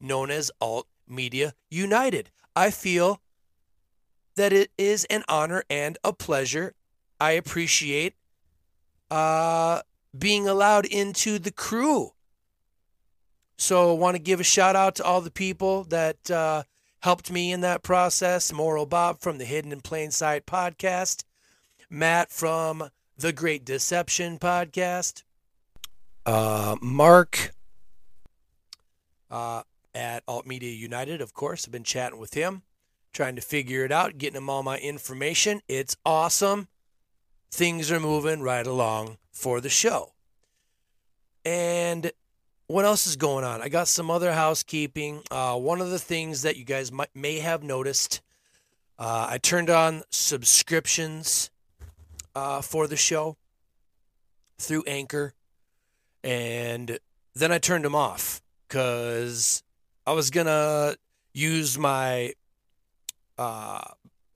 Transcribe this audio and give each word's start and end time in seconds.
known 0.01 0.31
as 0.31 0.51
Alt 0.61 0.89
Media 1.09 1.55
United. 1.71 2.31
I 2.57 2.71
feel 2.71 3.21
that 4.35 4.53
it 4.53 4.71
is 4.77 5.05
an 5.05 5.23
honor 5.29 5.63
and 5.71 5.97
a 6.03 6.13
pleasure. 6.13 6.75
I 7.21 7.33
appreciate 7.33 8.15
uh, 9.11 9.83
being 10.19 10.49
allowed 10.49 10.87
into 10.87 11.39
the 11.39 11.53
crew. 11.53 12.13
So, 13.59 13.95
I 13.95 13.99
want 13.99 14.17
to 14.17 14.23
give 14.23 14.41
a 14.41 14.45
shout 14.45 14.75
out 14.75 14.97
to 14.97 15.05
all 15.05 15.21
the 15.21 15.31
people 15.31 15.85
that 15.85 16.31
uh, 16.31 16.65
helped 17.01 17.31
me 17.31 17.53
in 17.53 17.61
that 17.61 17.83
process. 17.83 18.53
Moral 18.53 18.87
Bob 18.87 19.21
from 19.21 19.39
the 19.39 19.45
Hidden 19.45 19.71
in 19.71 19.83
Plain 19.83 20.11
Sight 20.11 20.47
podcast, 20.47 21.23
Matt 21.89 22.31
from 22.33 22.89
the 23.23 23.33
Great 23.33 23.65
Deception 23.65 24.37
podcast, 24.37 25.23
uh, 26.27 26.75
Mark 26.83 27.53
uh, 29.31 29.63
at 29.95 30.25
Alt 30.27 30.45
Media 30.45 30.73
United, 30.73 31.21
of 31.21 31.33
course. 31.33 31.65
I've 31.65 31.71
been 31.71 31.85
chatting 31.85 32.19
with 32.19 32.35
him, 32.35 32.63
trying 33.13 33.37
to 33.37 33.41
figure 33.41 33.85
it 33.85 33.93
out, 33.93 34.19
getting 34.19 34.39
him 34.39 34.51
all 34.51 34.65
my 34.65 34.77
information. 34.79 35.61
It's 35.69 35.97
awesome. 36.05 36.67
Things 37.49 37.93
are 37.93 38.01
moving 38.01 38.43
right 38.43 38.67
along 38.67 39.19
for 39.31 39.61
the 39.61 39.69
show. 39.69 40.15
And 41.45 42.11
what 42.67 42.85
else 42.85 43.07
is 43.07 43.15
going 43.15 43.45
on? 43.45 43.63
I 43.63 43.69
got 43.69 43.87
some 43.87 44.11
other 44.11 44.33
housekeeping. 44.33 45.23
Uh, 45.31 45.57
one 45.57 45.81
of 45.81 45.91
the 45.91 46.01
things 46.01 46.43
that 46.43 46.57
you 46.57 46.65
guys 46.65 46.91
might, 46.91 47.15
may 47.15 47.39
have 47.39 47.63
noticed, 47.63 48.21
uh, 48.99 49.29
I 49.31 49.39
turned 49.39 49.71
on 49.71 50.03
subscriptions 50.11 51.52
uh, 52.35 52.63
for 52.63 52.87
the 52.87 52.97
show 52.97 53.37
through 54.59 54.85
Anchor, 54.87 55.35
and 56.23 56.99
then 57.35 57.53
I 57.53 57.59
turned 57.59 57.85
them 57.85 57.95
off 57.95 58.43
because 58.69 59.63
I 60.07 60.13
was 60.13 60.31
gonna 60.31 60.97
use 61.35 61.79
my. 61.79 62.33
Uh, 63.39 63.83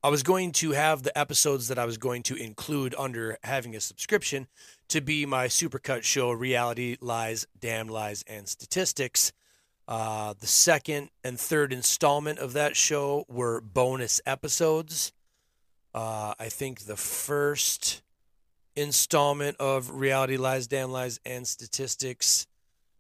I 0.02 0.08
was 0.08 0.22
going 0.22 0.52
to 0.52 0.70
have 0.70 1.02
the 1.02 1.16
episodes 1.18 1.68
that 1.68 1.78
I 1.80 1.84
was 1.84 1.98
going 1.98 2.22
to 2.24 2.36
include 2.36 2.94
under 2.96 3.38
having 3.42 3.74
a 3.74 3.80
subscription 3.80 4.46
to 4.88 5.00
be 5.00 5.26
my 5.26 5.48
supercut 5.48 6.04
show, 6.04 6.30
Reality 6.30 6.96
Lies, 7.00 7.46
Damn 7.58 7.88
Lies, 7.88 8.22
and 8.28 8.48
Statistics. 8.48 9.32
Uh, 9.88 10.34
the 10.38 10.46
second 10.46 11.10
and 11.24 11.40
third 11.40 11.72
installment 11.72 12.38
of 12.38 12.52
that 12.52 12.76
show 12.76 13.24
were 13.28 13.60
bonus 13.60 14.20
episodes. 14.26 15.12
Uh, 15.96 16.34
I 16.38 16.50
think 16.50 16.80
the 16.80 16.96
first 16.96 18.02
installment 18.76 19.56
of 19.58 19.88
Reality 19.92 20.36
Lies, 20.36 20.66
Damn 20.66 20.92
Lies, 20.92 21.18
and 21.24 21.48
Statistics 21.48 22.46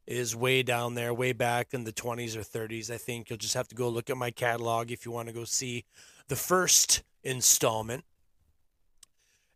is 0.06 0.34
way 0.34 0.62
down 0.62 0.94
there, 0.94 1.12
way 1.12 1.34
back 1.34 1.74
in 1.74 1.84
the 1.84 1.92
20s 1.92 2.36
or 2.36 2.40
30s. 2.40 2.90
I 2.90 2.96
think 2.96 3.28
you'll 3.28 3.36
just 3.36 3.52
have 3.52 3.68
to 3.68 3.74
go 3.74 3.90
look 3.90 4.08
at 4.08 4.16
my 4.16 4.30
catalog 4.30 4.90
if 4.90 5.04
you 5.04 5.12
want 5.12 5.28
to 5.28 5.34
go 5.34 5.44
see 5.44 5.84
the 6.28 6.36
first 6.36 7.02
installment. 7.22 8.02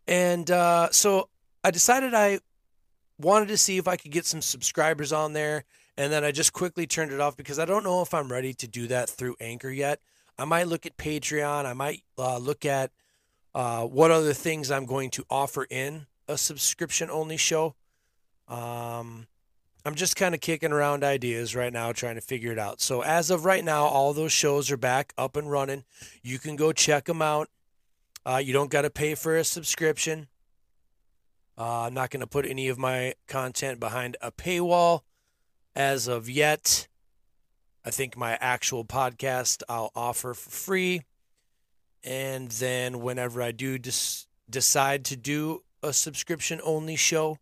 And 0.07 0.51
uh, 0.51 0.89
so 0.91 1.27
I 1.63 1.71
decided 1.71 2.13
I 2.13 2.41
wanted 3.17 3.47
to 3.47 3.57
see 3.57 3.79
if 3.79 3.87
I 3.87 3.95
could 3.95 4.11
get 4.11 4.27
some 4.27 4.43
subscribers 4.43 5.11
on 5.11 5.33
there. 5.33 5.63
And 5.97 6.13
then 6.13 6.23
I 6.23 6.31
just 6.31 6.53
quickly 6.53 6.85
turned 6.85 7.11
it 7.11 7.19
off 7.19 7.37
because 7.37 7.57
I 7.57 7.65
don't 7.65 7.83
know 7.83 8.03
if 8.03 8.13
I'm 8.13 8.31
ready 8.31 8.53
to 8.53 8.67
do 8.67 8.85
that 8.87 9.09
through 9.09 9.35
Anchor 9.39 9.71
yet. 9.71 9.99
I 10.37 10.45
might 10.45 10.67
look 10.67 10.85
at 10.85 10.95
Patreon. 10.97 11.65
I 11.65 11.73
might 11.73 12.03
uh, 12.19 12.37
look 12.37 12.65
at 12.65 12.91
uh, 13.53 13.85
what 13.85 14.11
other 14.11 14.33
things 14.33 14.71
I'm 14.71 14.85
going 14.85 15.09
to 15.11 15.25
offer 15.29 15.65
in 15.69 16.05
a 16.27 16.37
subscription 16.37 17.09
only 17.09 17.37
show. 17.37 17.75
Um, 18.47 19.27
I'm 19.83 19.95
just 19.95 20.15
kind 20.15 20.35
of 20.35 20.41
kicking 20.41 20.71
around 20.71 21.03
ideas 21.03 21.55
right 21.55 21.73
now, 21.73 21.91
trying 21.91 22.15
to 22.15 22.21
figure 22.21 22.51
it 22.51 22.59
out. 22.59 22.81
So 22.81 23.01
as 23.01 23.29
of 23.31 23.45
right 23.45 23.63
now, 23.63 23.85
all 23.85 24.13
those 24.13 24.31
shows 24.31 24.69
are 24.71 24.77
back 24.77 25.13
up 25.17 25.35
and 25.35 25.49
running. 25.49 25.83
You 26.21 26.37
can 26.37 26.55
go 26.55 26.71
check 26.71 27.05
them 27.05 27.21
out. 27.21 27.49
Uh, 28.25 28.41
you 28.43 28.53
don't 28.53 28.69
got 28.69 28.83
to 28.83 28.91
pay 28.91 29.15
for 29.15 29.35
a 29.35 29.43
subscription. 29.43 30.27
Uh, 31.57 31.81
I'm 31.83 31.93
not 31.93 32.11
going 32.11 32.21
to 32.21 32.27
put 32.27 32.45
any 32.45 32.67
of 32.67 32.77
my 32.77 33.15
content 33.27 33.79
behind 33.79 34.17
a 34.21 34.31
paywall 34.31 35.01
as 35.75 36.07
of 36.07 36.29
yet. 36.29 36.87
I 37.83 37.89
think 37.89 38.15
my 38.15 38.37
actual 38.39 38.85
podcast 38.85 39.63
I'll 39.67 39.91
offer 39.95 40.35
for 40.35 40.49
free. 40.51 41.01
And 42.03 42.49
then 42.51 43.01
whenever 43.01 43.41
I 43.41 43.51
do 43.51 43.77
des- 43.77 44.25
decide 44.49 45.05
to 45.05 45.15
do 45.15 45.63
a 45.83 45.93
subscription 45.93 46.59
only 46.63 46.95
show, 46.95 47.37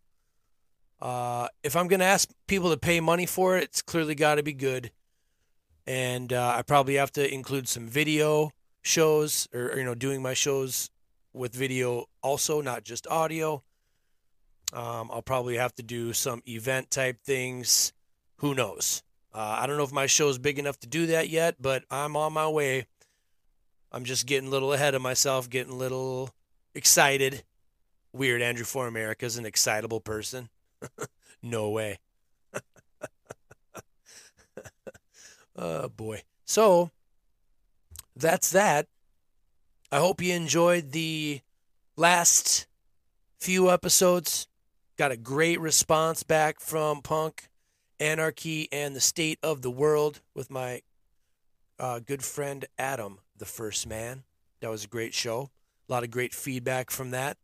uh, 1.00 1.48
if 1.62 1.76
I'm 1.76 1.88
going 1.88 2.00
to 2.00 2.06
ask 2.06 2.28
people 2.46 2.70
to 2.70 2.76
pay 2.76 3.00
money 3.00 3.26
for 3.26 3.56
it, 3.56 3.64
it's 3.64 3.82
clearly 3.82 4.14
got 4.14 4.34
to 4.34 4.42
be 4.42 4.52
good. 4.52 4.90
And 5.86 6.32
uh, 6.32 6.54
I 6.56 6.62
probably 6.62 6.96
have 6.96 7.12
to 7.12 7.32
include 7.32 7.68
some 7.68 7.88
video 7.88 8.50
shows 8.82 9.48
or, 9.54 9.76
you 9.76 9.84
know, 9.84 9.94
doing 9.94 10.22
my 10.22 10.34
shows 10.34 10.90
with 11.32 11.54
video 11.54 12.06
also, 12.22 12.60
not 12.60 12.84
just 12.84 13.06
audio. 13.06 13.62
Um, 14.72 15.10
I'll 15.12 15.22
probably 15.22 15.56
have 15.56 15.74
to 15.76 15.82
do 15.82 16.12
some 16.12 16.42
event 16.46 16.90
type 16.90 17.22
things. 17.24 17.92
Who 18.36 18.54
knows? 18.54 19.02
Uh, 19.34 19.58
I 19.60 19.66
don't 19.66 19.76
know 19.76 19.84
if 19.84 19.92
my 19.92 20.06
show's 20.06 20.38
big 20.38 20.58
enough 20.58 20.78
to 20.80 20.86
do 20.86 21.06
that 21.06 21.28
yet, 21.28 21.56
but 21.60 21.84
I'm 21.90 22.16
on 22.16 22.32
my 22.32 22.48
way. 22.48 22.86
I'm 23.92 24.04
just 24.04 24.26
getting 24.26 24.48
a 24.48 24.50
little 24.50 24.72
ahead 24.72 24.94
of 24.94 25.02
myself, 25.02 25.50
getting 25.50 25.72
a 25.72 25.76
little 25.76 26.30
excited. 26.74 27.42
Weird, 28.12 28.42
Andrew 28.42 28.64
for 28.64 28.86
America 28.86 29.26
is 29.26 29.36
an 29.36 29.46
excitable 29.46 30.00
person. 30.00 30.48
no 31.42 31.70
way. 31.70 31.98
oh 35.56 35.88
boy. 35.88 36.22
So 36.44 36.90
that's 38.16 38.50
that. 38.50 38.86
I 39.92 39.98
hope 39.98 40.22
you 40.22 40.34
enjoyed 40.34 40.92
the 40.92 41.40
last 41.96 42.66
few 43.38 43.70
episodes. 43.70 44.46
Got 44.96 45.10
a 45.12 45.16
great 45.16 45.58
response 45.60 46.22
back 46.22 46.60
from 46.60 47.02
Punk, 47.02 47.48
Anarchy, 47.98 48.68
and 48.70 48.94
the 48.94 49.00
State 49.00 49.38
of 49.42 49.62
the 49.62 49.70
World 49.70 50.20
with 50.34 50.50
my 50.50 50.82
uh, 51.78 51.98
good 52.00 52.22
friend 52.22 52.66
Adam, 52.78 53.18
the 53.40 53.46
first 53.46 53.88
man. 53.88 54.22
That 54.60 54.70
was 54.70 54.84
a 54.84 54.88
great 54.88 55.14
show. 55.14 55.50
A 55.88 55.92
lot 55.92 56.04
of 56.04 56.12
great 56.12 56.32
feedback 56.32 56.90
from 56.90 57.10
that. 57.10 57.36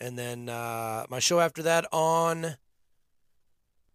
And 0.00 0.18
then 0.18 0.48
uh, 0.48 1.06
my 1.08 1.20
show 1.20 1.38
after 1.38 1.62
that 1.62 1.86
on 1.92 2.56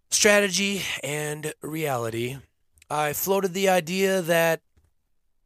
strategy 0.09 0.83
and 1.03 1.53
reality. 1.61 2.37
I 2.89 3.13
floated 3.13 3.53
the 3.53 3.67
idea 3.67 4.21
that 4.21 4.61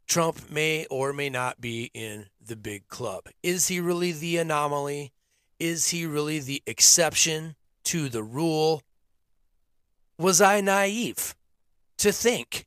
Trump 0.07 0.51
may 0.51 0.85
or 0.89 1.13
may 1.13 1.29
not 1.29 1.61
be 1.61 1.89
in 1.93 2.27
the 2.45 2.57
big 2.57 2.87
club. 2.87 3.29
Is 3.41 3.69
he 3.69 3.79
really 3.79 4.11
the 4.11 4.37
anomaly? 4.37 5.13
Is 5.59 5.89
he 5.89 6.05
really 6.05 6.39
the 6.39 6.61
exception 6.67 7.55
to 7.85 8.09
the 8.09 8.23
rule? 8.23 8.83
Was 10.17 10.41
I 10.41 10.59
naive 10.59 11.35
to 11.97 12.11
think 12.11 12.65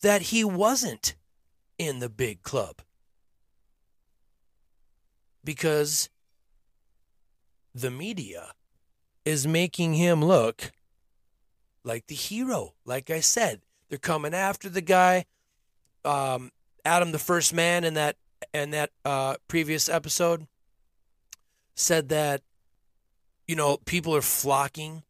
that 0.00 0.22
he 0.22 0.42
wasn't 0.42 1.14
in 1.80 1.98
the 1.98 2.10
big 2.10 2.42
club? 2.42 2.82
Because 5.42 6.10
the 7.74 7.90
media 7.90 8.52
is 9.24 9.46
making 9.46 9.94
him 9.94 10.22
look 10.22 10.72
like 11.82 12.06
the 12.06 12.14
hero. 12.14 12.74
Like 12.84 13.08
I 13.08 13.20
said, 13.20 13.62
they're 13.88 13.96
coming 13.98 14.34
after 14.34 14.68
the 14.68 14.82
guy. 14.82 15.24
Um, 16.04 16.50
Adam, 16.84 17.12
the 17.12 17.18
first 17.18 17.54
man 17.54 17.84
in 17.84 17.94
that 17.94 18.16
in 18.52 18.72
that 18.72 18.90
uh, 19.06 19.36
previous 19.48 19.88
episode, 19.88 20.46
said 21.74 22.10
that 22.10 22.42
you 23.48 23.56
know 23.56 23.78
people 23.86 24.14
are 24.14 24.20
flocking 24.20 25.02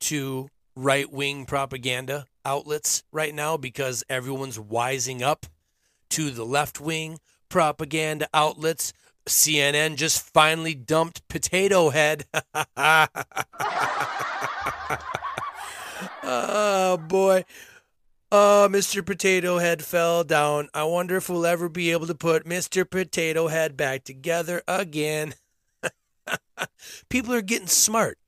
to 0.00 0.48
right 0.74 1.12
wing 1.12 1.46
propaganda 1.46 2.26
outlets 2.44 3.04
right 3.12 3.34
now 3.34 3.56
because 3.56 4.02
everyone's 4.08 4.58
wising 4.58 5.22
up 5.22 5.46
to 6.10 6.30
the 6.30 6.44
left 6.44 6.80
wing 6.80 7.18
propaganda 7.48 8.28
outlets. 8.32 8.92
CNN 9.26 9.96
just 9.96 10.22
finally 10.32 10.74
dumped 10.74 11.26
Potato 11.28 11.90
Head. 11.90 12.24
oh 16.22 16.96
boy. 16.96 17.44
Uh, 18.30 18.68
Mr. 18.68 19.04
Potato 19.04 19.58
Head 19.58 19.82
fell 19.82 20.22
down. 20.24 20.68
I 20.74 20.84
wonder 20.84 21.16
if 21.16 21.28
we'll 21.28 21.46
ever 21.46 21.68
be 21.68 21.92
able 21.92 22.06
to 22.06 22.14
put 22.14 22.44
Mr. 22.44 22.88
Potato 22.88 23.48
Head 23.48 23.76
back 23.76 24.04
together 24.04 24.62
again. 24.68 25.34
People 27.08 27.32
are 27.34 27.42
getting 27.42 27.68
smart, 27.68 28.18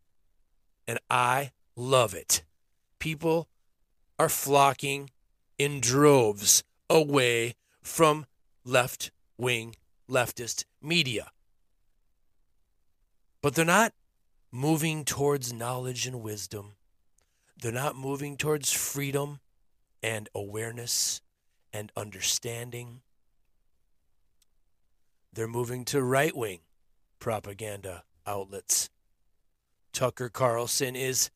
and 0.89 0.99
I 1.11 1.53
love 1.77 2.15
it. 2.15 2.45
People 2.99 3.49
are 4.19 4.31
flocking 4.31 5.11
in 5.59 5.81
droves 5.81 6.65
away 6.89 7.55
from 7.83 8.27
left 8.65 9.11
wing 9.37 9.77
leftist 10.09 10.65
media. 10.83 11.31
But 13.43 13.55
they're 13.55 13.65
not 13.65 13.95
moving 14.53 15.05
towards 15.05 15.53
knowledge 15.53 16.07
and 16.07 16.23
wisdom. 16.23 16.75
They're 17.61 17.73
not 17.73 17.97
moving 17.97 18.37
towards 18.37 18.73
freedom 18.73 19.41
and 20.03 20.29
awareness 20.35 21.21
and 21.73 21.93
understanding. 21.97 23.03
They're 25.33 25.47
moving 25.47 25.85
to 25.87 26.03
right 26.03 26.37
wing 26.37 26.61
propaganda 27.19 28.05
outlets. 28.27 28.91
Tucker 29.93 30.29
Carlson 30.29 30.97
is 30.97 31.31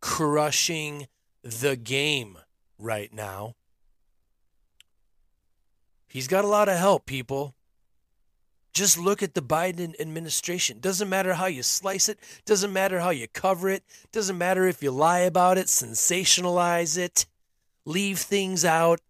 crushing 0.00 1.06
the 1.42 1.76
game 1.76 2.38
right 2.78 3.12
now. 3.12 3.54
He's 6.10 6.28
got 6.28 6.44
a 6.44 6.48
lot 6.48 6.68
of 6.68 6.76
help, 6.76 7.06
people. 7.06 7.54
Just 8.72 8.98
look 8.98 9.22
at 9.22 9.34
the 9.34 9.42
Biden 9.42 9.98
administration. 9.98 10.78
Doesn't 10.80 11.08
matter 11.08 11.34
how 11.34 11.46
you 11.46 11.62
slice 11.62 12.08
it, 12.08 12.18
doesn't 12.44 12.72
matter 12.72 13.00
how 13.00 13.10
you 13.10 13.26
cover 13.28 13.68
it, 13.68 13.82
doesn't 14.12 14.38
matter 14.38 14.66
if 14.66 14.82
you 14.82 14.90
lie 14.90 15.20
about 15.20 15.58
it, 15.58 15.66
sensationalize 15.66 16.98
it 16.98 17.26
leave 17.84 18.18
things 18.18 18.64
out, 18.64 19.00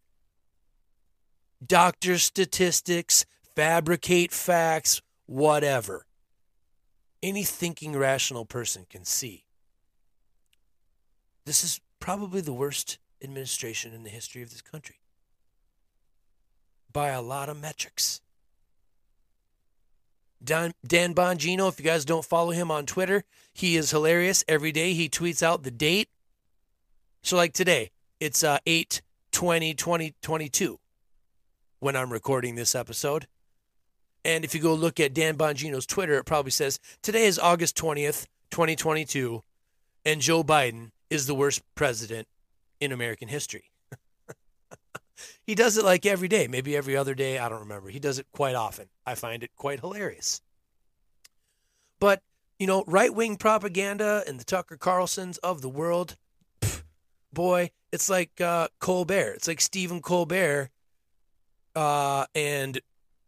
doctor 1.64 2.18
statistics, 2.18 3.26
fabricate 3.54 4.32
facts, 4.32 5.02
whatever. 5.26 6.06
Any 7.22 7.44
thinking 7.44 7.96
rational 7.96 8.46
person 8.46 8.86
can 8.88 9.04
see. 9.04 9.44
This 11.44 11.62
is 11.64 11.80
probably 11.98 12.40
the 12.40 12.52
worst 12.52 12.98
administration 13.22 13.92
in 13.92 14.04
the 14.04 14.10
history 14.10 14.42
of 14.42 14.50
this 14.50 14.62
country 14.62 14.99
by 16.92 17.08
a 17.08 17.22
lot 17.22 17.48
of 17.48 17.60
metrics. 17.60 18.20
Dan, 20.42 20.72
Dan 20.86 21.14
Bongino, 21.14 21.68
if 21.68 21.78
you 21.78 21.84
guys 21.84 22.04
don't 22.04 22.24
follow 22.24 22.50
him 22.50 22.70
on 22.70 22.86
Twitter, 22.86 23.24
he 23.52 23.76
is 23.76 23.90
hilarious. 23.90 24.42
Every 24.48 24.72
day 24.72 24.94
he 24.94 25.08
tweets 25.08 25.42
out 25.42 25.62
the 25.62 25.70
date. 25.70 26.08
So, 27.22 27.36
like 27.36 27.52
today, 27.52 27.90
it's 28.20 28.42
uh, 28.42 28.58
8 28.66 29.02
20 29.32 29.74
2022 29.74 30.78
when 31.78 31.96
I'm 31.96 32.12
recording 32.12 32.54
this 32.54 32.74
episode. 32.74 33.26
And 34.24 34.44
if 34.44 34.54
you 34.54 34.60
go 34.60 34.74
look 34.74 35.00
at 35.00 35.14
Dan 35.14 35.36
Bongino's 35.36 35.86
Twitter, 35.86 36.14
it 36.14 36.24
probably 36.24 36.50
says 36.50 36.78
today 37.02 37.24
is 37.24 37.38
August 37.38 37.76
20th, 37.76 38.26
2022, 38.50 39.42
and 40.04 40.20
Joe 40.20 40.42
Biden 40.42 40.90
is 41.08 41.26
the 41.26 41.34
worst 41.34 41.62
president 41.74 42.28
in 42.80 42.92
American 42.92 43.28
history. 43.28 43.64
He 45.42 45.54
does 45.54 45.76
it 45.76 45.84
like 45.84 46.06
every 46.06 46.28
day, 46.28 46.46
maybe 46.48 46.76
every 46.76 46.96
other 46.96 47.14
day. 47.14 47.38
I 47.38 47.48
don't 47.48 47.60
remember. 47.60 47.88
He 47.88 47.98
does 47.98 48.18
it 48.18 48.26
quite 48.32 48.54
often. 48.54 48.88
I 49.06 49.14
find 49.14 49.42
it 49.42 49.50
quite 49.56 49.80
hilarious. 49.80 50.40
But, 51.98 52.22
you 52.58 52.66
know, 52.66 52.84
right 52.86 53.14
wing 53.14 53.36
propaganda 53.36 54.24
and 54.26 54.40
the 54.40 54.44
Tucker 54.44 54.76
Carlsons 54.76 55.38
of 55.38 55.60
the 55.60 55.68
world, 55.68 56.16
pff, 56.60 56.82
boy, 57.32 57.70
it's 57.92 58.08
like 58.08 58.40
uh, 58.40 58.68
Colbert. 58.78 59.34
It's 59.34 59.48
like 59.48 59.60
Stephen 59.60 60.00
Colbert 60.00 60.70
uh, 61.74 62.26
and 62.34 62.80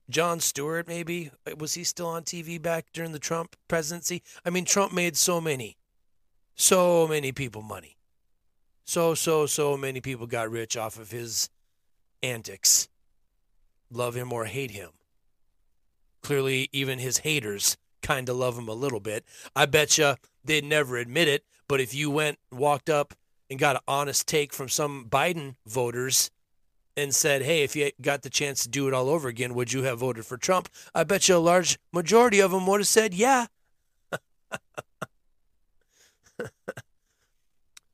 Jon 0.08 0.40
Stewart, 0.40 0.86
maybe. 0.86 1.30
Was 1.58 1.74
he 1.74 1.84
still 1.84 2.06
on 2.06 2.22
TV 2.22 2.60
back 2.60 2.86
during 2.92 3.12
the 3.12 3.18
Trump 3.18 3.56
presidency? 3.68 4.22
I 4.44 4.50
mean, 4.50 4.64
Trump 4.64 4.92
made 4.92 5.16
so 5.16 5.40
many, 5.40 5.76
so 6.54 7.06
many 7.06 7.32
people 7.32 7.62
money. 7.62 7.96
So, 8.84 9.14
so, 9.14 9.46
so 9.46 9.76
many 9.76 10.00
people 10.00 10.26
got 10.26 10.50
rich 10.50 10.76
off 10.76 10.98
of 10.98 11.10
his 11.10 11.48
antics. 12.22 12.88
Love 13.90 14.14
him 14.14 14.32
or 14.32 14.46
hate 14.46 14.70
him. 14.70 14.90
Clearly, 16.22 16.68
even 16.72 16.98
his 16.98 17.18
haters 17.18 17.76
kind 18.00 18.28
of 18.28 18.36
love 18.36 18.58
him 18.58 18.68
a 18.68 18.74
little 18.74 19.00
bit. 19.00 19.24
I 19.54 19.66
bet 19.66 19.98
you 19.98 20.14
they'd 20.44 20.64
never 20.64 20.96
admit 20.96 21.28
it, 21.28 21.44
but 21.68 21.80
if 21.80 21.94
you 21.94 22.10
went, 22.10 22.38
walked 22.50 22.90
up 22.90 23.14
and 23.50 23.58
got 23.58 23.76
an 23.76 23.82
honest 23.86 24.26
take 24.26 24.52
from 24.52 24.68
some 24.68 25.06
Biden 25.08 25.56
voters 25.66 26.30
and 26.96 27.14
said, 27.14 27.42
hey, 27.42 27.62
if 27.62 27.74
you 27.74 27.90
got 28.00 28.22
the 28.22 28.30
chance 28.30 28.62
to 28.62 28.68
do 28.68 28.88
it 28.88 28.94
all 28.94 29.08
over 29.08 29.28
again, 29.28 29.54
would 29.54 29.72
you 29.72 29.82
have 29.82 29.98
voted 29.98 30.26
for 30.26 30.36
Trump? 30.36 30.68
I 30.94 31.04
bet 31.04 31.28
you 31.28 31.36
a 31.36 31.38
large 31.38 31.78
majority 31.92 32.40
of 32.40 32.50
them 32.50 32.66
would 32.66 32.80
have 32.80 32.86
said, 32.86 33.14
yeah. 33.14 33.46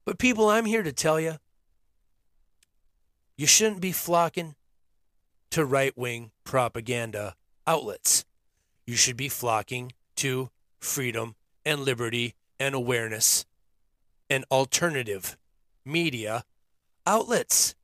but 0.05 0.19
people, 0.19 0.49
I'm 0.49 0.65
here 0.65 0.83
to 0.83 0.93
tell 0.93 1.21
you, 1.21 1.37
you 3.39 3.47
shouldn't 3.47 3.81
be 3.81 3.93
flocking 3.93 4.57
to 5.51 5.65
right 5.65 5.97
wing 5.97 6.33
propaganda 6.45 7.37
outlets. 7.67 8.27
You 8.85 8.97
should 8.97 9.17
be 9.17 9.29
flocking 9.29 9.93
to 10.17 10.51
freedom 10.81 11.37
and 11.65 11.81
liberty 11.81 12.35
and 12.59 12.75
awareness 12.75 13.47
and 14.29 14.45
alternative 14.51 15.39
media 15.85 16.45
outlets. 17.07 17.75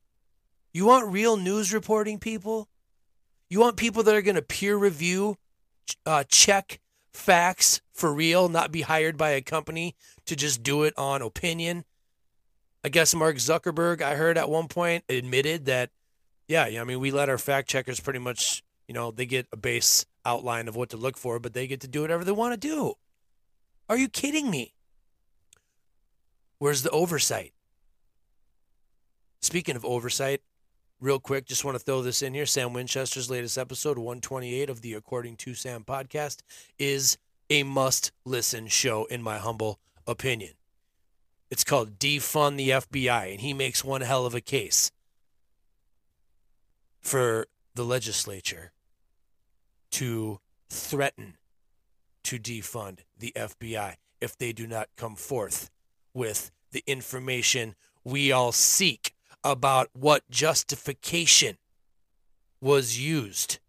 You 0.73 0.87
want 0.87 1.12
real 1.12 1.37
news 1.37 1.73
reporting 1.73 2.18
people? 2.18 2.68
You 3.49 3.61
want 3.61 3.76
people 3.76 4.02
that 4.02 4.14
are 4.14 4.23
going 4.23 4.34
to 4.34 4.42
peer 4.42 4.76
review, 4.76 5.37
uh, 6.04 6.25
check 6.28 6.80
facts 7.12 7.80
for 7.92 8.12
real, 8.12 8.49
not 8.49 8.73
be 8.73 8.82
hired 8.82 9.16
by 9.16 9.30
a 9.30 9.40
company 9.40 9.94
to 10.26 10.34
just 10.34 10.64
do 10.64 10.82
it 10.82 10.94
on 10.96 11.23
opinion. 11.23 11.84
I 12.85 12.91
guess 12.91 13.14
Mark 13.14 13.37
Zuckerberg, 13.37 14.03
I 14.03 14.14
heard 14.14 14.37
at 14.37 14.50
one 14.50 14.69
point, 14.69 15.05
admitted 15.09 15.64
that, 15.64 15.91
yeah, 16.47 16.64
I 16.64 16.85
mean, 16.85 17.00
we 17.00 17.11
let 17.11 17.31
our 17.31 17.38
fact 17.38 17.67
checkers 17.67 17.99
pretty 17.99 18.19
much, 18.19 18.62
you 18.87 18.93
know, 18.93 19.11
they 19.11 19.25
get 19.25 19.47
a 19.53 19.57
base 19.57 20.05
outline 20.26 20.69
of 20.69 20.76
what 20.76 20.91
to 20.91 20.99
look 20.99 21.17
for, 21.17 21.38
but 21.38 21.55
they 21.55 21.67
get 21.67 21.81
to 21.81 21.88
do 21.88 22.03
whatever 22.03 22.25
they 22.25 22.33
want 22.33 22.53
to 22.53 22.69
do. 22.69 22.95
Are 23.88 23.97
you 23.97 24.09
kidding 24.09 24.50
me? 24.50 24.75
Where's 26.59 26.83
the 26.83 26.91
oversight? 26.91 27.55
Speaking 29.41 29.76
of 29.76 29.85
oversight, 29.85 30.43
real 31.00 31.19
quick, 31.19 31.47
just 31.47 31.64
want 31.64 31.76
to 31.79 31.83
throw 31.83 32.03
this 32.03 32.21
in 32.21 32.35
here. 32.35 32.47
Sam 32.47 32.75
Winchester's 32.75 33.31
latest 33.31 33.57
episode, 33.57 33.97
128 33.97 34.69
of 34.69 34.83
the 34.83 34.93
According 34.95 35.37
to 35.37 35.55
Sam 35.55 35.85
podcast, 35.85 36.43
is 36.79 37.17
a 37.49 37.62
must 37.62 38.12
listen 38.26 38.67
show, 38.69 39.07
in 39.07 39.23
my 39.23 39.38
humble 39.38 39.81
opinion. 40.07 40.53
It's 41.54 41.62
called 41.62 42.00
Defund 42.00 42.56
the 42.56 42.70
FBI, 42.70 43.30
and 43.30 43.40
he 43.40 43.54
makes 43.54 43.84
one 43.84 44.00
hell 44.00 44.26
of 44.26 44.34
a 44.34 44.40
case 44.40 44.90
for 47.00 47.46
the 47.76 47.84
legislature 47.84 48.73
to 49.92 50.40
threaten 50.68 51.37
to 52.25 52.40
defund 52.40 53.04
the 53.16 53.32
FBI 53.37 53.94
if 54.20 54.37
they 54.37 54.52
do 54.52 54.66
not 54.66 54.88
come 54.96 55.14
forth 55.14 55.70
with 56.12 56.50
the 56.73 56.82
information 56.88 57.76
we 58.02 58.32
all 58.32 58.50
seek 58.50 59.14
about 59.44 59.90
what 59.92 60.28
justification 60.28 61.56
was 62.61 62.99
used 62.99 63.61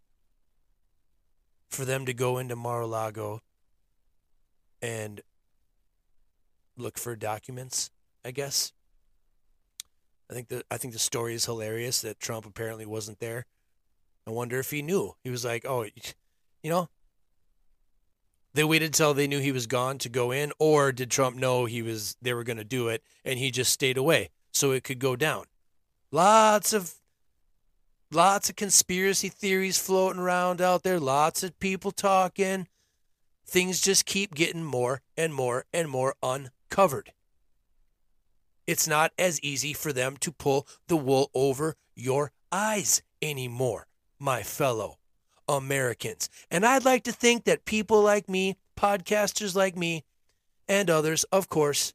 for 1.70 1.86
them 1.86 2.08
to 2.08 2.16
go 2.16 2.40
into 2.40 2.56
Mar-a-Lago 2.56 3.42
and 4.82 5.22
look 6.78 6.98
for 6.98 7.16
documents, 7.16 7.92
I 8.24 8.32
guess. 8.32 8.74
I 10.30 10.34
think 10.34 10.48
the 10.50 10.64
I 10.72 10.78
think 10.78 10.94
the 10.94 11.00
story 11.00 11.34
is 11.36 11.46
hilarious 11.46 12.02
that 12.02 12.20
Trump 12.20 12.46
apparently 12.46 12.86
wasn't 12.86 13.20
there. 13.20 13.46
I 14.28 14.32
wonder 14.32 14.60
if 14.60 14.72
he 14.72 14.82
knew. 14.82 15.16
He 15.24 15.30
was 15.30 15.46
like, 15.46 15.66
"Oh, 15.66 15.84
you 16.64 16.70
know, 16.72 16.90
They 18.54 18.64
waited 18.64 18.94
till 18.94 19.14
they 19.14 19.28
knew 19.28 19.40
he 19.40 19.52
was 19.52 19.68
gone 19.68 19.98
to 20.00 20.10
go 20.10 20.32
in, 20.32 20.54
or 20.60 20.92
did 20.94 21.12
Trump 21.12 21.36
know 21.36 21.66
he 21.66 21.82
was 21.82 22.16
they 22.22 22.34
were 22.34 22.44
going 22.46 22.58
to 22.58 22.64
do 22.64 22.88
it 22.88 23.04
and 23.26 23.38
he 23.38 23.52
just 23.52 23.72
stayed 23.72 23.98
away 23.98 24.30
so 24.52 24.72
it 24.72 24.84
could 24.84 25.00
go 25.00 25.16
down? 25.16 25.46
Lots 26.12 26.72
of 26.74 26.96
lots 28.12 28.50
of 28.50 28.56
conspiracy 28.56 29.30
theories 29.30 29.78
floating 29.78 30.22
around 30.22 30.62
out 30.62 30.84
there, 30.84 31.00
lots 31.00 31.44
of 31.44 31.60
people 31.60 31.92
talking. 31.92 32.68
Things 33.46 33.82
just 33.82 34.06
keep 34.06 34.34
getting 34.34 34.64
more 34.64 35.02
and 35.18 35.34
more 35.34 35.66
and 35.74 35.90
more 35.90 36.16
uncovered. 36.70 37.12
It's 38.68 38.88
not 38.88 39.12
as 39.20 39.40
easy 39.42 39.74
for 39.74 39.94
them 39.94 40.18
to 40.18 40.32
pull 40.32 40.68
the 40.88 40.98
wool 40.98 41.30
over 41.34 41.76
your 41.96 42.32
eyes 42.52 43.02
anymore, 43.22 43.88
my 44.20 44.42
fellow 44.42 44.98
Americans. 45.48 46.30
And 46.50 46.66
I'd 46.66 46.86
like 46.86 47.04
to 47.04 47.12
think 47.12 47.44
that 47.44 47.66
people 47.66 48.02
like 48.02 48.28
me, 48.28 48.58
podcasters 48.76 49.56
like 49.56 49.78
me, 49.78 50.04
and 50.68 50.90
others, 50.90 51.24
of 51.26 51.48
course, 51.48 51.94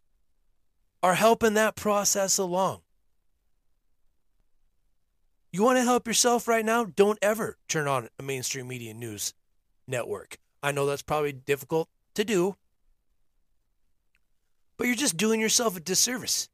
are 1.03 1.15
helping 1.15 1.55
that 1.55 1.75
process 1.75 2.39
along. 2.39 2.83
You 5.53 5.65
want 5.65 5.79
to 5.79 5.85
help 5.85 6.07
yourself 6.07 6.47
right 6.47 6.65
now? 6.65 6.85
Don't 6.85 7.19
ever 7.21 7.59
turn 7.69 7.89
on 7.89 8.09
a 8.21 8.23
mainstream 8.23 8.69
media 8.69 8.95
news 8.95 9.35
network. 9.89 10.39
I 10.63 10.71
know 10.71 10.87
that's 10.87 11.03
probably 11.03 11.33
difficult 11.33 11.89
to 12.15 12.23
do, 12.23 12.55
but 14.81 14.87
you're 14.87 14.97
just 14.97 15.19
doing 15.19 15.43
yourself 15.43 15.77
a 15.77 15.81
disservice. 15.81 16.49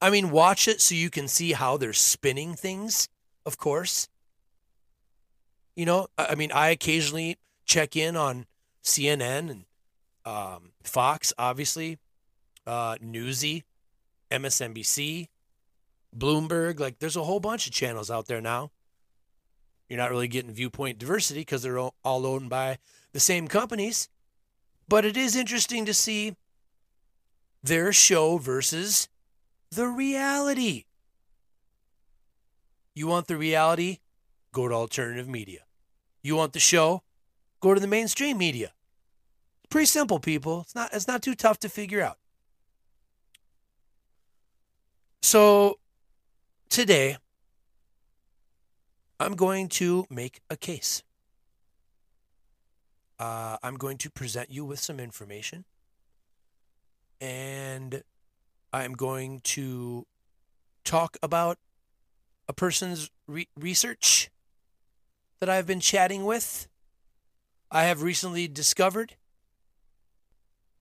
I 0.00 0.10
mean, 0.10 0.30
watch 0.30 0.68
it 0.68 0.80
so 0.80 0.94
you 0.94 1.10
can 1.10 1.26
see 1.26 1.54
how 1.54 1.76
they're 1.76 1.92
spinning 1.92 2.54
things, 2.54 3.08
of 3.44 3.58
course. 3.58 4.08
You 5.74 5.86
know, 5.86 6.06
I 6.16 6.36
mean, 6.36 6.52
I 6.52 6.68
occasionally 6.68 7.36
check 7.64 7.96
in 7.96 8.14
on 8.16 8.46
CNN 8.84 9.50
and 9.50 9.64
um, 10.24 10.70
Fox, 10.84 11.32
obviously, 11.36 11.98
uh, 12.64 12.94
Newsy, 13.00 13.64
MSNBC, 14.30 15.26
Bloomberg. 16.16 16.78
Like, 16.78 17.00
there's 17.00 17.16
a 17.16 17.24
whole 17.24 17.40
bunch 17.40 17.66
of 17.66 17.72
channels 17.72 18.08
out 18.08 18.28
there 18.28 18.40
now. 18.40 18.70
You're 19.88 19.98
not 19.98 20.12
really 20.12 20.28
getting 20.28 20.52
viewpoint 20.52 21.00
diversity 21.00 21.40
because 21.40 21.64
they're 21.64 21.80
all 21.80 21.92
owned 22.04 22.50
by 22.50 22.78
the 23.12 23.18
same 23.18 23.48
companies. 23.48 24.08
But 24.88 25.04
it 25.04 25.16
is 25.16 25.34
interesting 25.34 25.86
to 25.86 25.92
see 25.92 26.36
their 27.62 27.92
show 27.92 28.38
versus 28.38 29.08
the 29.70 29.86
reality. 29.86 30.84
You 32.94 33.06
want 33.06 33.26
the 33.26 33.36
reality? 33.36 33.98
Go 34.52 34.68
to 34.68 34.74
alternative 34.74 35.28
media. 35.28 35.60
You 36.22 36.36
want 36.36 36.52
the 36.54 36.60
show? 36.60 37.02
Go 37.60 37.74
to 37.74 37.80
the 37.80 37.86
mainstream 37.86 38.38
media. 38.38 38.72
It's 39.62 39.68
pretty 39.70 39.86
simple, 39.86 40.18
people. 40.18 40.62
It's 40.62 40.74
not 40.74 40.92
it's 40.92 41.06
not 41.06 41.22
too 41.22 41.34
tough 41.34 41.58
to 41.60 41.68
figure 41.68 42.02
out. 42.02 42.18
So 45.22 45.78
today 46.68 47.18
I'm 49.18 49.34
going 49.34 49.68
to 49.80 50.06
make 50.10 50.40
a 50.50 50.56
case. 50.56 51.02
Uh, 53.18 53.56
I'm 53.62 53.76
going 53.76 53.96
to 53.98 54.10
present 54.10 54.50
you 54.50 54.64
with 54.64 54.78
some 54.78 55.00
information. 55.00 55.64
And 57.20 58.02
I'm 58.72 58.92
going 58.92 59.40
to 59.44 60.06
talk 60.84 61.16
about 61.22 61.58
a 62.48 62.52
person's 62.52 63.10
re- 63.26 63.48
research 63.58 64.30
that 65.40 65.48
I've 65.48 65.66
been 65.66 65.80
chatting 65.80 66.24
with. 66.24 66.68
I 67.70 67.84
have 67.84 68.02
recently 68.02 68.48
discovered 68.48 69.16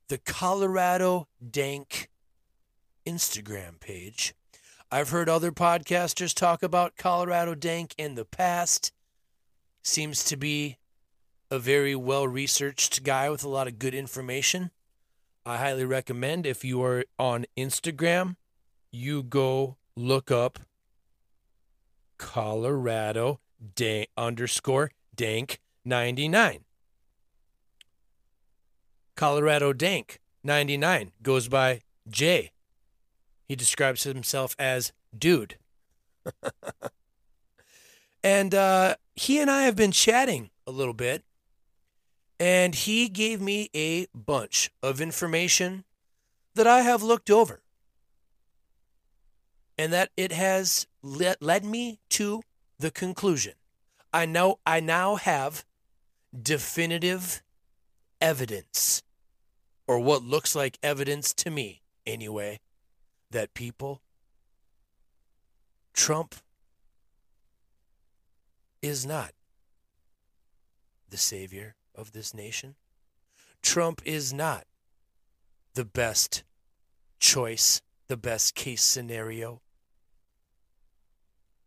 the 0.07 0.17
Colorado 0.19 1.27
Dank 1.51 2.09
Instagram 3.05 3.79
page. 3.79 4.33
I've 4.91 5.09
heard 5.09 5.27
other 5.27 5.51
podcasters 5.51 6.33
talk 6.33 6.61
about 6.61 6.95
Colorado 6.95 7.55
Dank 7.55 7.95
in 7.97 8.15
the 8.15 8.25
past. 8.25 8.91
Seems 9.83 10.23
to 10.25 10.37
be 10.37 10.77
a 11.49 11.59
very 11.59 11.95
well 11.95 12.27
researched 12.27 13.03
guy 13.03 13.29
with 13.29 13.43
a 13.43 13.49
lot 13.49 13.67
of 13.67 13.79
good 13.79 13.95
information. 13.95 14.71
I 15.45 15.57
highly 15.57 15.85
recommend 15.85 16.45
if 16.45 16.65
you 16.65 16.81
are 16.81 17.05
on 17.19 17.45
Instagram, 17.55 18.35
you 18.91 19.21
go 19.21 19.77
look 19.95 20.31
up 20.31 20.59
Colorado 22.17 23.39
dank 23.75 24.09
underscore 24.17 24.91
dank 25.15 25.59
99. 25.83 26.65
Colorado 29.15 29.71
Dank 29.71 30.19
99 30.43 31.11
goes 31.21 31.47
by 31.47 31.81
Jay. 32.09 32.51
He 33.47 33.55
describes 33.55 34.03
himself 34.03 34.55
as 34.59 34.91
dude. 35.17 35.57
and 38.23 38.53
uh, 38.53 38.95
he 39.15 39.39
and 39.39 39.49
I 39.49 39.63
have 39.63 39.75
been 39.75 39.91
chatting 39.91 40.49
a 40.67 40.71
little 40.71 40.93
bit 40.93 41.23
and 42.39 42.75
he 42.75 43.07
gave 43.07 43.41
me 43.41 43.69
a 43.73 44.07
bunch 44.13 44.71
of 44.83 44.99
information 44.99 45.85
that 46.53 46.67
I 46.67 46.81
have 46.81 47.01
looked 47.01 47.29
over. 47.29 47.61
And 49.77 49.91
that 49.93 50.11
it 50.15 50.31
has 50.31 50.87
led, 51.01 51.37
led 51.41 51.65
me 51.65 51.99
to 52.09 52.41
the 52.79 52.91
conclusion. 52.91 53.53
I 54.13 54.25
know 54.25 54.59
I 54.65 54.79
now 54.79 55.15
have 55.15 55.65
definitive 56.41 57.41
evidence, 58.21 59.03
or 59.87 59.99
what 59.99 60.23
looks 60.23 60.55
like 60.55 60.77
evidence 60.81 61.33
to 61.33 61.51
me 61.51 61.81
anyway, 62.05 62.59
that 63.31 63.53
people, 63.53 64.01
Trump 65.93 66.35
is 68.81 69.05
not 69.05 69.31
the 71.09 71.17
savior 71.17 71.75
of 71.97 72.11
this 72.11 72.33
nation. 72.33 72.75
Trump 73.61 74.01
is 74.05 74.33
not 74.33 74.65
the 75.73 75.85
best 75.85 76.43
choice, 77.19 77.81
the 78.07 78.17
best 78.17 78.55
case 78.55 78.83
scenario 78.83 79.61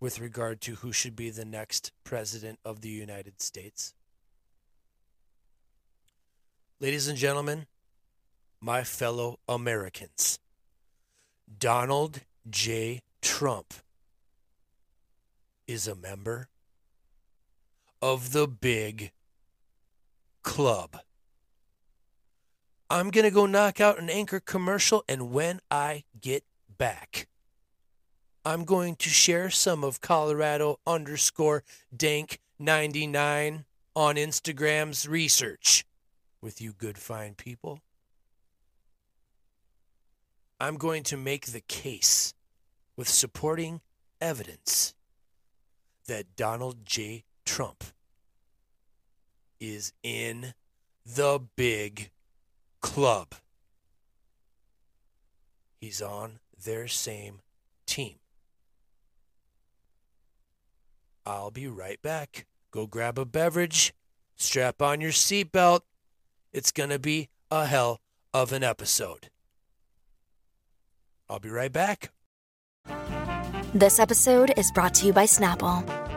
with 0.01 0.21
regard 0.21 0.61
to 0.61 0.77
who 0.77 0.93
should 0.93 1.17
be 1.17 1.31
the 1.31 1.45
next 1.45 1.93
president 2.05 2.59
of 2.65 2.81
the 2.81 2.89
United 2.89 3.41
States. 3.43 3.95
Ladies 6.81 7.09
and 7.09 7.19
gentlemen, 7.19 7.67
my 8.61 8.85
fellow 8.85 9.41
Americans, 9.49 10.39
Donald 11.59 12.21
J. 12.49 13.03
Trump 13.21 13.75
is 15.67 15.89
a 15.89 15.95
member 15.95 16.49
of 18.01 18.33
the 18.33 18.47
big 18.47 19.11
club. 20.49 20.97
I'm 22.89 23.11
going 23.11 23.27
to 23.27 23.31
go 23.31 23.45
knock 23.45 23.83
out 23.83 24.01
an 24.01 24.09
anchor 24.09 24.41
commercial, 24.41 25.05
and 25.07 25.31
when 25.31 25.61
I 25.71 26.05
get 26.19 26.43
back, 26.79 27.29
I'm 28.47 28.65
going 28.65 28.97
to 28.97 29.11
share 29.11 29.51
some 29.51 29.85
of 29.85 30.01
Colorado 30.01 30.81
underscore 30.87 31.65
dank 31.95 32.41
99 32.59 33.67
on 33.95 34.15
Instagram's 34.15 35.07
research 35.07 35.85
with 36.41 36.63
you 36.63 36.73
good 36.73 36.97
fine 36.97 37.35
people. 37.35 37.81
I'm 40.59 40.79
going 40.79 41.03
to 41.05 41.19
make 41.19 41.49
the 41.49 41.61
case 41.61 42.33
with 42.97 43.09
supporting 43.09 43.83
evidence 44.19 44.95
that 46.07 46.37
Donald 46.37 46.87
J. 46.87 47.25
Trump 47.45 47.85
is 49.61 49.93
in 50.03 50.55
the 51.05 51.41
big 51.57 52.11
club. 52.81 53.35
He's 55.81 56.03
on 56.03 56.41
their 56.65 56.89
same 56.89 57.41
team. 57.87 58.17
I'll 61.25 61.51
be 61.51 61.67
right 61.69 62.01
back. 62.03 62.47
Go 62.71 62.87
grab 62.87 63.19
a 63.19 63.25
beverage, 63.25 63.95
strap 64.37 64.83
on 64.83 65.01
your 65.01 65.13
seatbelt. 65.13 65.81
It's 66.53 66.73
going 66.73 66.91
to 66.91 66.99
be 66.99 67.29
a 67.51 67.67
hell 67.67 68.01
of 68.33 68.53
an 68.53 68.63
episode. 68.63 69.31
I'll 71.29 71.39
be 71.39 71.51
right 71.51 71.73
back. 71.73 72.11
This 73.75 73.99
episode 73.99 74.53
is 74.57 74.73
brought 74.73 74.95
to 74.95 75.07
you 75.07 75.13
by 75.13 75.25
Snapple. 75.25 75.98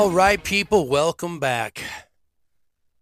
All 0.00 0.10
right, 0.10 0.42
people, 0.42 0.88
welcome 0.88 1.38
back. 1.38 1.84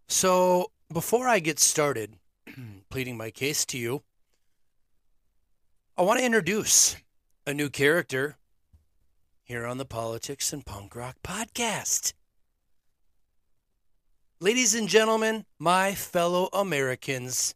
So, 0.09 0.71
before 0.91 1.29
I 1.29 1.39
get 1.39 1.57
started 1.57 2.17
pleading 2.89 3.15
my 3.15 3.31
case 3.31 3.65
to 3.67 3.77
you, 3.77 4.03
I 5.97 6.01
want 6.01 6.19
to 6.19 6.25
introduce 6.25 6.97
a 7.47 7.53
new 7.53 7.69
character 7.69 8.35
here 9.45 9.65
on 9.65 9.77
the 9.77 9.85
Politics 9.85 10.51
and 10.51 10.65
Punk 10.65 10.93
Rock 10.93 11.15
podcast. 11.23 12.11
Ladies 14.41 14.75
and 14.75 14.89
gentlemen, 14.89 15.45
my 15.57 15.95
fellow 15.95 16.49
Americans, 16.51 17.55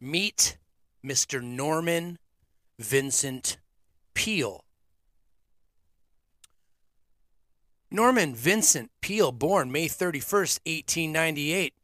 meet 0.00 0.58
Mr. 1.06 1.40
Norman 1.40 2.18
Vincent 2.80 3.58
Peale. 4.12 4.61
Norman 7.92 8.34
Vincent 8.34 8.90
Peale, 9.02 9.32
born 9.32 9.70
May 9.70 9.86
31st, 9.86 10.60
1898, 10.64 11.74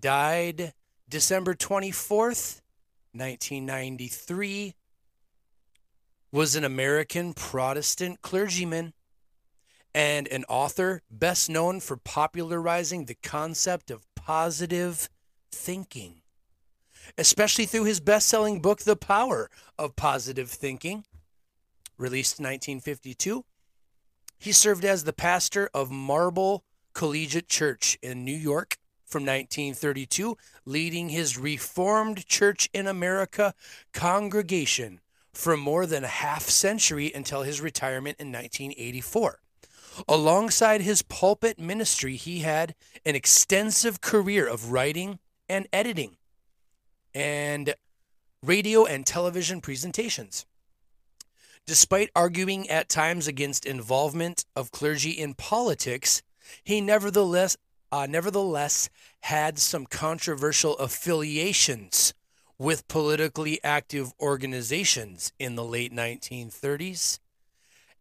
died 0.00 0.72
December 1.08 1.54
24th, 1.54 2.60
1993, 3.12 4.74
was 6.32 6.56
an 6.56 6.64
American 6.64 7.34
Protestant 7.34 8.20
clergyman 8.20 8.94
and 9.94 10.26
an 10.26 10.44
author 10.48 11.02
best 11.08 11.48
known 11.48 11.78
for 11.78 11.96
popularizing 11.96 13.04
the 13.04 13.16
concept 13.22 13.92
of 13.92 14.12
positive 14.16 15.08
thinking, 15.52 16.22
especially 17.16 17.64
through 17.64 17.84
his 17.84 18.00
best 18.00 18.26
selling 18.26 18.60
book, 18.60 18.80
The 18.80 18.96
Power 18.96 19.50
of 19.78 19.94
Positive 19.94 20.50
Thinking, 20.50 21.04
released 21.96 22.40
in 22.40 22.44
1952 22.44 23.44
he 24.38 24.52
served 24.52 24.84
as 24.84 25.04
the 25.04 25.12
pastor 25.12 25.68
of 25.74 25.90
Marble 25.90 26.64
Collegiate 26.94 27.48
Church 27.48 27.98
in 28.02 28.24
New 28.24 28.36
York 28.36 28.78
from 29.04 29.22
1932, 29.22 30.36
leading 30.64 31.08
his 31.08 31.38
Reformed 31.38 32.26
Church 32.26 32.68
in 32.72 32.86
America 32.86 33.54
congregation 33.92 35.00
for 35.32 35.56
more 35.56 35.86
than 35.86 36.04
a 36.04 36.08
half 36.08 36.42
century 36.42 37.12
until 37.14 37.42
his 37.42 37.60
retirement 37.60 38.16
in 38.18 38.28
1984. 38.28 39.40
Alongside 40.08 40.80
his 40.80 41.02
pulpit 41.02 41.58
ministry, 41.58 42.16
he 42.16 42.40
had 42.40 42.74
an 43.04 43.14
extensive 43.14 44.00
career 44.00 44.46
of 44.46 44.70
writing 44.70 45.18
and 45.48 45.66
editing 45.72 46.16
and 47.14 47.74
radio 48.42 48.84
and 48.84 49.06
television 49.06 49.60
presentations. 49.60 50.46
Despite 51.68 52.10
arguing 52.16 52.70
at 52.70 52.88
times 52.88 53.28
against 53.28 53.66
involvement 53.66 54.46
of 54.56 54.72
clergy 54.72 55.10
in 55.10 55.34
politics, 55.34 56.22
he 56.64 56.80
nevertheless 56.80 57.58
uh, 57.92 58.06
nevertheless 58.08 58.88
had 59.20 59.58
some 59.58 59.84
controversial 59.84 60.78
affiliations 60.78 62.14
with 62.58 62.88
politically 62.88 63.60
active 63.62 64.14
organizations 64.18 65.30
in 65.38 65.56
the 65.56 65.64
late 65.64 65.92
1930s 65.92 67.18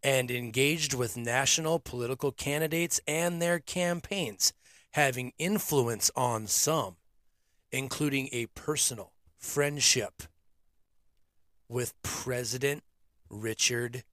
and 0.01 0.31
engaged 0.31 0.93
with 0.93 1.17
national 1.17 1.77
political 1.77 2.31
candidates 2.31 3.01
and 3.05 3.41
their 3.41 3.59
campaigns, 3.59 4.53
having 4.91 5.33
influence 5.37 6.09
on 6.15 6.47
some, 6.47 6.95
including 7.73 8.29
a 8.31 8.45
personal 8.45 9.11
friendship 9.37 10.23
with 11.67 11.93
President 12.01 12.81
Richard 13.29 14.03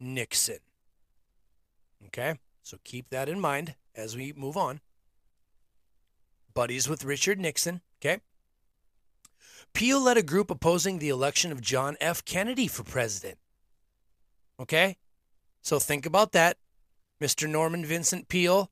Nixon. 0.00 0.58
Okay, 2.06 2.34
so 2.62 2.78
keep 2.84 3.08
that 3.10 3.28
in 3.28 3.40
mind 3.40 3.74
as 3.94 4.16
we 4.16 4.32
move 4.32 4.56
on. 4.56 4.80
Buddies 6.54 6.88
with 6.88 7.04
Richard 7.04 7.38
Nixon. 7.38 7.80
Okay. 8.00 8.20
Peale 9.74 10.00
led 10.00 10.16
a 10.16 10.22
group 10.22 10.50
opposing 10.50 10.98
the 10.98 11.08
election 11.08 11.52
of 11.52 11.60
John 11.60 11.96
F. 12.00 12.24
Kennedy 12.24 12.66
for 12.66 12.82
president. 12.82 13.38
Okay, 14.60 14.96
so 15.62 15.78
think 15.78 16.06
about 16.06 16.32
that. 16.32 16.56
Mr. 17.20 17.48
Norman 17.48 17.84
Vincent 17.84 18.28
Peale 18.28 18.70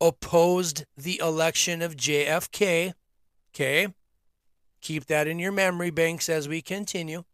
opposed 0.00 0.84
the 0.96 1.18
election 1.18 1.82
of 1.82 1.96
JFK. 1.96 2.94
Okay, 3.52 3.88
keep 4.80 5.06
that 5.06 5.26
in 5.26 5.38
your 5.38 5.52
memory 5.52 5.90
banks 5.90 6.28
as 6.28 6.48
we 6.48 6.62
continue. 6.62 7.24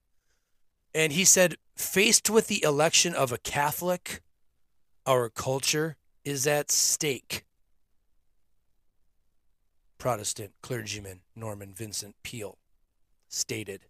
And 0.96 1.12
he 1.12 1.26
said 1.26 1.56
Faced 1.76 2.30
with 2.30 2.46
the 2.46 2.64
election 2.64 3.14
of 3.14 3.30
a 3.30 3.36
Catholic, 3.36 4.22
our 5.04 5.28
culture 5.28 5.98
is 6.24 6.46
at 6.46 6.70
stake. 6.70 7.44
Protestant 9.98 10.54
clergyman 10.62 11.20
Norman 11.34 11.74
Vincent 11.74 12.14
Peale 12.22 12.56
stated 13.28 13.82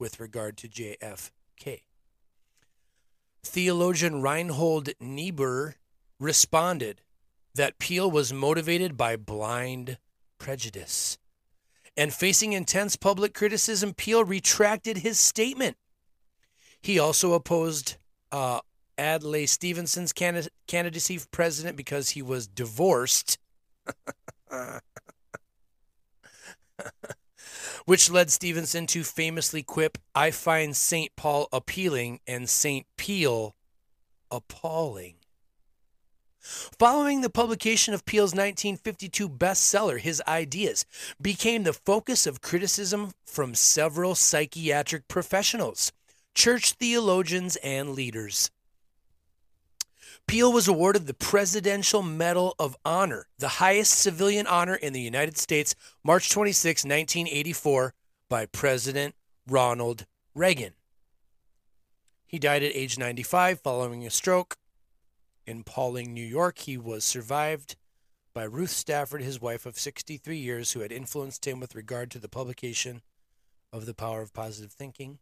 with 0.00 0.18
regard 0.18 0.56
to 0.56 0.68
JFK. 0.68 1.82
Theologian 3.44 4.20
Reinhold 4.20 4.88
Niebuhr 4.98 5.76
responded 6.18 7.02
that 7.54 7.78
Peale 7.78 8.10
was 8.10 8.32
motivated 8.32 8.96
by 8.96 9.14
blind 9.14 9.96
prejudice. 10.38 11.18
And 11.96 12.12
facing 12.12 12.52
intense 12.52 12.96
public 12.96 13.32
criticism, 13.32 13.94
Peale 13.94 14.24
retracted 14.24 14.98
his 14.98 15.20
statement 15.20 15.76
he 16.82 16.98
also 16.98 17.32
opposed 17.32 17.96
uh, 18.32 18.60
Adlai 18.98 19.46
Stevenson's 19.46 20.12
candidacy 20.12 21.18
for 21.18 21.28
president 21.28 21.76
because 21.76 22.10
he 22.10 22.22
was 22.22 22.46
divorced, 22.46 23.38
which 27.84 28.10
led 28.10 28.30
Stevenson 28.30 28.86
to 28.88 29.04
famously 29.04 29.62
quip, 29.62 29.96
I 30.14 30.30
find 30.30 30.76
St. 30.76 31.14
Paul 31.16 31.48
appealing 31.52 32.20
and 32.26 32.48
St. 32.48 32.86
Peale 32.96 33.54
appalling. 34.30 35.14
Following 36.78 37.20
the 37.20 37.30
publication 37.30 37.94
of 37.94 38.04
Peale's 38.04 38.32
1952 38.32 39.28
bestseller, 39.28 40.00
his 40.00 40.20
ideas 40.26 40.84
became 41.20 41.62
the 41.62 41.72
focus 41.72 42.26
of 42.26 42.40
criticism 42.40 43.12
from 43.24 43.54
several 43.54 44.16
psychiatric 44.16 45.06
professionals 45.06 45.92
church 46.34 46.72
theologians, 46.72 47.56
and 47.56 47.90
leaders. 47.90 48.50
Peale 50.26 50.52
was 50.52 50.68
awarded 50.68 51.06
the 51.06 51.14
Presidential 51.14 52.02
Medal 52.02 52.54
of 52.58 52.76
Honor, 52.84 53.26
the 53.38 53.48
highest 53.48 53.94
civilian 53.94 54.46
honor 54.46 54.74
in 54.74 54.92
the 54.92 55.00
United 55.00 55.36
States, 55.36 55.74
March 56.04 56.30
26, 56.30 56.84
1984, 56.84 57.94
by 58.28 58.46
President 58.46 59.14
Ronald 59.46 60.06
Reagan. 60.34 60.72
He 62.26 62.38
died 62.38 62.62
at 62.62 62.74
age 62.74 62.96
95 62.96 63.60
following 63.60 64.06
a 64.06 64.10
stroke. 64.10 64.56
In 65.46 65.64
Pawling, 65.64 66.14
New 66.14 66.24
York, 66.24 66.60
he 66.60 66.78
was 66.78 67.04
survived 67.04 67.76
by 68.32 68.44
Ruth 68.44 68.70
Stafford, 68.70 69.20
his 69.20 69.40
wife 69.40 69.66
of 69.66 69.78
63 69.78 70.36
years, 70.36 70.72
who 70.72 70.80
had 70.80 70.92
influenced 70.92 71.46
him 71.46 71.60
with 71.60 71.74
regard 71.74 72.10
to 72.12 72.18
the 72.18 72.28
publication 72.28 73.02
of 73.72 73.84
The 73.84 73.92
Power 73.92 74.22
of 74.22 74.32
Positive 74.32 74.72
Thinking. 74.72 75.18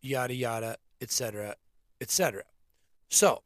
Yada 0.00 0.34
yada, 0.34 0.76
etc., 1.00 1.56
etc. 2.00 2.42
So, 3.08 3.42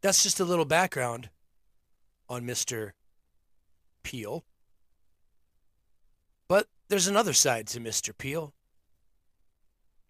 that's 0.00 0.22
just 0.22 0.40
a 0.40 0.44
little 0.44 0.64
background 0.64 1.30
on 2.28 2.46
Mr. 2.46 2.92
Peale. 4.02 4.44
But 6.48 6.68
there's 6.88 7.06
another 7.06 7.32
side 7.32 7.66
to 7.68 7.80
Mr. 7.80 8.16
Peale. 8.16 8.54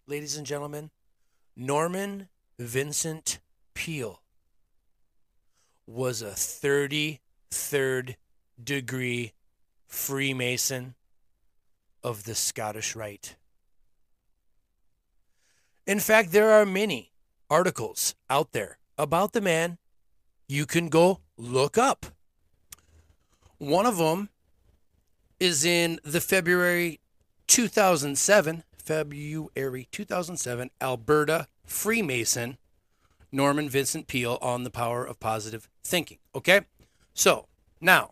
Ladies 0.07 0.37
and 0.37 0.45
gentlemen, 0.45 0.91
Norman 1.55 2.29
Vincent 2.57 3.39
Peale 3.73 4.21
was 5.85 6.21
a 6.21 6.31
33rd 6.31 8.15
degree 8.63 9.33
Freemason 9.87 10.95
of 12.03 12.23
the 12.23 12.35
Scottish 12.35 12.95
Rite. 12.95 13.35
In 15.85 15.99
fact, 15.99 16.31
there 16.31 16.51
are 16.51 16.65
many 16.65 17.11
articles 17.49 18.15
out 18.29 18.51
there 18.51 18.77
about 18.97 19.33
the 19.33 19.41
man 19.41 19.77
you 20.47 20.65
can 20.65 20.89
go 20.89 21.21
look 21.37 21.77
up. 21.77 22.05
One 23.57 23.85
of 23.85 23.97
them 23.97 24.29
is 25.39 25.65
in 25.65 25.99
the 26.03 26.21
February 26.21 26.99
2007, 27.47 28.63
February 28.77 29.87
2007, 29.91 30.69
Alberta 30.79 31.47
Freemason, 31.65 32.57
Norman 33.31 33.69
Vincent 33.69 34.07
Peale 34.07 34.37
on 34.41 34.63
the 34.63 34.69
power 34.69 35.05
of 35.05 35.19
positive 35.19 35.69
thinking. 35.83 36.19
Okay? 36.35 36.61
So, 37.13 37.47
now, 37.79 38.11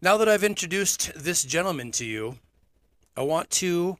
now 0.00 0.16
that 0.16 0.28
I've 0.28 0.44
introduced 0.44 1.12
this 1.14 1.44
gentleman 1.44 1.92
to 1.92 2.04
you, 2.04 2.38
I 3.16 3.22
want 3.22 3.50
to 3.50 3.98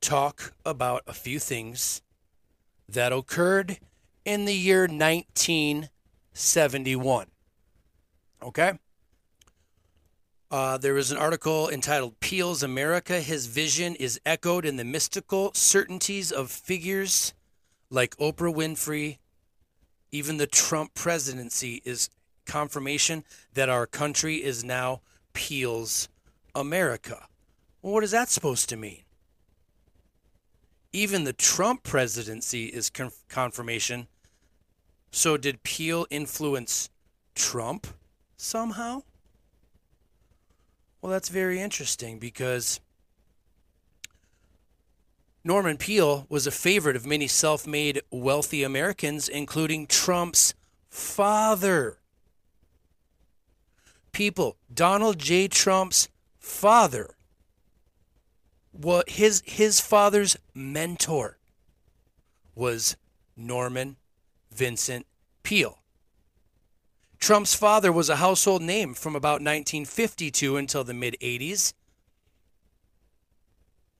talk 0.00 0.54
about 0.64 1.02
a 1.06 1.12
few 1.12 1.38
things 1.38 2.02
that 2.88 3.12
occurred 3.12 3.78
in 4.24 4.44
the 4.44 4.54
year 4.54 4.86
1971. 4.86 7.26
Okay? 8.42 8.72
Uh, 10.50 10.78
there 10.78 10.94
was 10.94 11.12
an 11.12 11.16
article 11.16 11.68
entitled 11.68 12.18
Peale's 12.18 12.64
America. 12.64 13.20
His 13.20 13.46
vision 13.46 13.94
is 13.94 14.20
echoed 14.26 14.64
in 14.64 14.74
the 14.76 14.84
mystical 14.84 15.52
certainties 15.54 16.32
of 16.32 16.50
figures 16.50 17.32
like 17.88 18.16
Oprah 18.16 18.52
Winfrey. 18.52 19.18
Even 20.10 20.38
the 20.38 20.48
Trump 20.48 20.94
presidency 20.94 21.80
is 21.84 22.10
confirmation 22.46 23.22
that 23.54 23.68
our 23.68 23.86
country 23.86 24.42
is 24.42 24.64
now 24.64 25.02
Peale's 25.34 26.08
America. 26.52 27.28
Well, 27.80 27.92
what 27.92 28.02
is 28.02 28.10
that 28.10 28.28
supposed 28.28 28.68
to 28.70 28.76
mean? 28.76 29.04
Even 30.92 31.24
the 31.24 31.32
Trump 31.32 31.82
presidency 31.82 32.66
is 32.66 32.90
conf- 32.90 33.24
confirmation. 33.28 34.08
So, 35.12 35.36
did 35.36 35.62
Peale 35.62 36.06
influence 36.10 36.90
Trump 37.34 37.86
somehow? 38.36 39.02
Well, 41.00 41.12
that's 41.12 41.28
very 41.28 41.60
interesting 41.60 42.18
because 42.18 42.80
Norman 45.42 45.78
Peale 45.78 46.26
was 46.28 46.46
a 46.46 46.50
favorite 46.50 46.96
of 46.96 47.06
many 47.06 47.26
self 47.26 47.66
made 47.66 48.02
wealthy 48.10 48.62
Americans, 48.62 49.28
including 49.28 49.86
Trump's 49.86 50.54
father. 50.88 51.98
People, 54.12 54.56
Donald 54.72 55.18
J. 55.18 55.48
Trump's 55.48 56.08
father, 56.38 57.14
what 58.72 59.10
his 59.10 59.42
his 59.46 59.80
father's 59.80 60.36
mentor 60.54 61.38
was 62.54 62.96
Norman 63.36 63.96
Vincent 64.52 65.06
Peale. 65.42 65.78
Trump's 67.18 67.54
father 67.54 67.92
was 67.92 68.08
a 68.08 68.16
household 68.16 68.62
name 68.62 68.94
from 68.94 69.14
about 69.14 69.42
1952 69.42 70.56
until 70.56 70.84
the 70.84 70.94
mid 70.94 71.16
80s. 71.20 71.74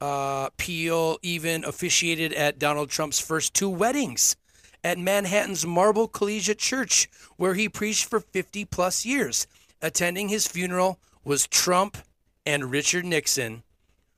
Uh, 0.00 0.48
Peale 0.56 1.18
even 1.22 1.62
officiated 1.64 2.32
at 2.32 2.58
Donald 2.58 2.88
Trump's 2.88 3.20
first 3.20 3.52
two 3.52 3.68
weddings 3.68 4.36
at 4.82 4.98
Manhattan's 4.98 5.66
Marble 5.66 6.08
Collegiate 6.08 6.58
Church, 6.58 7.08
where 7.36 7.52
he 7.52 7.68
preached 7.68 8.06
for 8.06 8.20
50 8.20 8.64
plus 8.64 9.04
years. 9.04 9.46
Attending 9.82 10.28
his 10.28 10.46
funeral 10.46 10.98
was 11.22 11.46
Trump 11.46 11.98
and 12.46 12.70
Richard 12.70 13.04
Nixon, 13.04 13.62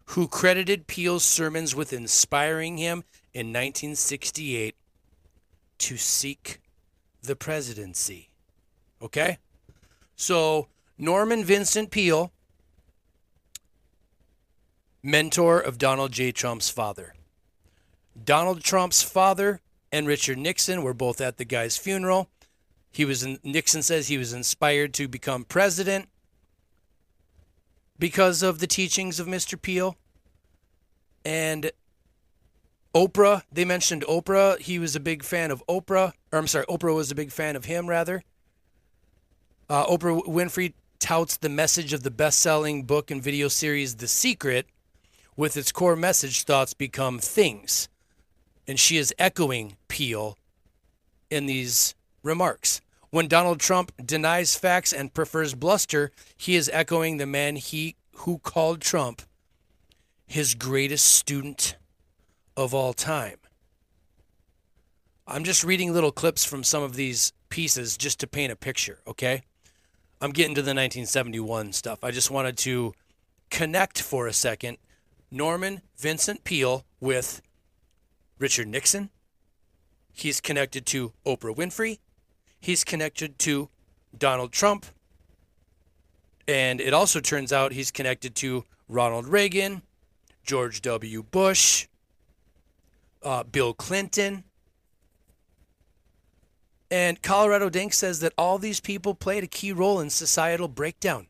who 0.07 0.29
credited 0.29 0.87
Peale's 0.87 1.25
sermons 1.25 1.75
with 1.75 1.93
inspiring 1.93 2.77
him 2.77 3.05
in 3.33 3.49
1968 3.49 4.75
to 5.79 5.97
seek 5.97 6.61
the 7.23 7.37
presidency. 7.37 8.31
Okay? 9.01 9.39
So, 10.17 10.69
Norman 10.99 11.45
Vincent 11.45 11.91
Peale, 11.91 12.33
mentor 15.03 15.59
of 15.59 15.79
Donald 15.79 16.13
J. 16.13 16.31
Trump's 16.31 16.69
father. 16.69 17.15
Donald 18.23 18.63
Trump's 18.63 19.03
father 19.03 19.61
and 19.91 20.07
Richard 20.07 20.39
Nixon 20.39 20.83
were 20.83 20.95
both 20.95 21.21
at 21.21 21.39
the 21.39 21.45
guy's 21.45 21.77
funeral. 21.77 22.29
He 22.93 23.05
was 23.05 23.23
in, 23.23 23.39
Nixon 23.43 23.83
says 23.83 24.09
he 24.09 24.19
was 24.19 24.33
inspired 24.33 24.95
to 24.95 25.09
become 25.09 25.45
president 25.45 26.09
because 27.99 28.43
of 28.43 28.59
the 28.59 28.67
teachings 28.67 29.21
of 29.21 29.27
Mr. 29.27 29.61
Peale. 29.61 29.97
And 31.25 31.71
Oprah, 32.95 33.43
they 33.51 33.65
mentioned 33.65 34.05
Oprah. 34.09 34.59
He 34.59 34.79
was 34.79 34.95
a 34.95 35.01
big 35.01 35.23
fan 35.23 35.51
of 35.51 35.63
Oprah. 35.69 36.13
Or 36.31 36.39
I'm 36.39 36.47
sorry, 36.47 36.67
Oprah 36.67 36.95
was 36.95 37.11
a 37.11 37.15
big 37.15 37.33
fan 37.33 37.57
of 37.57 37.65
him, 37.65 37.89
rather. 37.89 38.23
Uh, 39.69 39.87
Oprah 39.87 40.25
Winfrey 40.27 40.75
touts 40.99 41.37
the 41.37 41.49
message 41.49 41.93
of 41.93 42.03
the 42.03 42.11
best 42.11 42.39
selling 42.39 42.85
book 42.85 43.11
and 43.11 43.23
video 43.23 43.49
series, 43.49 43.97
The 43.97 44.09
Secret, 44.09 44.67
with 45.37 45.57
its 45.57 45.73
core 45.73 45.97
message 45.97 46.45
thoughts 46.45 46.75
become 46.75 47.19
things. 47.19 47.89
And 48.69 48.79
she 48.79 48.99
is 48.99 49.15
echoing 49.19 49.77
Peale 49.89 50.39
in 51.31 51.47
these 51.47 51.95
remarks. 52.23 52.81
When 53.13 53.29
Donald 53.29 53.61
Trump 53.61 53.93
denies 54.03 54.57
facts 54.57 54.91
and 54.91 55.13
prefers 55.13 55.55
bluster, 55.55 56.13
he 56.39 56.57
is 56.57 56.71
echoing 56.73 57.19
the 57.19 57.27
man 57.27 57.57
he 57.57 57.97
who 58.17 58.39
called 58.39 58.81
Trump 58.81 59.21
his 60.25 60.55
greatest 60.55 61.05
student 61.05 61.77
of 62.57 62.73
all 62.73 62.95
time. 62.95 63.37
I'm 65.27 65.45
just 65.45 65.63
reading 65.63 65.93
little 65.93 66.11
clips 66.11 66.43
from 66.43 66.65
some 66.65 66.83
of 66.83 66.95
these 66.95 67.35
pieces 67.51 67.99
just 67.99 68.19
to 68.21 68.27
paint 68.27 68.51
a 68.51 68.57
picture, 68.57 69.01
okay? 69.07 69.43
I'm 70.23 70.31
getting 70.31 70.55
to 70.55 70.63
the 70.63 70.71
1971 70.71 71.75
stuff. 71.75 72.03
I 72.03 72.13
just 72.13 72.31
wanted 72.31 72.57
to 72.59 72.95
connect 73.51 74.01
for 74.01 74.27
a 74.27 74.33
second 74.33 74.79
Norman 75.31 75.83
Vincent 75.99 76.45
Peale 76.45 76.87
with 76.99 77.43
Richard 78.39 78.69
Nixon. 78.69 79.11
He's 80.15 80.41
connected 80.41 80.87
to 80.87 81.13
Oprah 81.27 81.55
Winfrey. 81.55 81.99
He's 82.63 82.85
connected 82.85 83.41
to 83.41 83.69
Donald 84.17 84.53
Trump. 84.53 84.87
And 86.47 86.81
it 86.81 86.95
also 86.95 87.19
turns 87.19 87.53
out 87.53 87.73
he's 87.73 87.91
connected 87.91 88.37
to 88.37 88.65
Ronald 88.89 89.27
Reagan, 89.27 89.83
George 90.45 90.81
W. 90.83 91.25
Bush, 91.25 91.89
uh, 93.25 93.43
Bill 93.43 93.75
Clinton. 93.75 94.45
And 96.89 97.21
Colorado 97.21 97.69
Dank 97.69 97.95
says 97.95 98.21
that 98.21 98.33
all 98.39 98.59
these 98.59 98.79
people 98.79 99.17
played 99.17 99.43
a 99.43 99.49
key 99.49 99.73
role 99.73 99.99
in 99.99 100.09
societal 100.09 100.69
breakdown. 100.69 101.27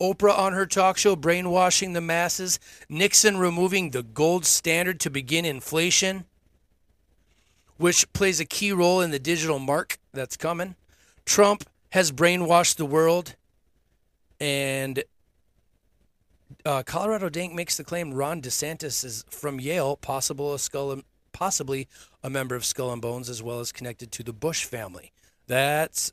Oprah 0.00 0.36
on 0.36 0.54
her 0.54 0.66
talk 0.66 0.98
show 0.98 1.14
brainwashing 1.14 1.92
the 1.92 2.00
masses, 2.00 2.58
Nixon 2.88 3.36
removing 3.36 3.90
the 3.90 4.02
gold 4.02 4.44
standard 4.44 4.98
to 5.00 5.10
begin 5.10 5.44
inflation, 5.44 6.24
which 7.82 8.10
plays 8.12 8.38
a 8.38 8.44
key 8.44 8.70
role 8.70 9.00
in 9.00 9.10
the 9.10 9.18
digital 9.18 9.58
mark 9.58 9.98
that's 10.12 10.36
coming. 10.36 10.76
Trump 11.24 11.64
has 11.90 12.12
brainwashed 12.12 12.76
the 12.76 12.86
world, 12.86 13.34
and 14.38 15.02
uh, 16.64 16.84
Colorado 16.84 17.28
Dank 17.28 17.52
makes 17.52 17.76
the 17.76 17.82
claim 17.82 18.14
Ron 18.14 18.40
DeSantis 18.40 19.04
is 19.04 19.24
from 19.28 19.58
Yale, 19.58 19.96
possible 19.96 20.54
a 20.54 20.60
skull 20.60 21.02
possibly 21.32 21.88
a 22.22 22.30
member 22.30 22.54
of 22.54 22.64
Skull 22.64 22.92
and 22.92 23.02
Bones 23.02 23.28
as 23.28 23.42
well 23.42 23.58
as 23.58 23.72
connected 23.72 24.12
to 24.12 24.22
the 24.22 24.32
Bush 24.32 24.64
family. 24.64 25.10
That's 25.48 26.12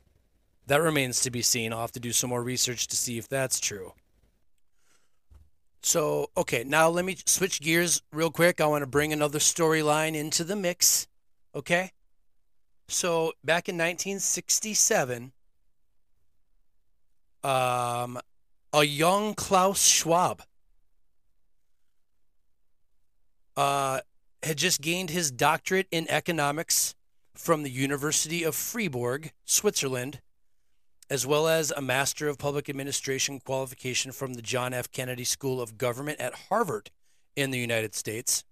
that 0.66 0.82
remains 0.82 1.20
to 1.20 1.30
be 1.30 1.42
seen. 1.42 1.72
I'll 1.72 1.82
have 1.82 1.92
to 1.92 2.00
do 2.00 2.12
some 2.12 2.30
more 2.30 2.42
research 2.42 2.88
to 2.88 2.96
see 2.96 3.16
if 3.16 3.28
that's 3.28 3.60
true. 3.60 3.92
So, 5.82 6.30
okay, 6.36 6.64
now 6.64 6.88
let 6.88 7.04
me 7.04 7.16
switch 7.26 7.60
gears 7.60 8.02
real 8.12 8.30
quick. 8.30 8.60
I 8.60 8.66
want 8.66 8.82
to 8.82 8.86
bring 8.86 9.12
another 9.12 9.38
storyline 9.38 10.16
into 10.16 10.42
the 10.42 10.56
mix. 10.56 11.06
Okay? 11.54 11.92
So, 12.88 13.32
back 13.44 13.68
in 13.68 13.76
1967, 13.76 15.32
um, 17.42 18.18
a 18.72 18.84
young 18.84 19.34
Klaus 19.34 19.86
Schwab 19.86 20.42
uh, 23.56 24.00
had 24.42 24.56
just 24.56 24.80
gained 24.80 25.10
his 25.10 25.30
doctorate 25.30 25.86
in 25.90 26.10
economics 26.10 26.94
from 27.34 27.62
the 27.62 27.70
University 27.70 28.42
of 28.42 28.54
Fribourg, 28.54 29.32
Switzerland, 29.44 30.20
as 31.08 31.26
well 31.26 31.48
as 31.48 31.70
a 31.70 31.80
Master 31.80 32.28
of 32.28 32.38
Public 32.38 32.68
Administration 32.68 33.40
qualification 33.40 34.12
from 34.12 34.34
the 34.34 34.42
John 34.42 34.72
F. 34.72 34.90
Kennedy 34.92 35.24
School 35.24 35.60
of 35.60 35.76
Government 35.76 36.20
at 36.20 36.34
Harvard 36.48 36.90
in 37.34 37.50
the 37.50 37.58
United 37.58 37.94
States. 37.94 38.44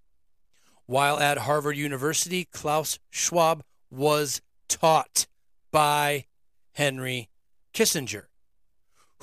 While 0.89 1.19
at 1.21 1.37
Harvard 1.37 1.77
University, 1.77 2.47
Klaus 2.47 2.99
Schwab 3.11 3.63
was 3.91 4.41
taught 4.69 5.27
by 5.71 6.25
Henry 6.73 7.29
Kissinger, 7.75 8.29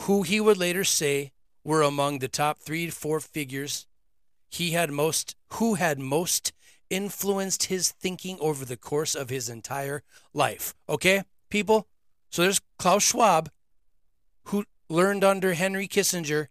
who 0.02 0.22
he 0.22 0.40
would 0.40 0.60
later 0.60 0.84
say 0.84 1.32
were 1.64 1.82
among 1.82 2.20
the 2.20 2.28
top 2.28 2.60
three 2.60 2.86
to 2.86 2.92
four 2.92 3.20
figures 3.20 3.88
he 4.48 4.72
had 4.72 4.92
most 4.92 5.36
who 5.54 5.74
had 5.74 5.98
most 5.98 6.54
influenced 6.92 7.64
his 7.64 7.92
thinking 7.92 8.38
over 8.40 8.64
the 8.64 8.78
course 8.78 9.16
of 9.16 9.32
his 9.32 9.50
entire 9.50 10.04
life. 10.36 10.76
Okay, 10.88 11.24
people? 11.50 11.88
So 12.30 12.44
there's 12.44 12.62
Klaus 12.78 13.02
Schwab, 13.02 13.50
who 14.44 14.66
learned 14.88 15.24
under 15.24 15.56
Henry 15.56 15.88
Kissinger, 15.88 16.50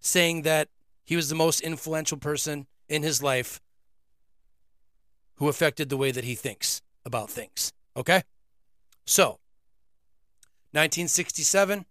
saying 0.00 0.42
that 0.42 0.66
he 1.04 1.14
was 1.14 1.28
the 1.28 1.36
most 1.36 1.60
influential 1.60 2.18
person 2.18 2.66
in 2.88 3.04
his 3.04 3.22
life 3.22 3.60
who 5.38 5.48
affected 5.48 5.88
the 5.88 5.96
way 5.96 6.10
that 6.10 6.24
he 6.24 6.34
thinks 6.34 6.82
about 7.04 7.30
things. 7.30 7.72
Okay? 7.96 8.22
So, 9.06 9.38
1967, 10.72 11.86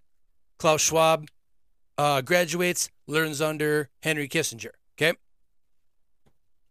Klaus 0.58 0.82
Schwab 0.82 1.28
uh, 1.98 2.22
graduates, 2.22 2.90
learns 3.08 3.42
under 3.42 3.90
Henry 4.04 4.28
Kissinger. 4.28 4.72
Okay? 4.98 5.18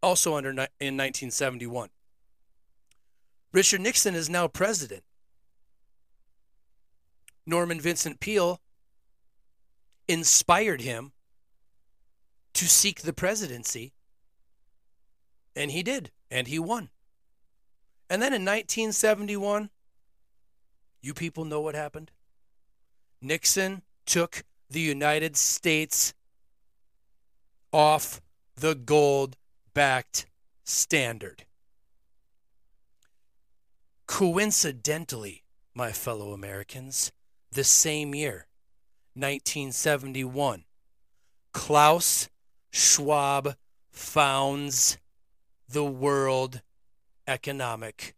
Also 0.02 0.36
under 0.36 0.50
in 0.50 0.96
1971. 0.96 1.88
Richard 3.52 3.80
Nixon 3.80 4.14
is 4.14 4.28
now 4.28 4.46
president. 4.46 5.02
Norman 7.46 7.80
Vincent 7.80 8.20
Peale 8.20 8.60
inspired 10.08 10.82
him 10.82 11.12
to 12.54 12.66
seek 12.66 13.02
the 13.02 13.12
presidency, 13.12 13.92
and 15.54 15.70
he 15.70 15.82
did, 15.82 16.10
and 16.30 16.48
he 16.48 16.58
won. 16.58 16.90
And 18.08 18.22
then 18.22 18.32
in 18.32 18.42
1971, 18.44 19.70
you 21.00 21.14
people 21.14 21.44
know 21.44 21.60
what 21.60 21.74
happened? 21.74 22.10
Nixon 23.20 23.82
took 24.04 24.44
the 24.70 24.80
United 24.80 25.36
States 25.36 26.14
off 27.72 28.20
the 28.56 28.74
gold 28.74 29.36
backed 29.74 30.26
standard. 30.64 31.44
Coincidentally, 34.06 35.44
my 35.74 35.92
fellow 35.92 36.32
Americans, 36.32 37.12
the 37.52 37.64
same 37.64 38.14
year, 38.14 38.46
1971, 39.14 40.64
Klaus 41.52 42.28
Schwab 42.70 43.56
founds 43.90 44.98
the 45.68 45.85
World 45.85 46.62
Economic 47.26 48.14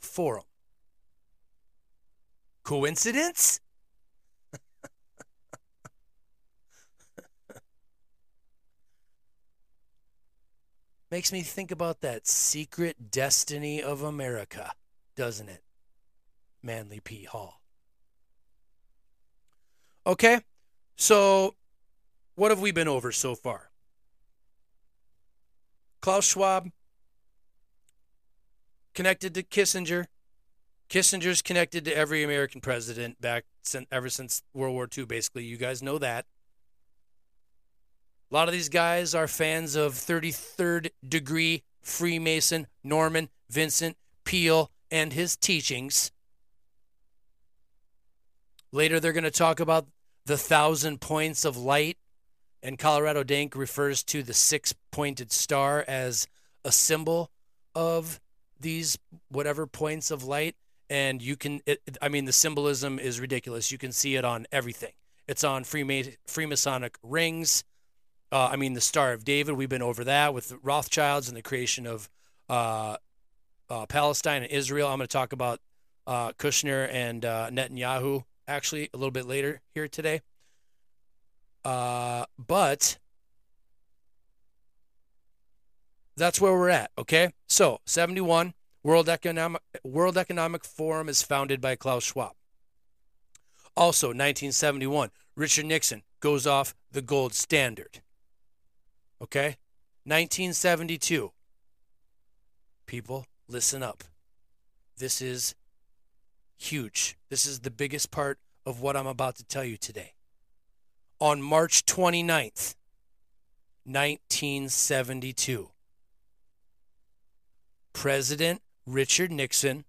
Forum. 0.00 0.44
Coincidence? 2.64 3.60
Makes 11.10 11.32
me 11.32 11.42
think 11.42 11.70
about 11.70 12.00
that 12.00 12.26
secret 12.26 13.10
destiny 13.10 13.82
of 13.82 14.02
America, 14.02 14.72
doesn't 15.16 15.48
it? 15.48 15.62
Manly 16.62 17.00
P. 17.00 17.24
Hall. 17.24 17.60
Okay, 20.06 20.40
so 20.96 21.54
what 22.34 22.50
have 22.50 22.60
we 22.60 22.72
been 22.72 22.88
over 22.88 23.12
so 23.12 23.34
far? 23.34 23.71
Klaus 26.02 26.26
Schwab 26.26 26.68
connected 28.92 29.34
to 29.34 29.42
Kissinger. 29.42 30.06
Kissinger's 30.90 31.40
connected 31.40 31.84
to 31.86 31.96
every 31.96 32.22
American 32.22 32.60
president 32.60 33.20
back 33.20 33.44
since, 33.62 33.86
ever 33.90 34.10
since 34.10 34.42
World 34.52 34.74
War 34.74 34.88
II, 34.94 35.06
basically. 35.06 35.44
You 35.44 35.56
guys 35.56 35.82
know 35.82 35.98
that. 35.98 36.26
A 38.30 38.34
lot 38.34 38.48
of 38.48 38.52
these 38.52 38.68
guys 38.68 39.14
are 39.14 39.28
fans 39.28 39.76
of 39.76 39.94
33rd 39.94 40.90
degree 41.06 41.62
Freemason 41.80 42.66
Norman 42.82 43.28
Vincent 43.48 43.96
Peale 44.24 44.70
and 44.90 45.12
his 45.12 45.36
teachings. 45.36 46.10
Later, 48.72 48.98
they're 48.98 49.12
going 49.12 49.24
to 49.24 49.30
talk 49.30 49.60
about 49.60 49.86
the 50.26 50.38
thousand 50.38 51.00
points 51.00 51.44
of 51.44 51.56
light, 51.56 51.98
and 52.62 52.78
Colorado 52.78 53.22
Dank 53.22 53.56
refers 53.56 54.02
to 54.04 54.22
the 54.22 54.34
six 54.34 54.74
pointed 54.90 55.32
star 55.32 55.84
as 55.88 56.26
a 56.64 56.72
symbol 56.72 57.30
of 57.74 58.20
these 58.58 58.98
whatever 59.28 59.66
points 59.66 60.10
of 60.10 60.24
light. 60.24 60.54
And 60.88 61.22
you 61.22 61.36
can, 61.36 61.60
it, 61.66 61.80
I 62.00 62.08
mean, 62.08 62.26
the 62.26 62.32
symbolism 62.32 62.98
is 62.98 63.18
ridiculous. 63.18 63.72
You 63.72 63.78
can 63.78 63.92
see 63.92 64.16
it 64.16 64.24
on 64.24 64.46
everything. 64.52 64.92
It's 65.26 65.44
on 65.44 65.64
Freemasonic 65.64 66.94
rings. 67.02 67.64
Uh, 68.30 68.50
I 68.52 68.56
mean, 68.56 68.74
the 68.74 68.80
Star 68.80 69.12
of 69.12 69.24
David, 69.24 69.54
we've 69.54 69.68
been 69.68 69.82
over 69.82 70.04
that 70.04 70.34
with 70.34 70.50
the 70.50 70.58
Rothschilds 70.58 71.28
and 71.28 71.36
the 71.36 71.42
creation 71.42 71.86
of 71.86 72.08
uh, 72.48 72.96
uh, 73.70 73.86
Palestine 73.86 74.42
and 74.42 74.50
Israel. 74.50 74.88
I'm 74.88 74.98
going 74.98 75.08
to 75.08 75.12
talk 75.12 75.32
about 75.32 75.60
uh, 76.06 76.32
Kushner 76.32 76.88
and 76.92 77.24
uh, 77.24 77.48
Netanyahu 77.50 78.24
actually 78.48 78.90
a 78.92 78.96
little 78.96 79.10
bit 79.10 79.26
later 79.26 79.60
here 79.74 79.88
today. 79.88 80.20
Uh, 81.64 82.24
but 82.38 82.98
that's 86.16 86.40
where 86.40 86.52
we're 86.52 86.68
at. 86.68 86.90
Okay, 86.98 87.32
so 87.46 87.80
71 87.86 88.54
World 88.82 89.08
Economic 89.08 89.62
World 89.84 90.18
Economic 90.18 90.64
Forum 90.64 91.08
is 91.08 91.22
founded 91.22 91.60
by 91.60 91.76
Klaus 91.76 92.04
Schwab. 92.04 92.32
Also, 93.76 94.08
1971, 94.08 95.10
Richard 95.34 95.64
Nixon 95.66 96.02
goes 96.20 96.46
off 96.46 96.74
the 96.90 97.00
gold 97.00 97.32
standard. 97.32 98.00
Okay? 99.22 99.56
1972. 100.04 101.32
People, 102.86 103.26
listen 103.48 103.82
up. 103.82 104.04
This 104.98 105.22
is 105.22 105.54
huge. 106.58 107.16
This 107.30 107.46
is 107.46 107.60
the 107.60 107.70
biggest 107.70 108.10
part 108.10 108.38
of 108.66 108.80
what 108.80 108.96
I'm 108.96 109.06
about 109.06 109.36
to 109.36 109.44
tell 109.44 109.64
you 109.64 109.76
today. 109.76 110.12
On 111.22 111.40
March 111.40 111.86
29th, 111.86 112.74
1972, 113.84 115.70
President 117.92 118.60
Richard 118.86 119.30
Nixon, 119.30 119.84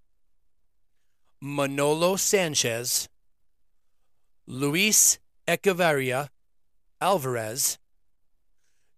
Manolo 1.41 2.17
Sanchez, 2.17 3.09
Luis 4.45 5.17
Echeverria 5.47 6.29
Alvarez, 7.01 7.79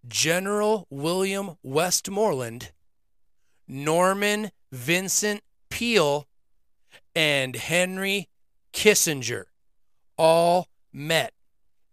General 0.05 0.87
William 0.89 1.55
Westmoreland, 1.63 2.73
Norman 3.65 4.51
Vincent 4.73 5.39
Peale, 5.69 6.27
and 7.15 7.55
Henry 7.55 8.27
Kissinger 8.73 9.45
all 10.17 10.67
met 10.91 11.31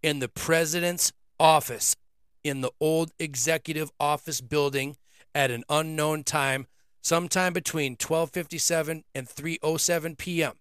in 0.03 0.19
the 0.19 0.27
president's 0.27 1.11
office 1.39 1.95
in 2.43 2.61
the 2.61 2.71
old 2.79 3.11
executive 3.17 3.89
office 3.99 4.41
building 4.41 4.97
at 5.33 5.49
an 5.49 5.63
unknown 5.69 6.23
time 6.23 6.67
sometime 7.01 7.53
between 7.53 7.95
12:57 7.95 9.03
and 9.15 9.27
3:07 9.27 10.17
p.m. 10.17 10.53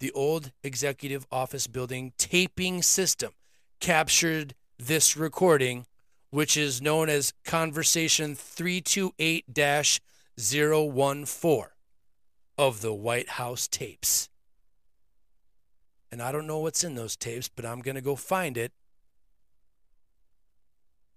The 0.00 0.12
old 0.12 0.52
executive 0.62 1.26
office 1.30 1.66
building 1.66 2.12
taping 2.18 2.82
system 2.82 3.32
captured 3.80 4.54
this 4.78 5.16
recording 5.16 5.86
which 6.30 6.56
is 6.56 6.82
known 6.82 7.08
as 7.08 7.32
Conversation 7.44 8.34
328 8.34 9.44
014 10.36 11.64
of 12.58 12.80
the 12.80 12.92
White 12.92 13.28
House 13.28 13.68
tapes. 13.68 14.28
And 16.14 16.22
I 16.22 16.30
don't 16.30 16.46
know 16.46 16.60
what's 16.60 16.84
in 16.84 16.94
those 16.94 17.16
tapes, 17.16 17.48
but 17.48 17.66
I'm 17.66 17.80
going 17.80 17.96
to 17.96 18.00
go 18.00 18.14
find 18.14 18.56
it. 18.56 18.70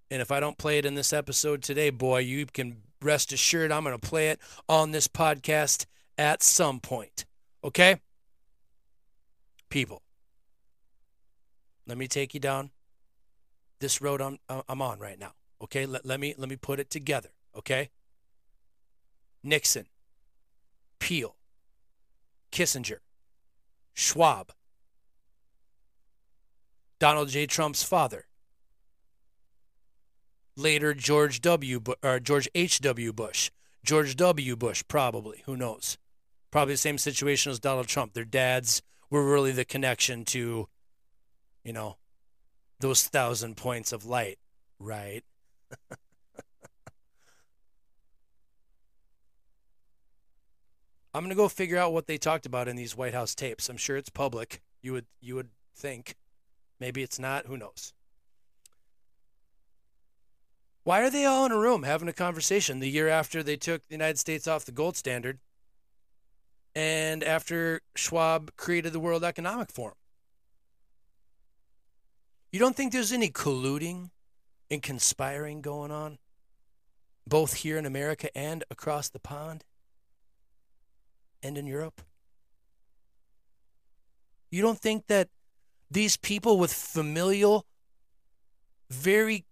And 0.09 0.23
if 0.23 0.31
I 0.31 0.39
don't 0.39 0.57
play 0.57 0.79
it 0.79 0.85
in 0.85 0.95
this 0.95 1.13
episode 1.13 1.61
today, 1.61 1.91
boy, 1.91 2.21
you 2.21 2.47
can 2.47 2.77
rest 2.99 3.31
assured 3.31 3.71
I'm 3.71 3.83
going 3.83 3.95
to 3.95 4.07
play 4.07 4.29
it 4.29 4.39
on 4.67 4.89
this 4.89 5.07
podcast 5.07 5.85
at 6.17 6.41
some 6.41 6.79
point. 6.79 7.25
Okay? 7.63 7.97
People, 9.69 10.01
let 11.85 11.99
me 11.99 12.07
take 12.07 12.33
you 12.33 12.39
down 12.39 12.71
this 13.77 14.01
road 14.01 14.19
I'm 14.19 14.39
I'm 14.67 14.81
on 14.81 14.97
right 14.97 15.19
now. 15.19 15.33
Okay, 15.61 15.85
let, 15.85 16.07
let 16.07 16.19
me 16.19 16.33
let 16.39 16.49
me 16.49 16.55
put 16.55 16.79
it 16.79 16.89
together. 16.89 17.29
Okay. 17.55 17.91
Nixon, 19.43 19.85
Peale, 20.97 21.35
Kissinger, 22.51 22.97
Schwab, 23.93 24.53
Donald 26.99 27.29
J. 27.29 27.45
Trump's 27.45 27.83
father, 27.83 28.25
later 30.55 30.93
George 30.93 31.41
W. 31.41 31.81
or 32.03 32.19
George 32.19 32.49
H. 32.55 32.79
W. 32.81 33.13
Bush, 33.13 33.51
George 33.83 34.15
W. 34.15 34.55
Bush, 34.55 34.83
probably. 34.87 35.43
Who 35.45 35.55
knows? 35.55 35.97
Probably 36.49 36.73
the 36.73 36.77
same 36.77 36.97
situation 36.97 37.51
as 37.51 37.59
Donald 37.59 37.87
Trump. 37.87 38.13
Their 38.13 38.25
dads 38.25 38.81
were 39.09 39.29
really 39.29 39.51
the 39.51 39.65
connection 39.65 40.25
to, 40.25 40.67
you 41.63 41.73
know, 41.73 41.97
those 42.79 43.03
thousand 43.03 43.57
points 43.57 43.91
of 43.91 44.05
light, 44.05 44.39
right? 44.79 45.23
I'm 51.13 51.23
gonna 51.23 51.35
go 51.35 51.47
figure 51.47 51.77
out 51.77 51.93
what 51.93 52.05
they 52.05 52.17
talked 52.17 52.45
about 52.45 52.67
in 52.67 52.75
these 52.75 52.95
White 52.95 53.13
House 53.15 53.33
tapes. 53.33 53.69
I'm 53.69 53.77
sure 53.77 53.97
it's 53.97 54.09
public. 54.09 54.61
You 54.81 54.93
would 54.93 55.05
you 55.19 55.33
would 55.35 55.49
think. 55.75 56.15
Maybe 56.79 57.01
it's 57.03 57.19
not. 57.19 57.47
Who 57.47 57.57
knows? 57.57 57.93
Why 60.83 61.01
are 61.01 61.09
they 61.09 61.25
all 61.25 61.45
in 61.45 61.51
a 61.51 61.57
room 61.57 61.83
having 61.83 62.07
a 62.07 62.13
conversation 62.13 62.79
the 62.79 62.89
year 62.89 63.09
after 63.09 63.43
they 63.43 63.57
took 63.57 63.85
the 63.87 63.95
United 63.95 64.19
States 64.19 64.47
off 64.47 64.63
the 64.63 64.71
gold 64.71 64.95
standard 64.95 65.39
and 66.73 67.23
after 67.23 67.81
Schwab 67.95 68.55
created 68.55 68.93
the 68.93 68.99
World 68.99 69.23
Economic 69.23 69.69
Forum? 69.69 69.97
You 72.53 72.59
don't 72.59 72.75
think 72.75 72.93
there's 72.93 73.11
any 73.11 73.29
colluding 73.29 74.11
and 74.71 74.81
conspiring 74.81 75.61
going 75.61 75.91
on, 75.91 76.19
both 77.27 77.55
here 77.55 77.77
in 77.77 77.85
America 77.85 78.35
and 78.37 78.63
across 78.71 79.09
the 79.09 79.19
pond 79.19 79.65
and 81.43 81.57
in 81.57 81.67
Europe? 81.67 82.01
You 84.49 84.61
don't 84.61 84.79
think 84.79 85.07
that 85.07 85.27
these 85.89 86.17
people 86.17 86.57
with 86.59 86.73
familial, 86.73 87.65
very 88.89 89.45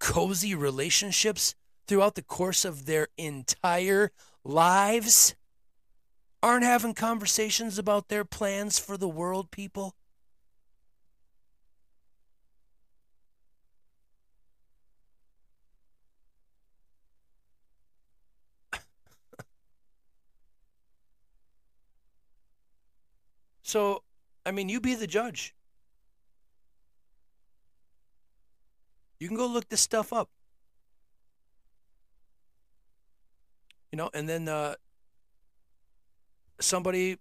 cozy 0.00 0.54
relationships 0.54 1.54
throughout 1.86 2.14
the 2.16 2.22
course 2.22 2.64
of 2.64 2.86
their 2.86 3.08
entire 3.18 4.12
lives 4.44 5.34
aren't 6.42 6.64
having 6.64 6.94
conversations 6.94 7.76
about 7.78 8.08
their 8.08 8.24
plans 8.24 8.78
for 8.78 8.96
the 8.96 9.08
world, 9.08 9.50
people? 9.50 9.94
so, 23.62 24.02
I 24.46 24.52
mean, 24.52 24.68
you 24.68 24.80
be 24.80 24.94
the 24.94 25.08
judge. 25.08 25.54
You 29.18 29.26
can 29.26 29.36
go 29.36 29.46
look 29.46 29.68
this 29.68 29.80
stuff 29.80 30.12
up. 30.12 30.30
You 33.90 33.96
know, 33.96 34.10
and 34.14 34.28
then 34.28 34.48
uh, 34.48 34.76
somebody, 36.60 37.18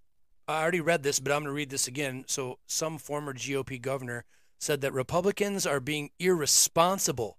I 0.48 0.62
already 0.62 0.82
read 0.82 1.02
this, 1.02 1.20
but 1.20 1.32
I'm 1.32 1.40
going 1.40 1.46
to 1.46 1.52
read 1.52 1.72
this 1.72 1.88
again. 1.88 2.26
So, 2.28 2.60
some 2.68 3.00
former 3.00 3.34
GOP 3.34 3.82
governor 3.82 4.26
said 4.60 4.82
that 4.82 4.94
Republicans 4.94 5.66
are 5.66 5.80
being 5.80 6.12
irresponsible 6.20 7.38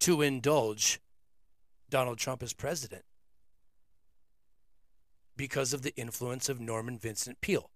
to 0.00 0.22
indulge 0.22 1.00
Donald 1.90 2.18
Trump 2.18 2.42
as 2.42 2.52
president 2.52 3.04
because 5.36 5.72
of 5.72 5.82
the 5.82 5.94
influence 5.96 6.48
of 6.48 6.60
Norman 6.60 6.98
Vincent 6.98 7.40
Peale. 7.40 7.70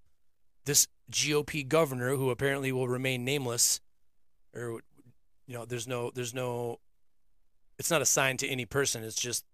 This 0.64 0.86
GOP 1.10 1.66
governor, 1.66 2.16
who 2.16 2.30
apparently 2.30 2.72
will 2.72 2.88
remain 2.88 3.24
nameless, 3.24 3.80
or 4.54 4.80
you 5.46 5.54
know, 5.54 5.64
there's 5.64 5.88
no, 5.88 6.10
there's 6.14 6.32
no, 6.32 6.78
it's 7.78 7.90
not 7.90 8.02
assigned 8.02 8.38
to 8.38 8.48
any 8.48 8.64
person. 8.64 9.02
It's 9.02 9.20
just 9.20 9.44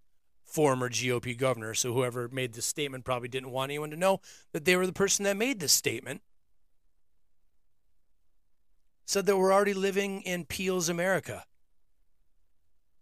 former 0.44 0.88
GOP 0.88 1.36
governor. 1.36 1.74
So 1.74 1.92
whoever 1.92 2.28
made 2.28 2.54
this 2.54 2.66
statement 2.66 3.04
probably 3.04 3.28
didn't 3.28 3.50
want 3.50 3.70
anyone 3.70 3.90
to 3.90 3.96
know 3.96 4.20
that 4.52 4.64
they 4.64 4.76
were 4.76 4.86
the 4.86 4.92
person 4.92 5.24
that 5.24 5.36
made 5.36 5.60
this 5.60 5.72
statement. 5.72 6.22
Said 9.06 9.26
that 9.26 9.36
we're 9.36 9.52
already 9.52 9.74
living 9.74 10.22
in 10.22 10.44
Peale's 10.44 10.88
America. 10.88 11.44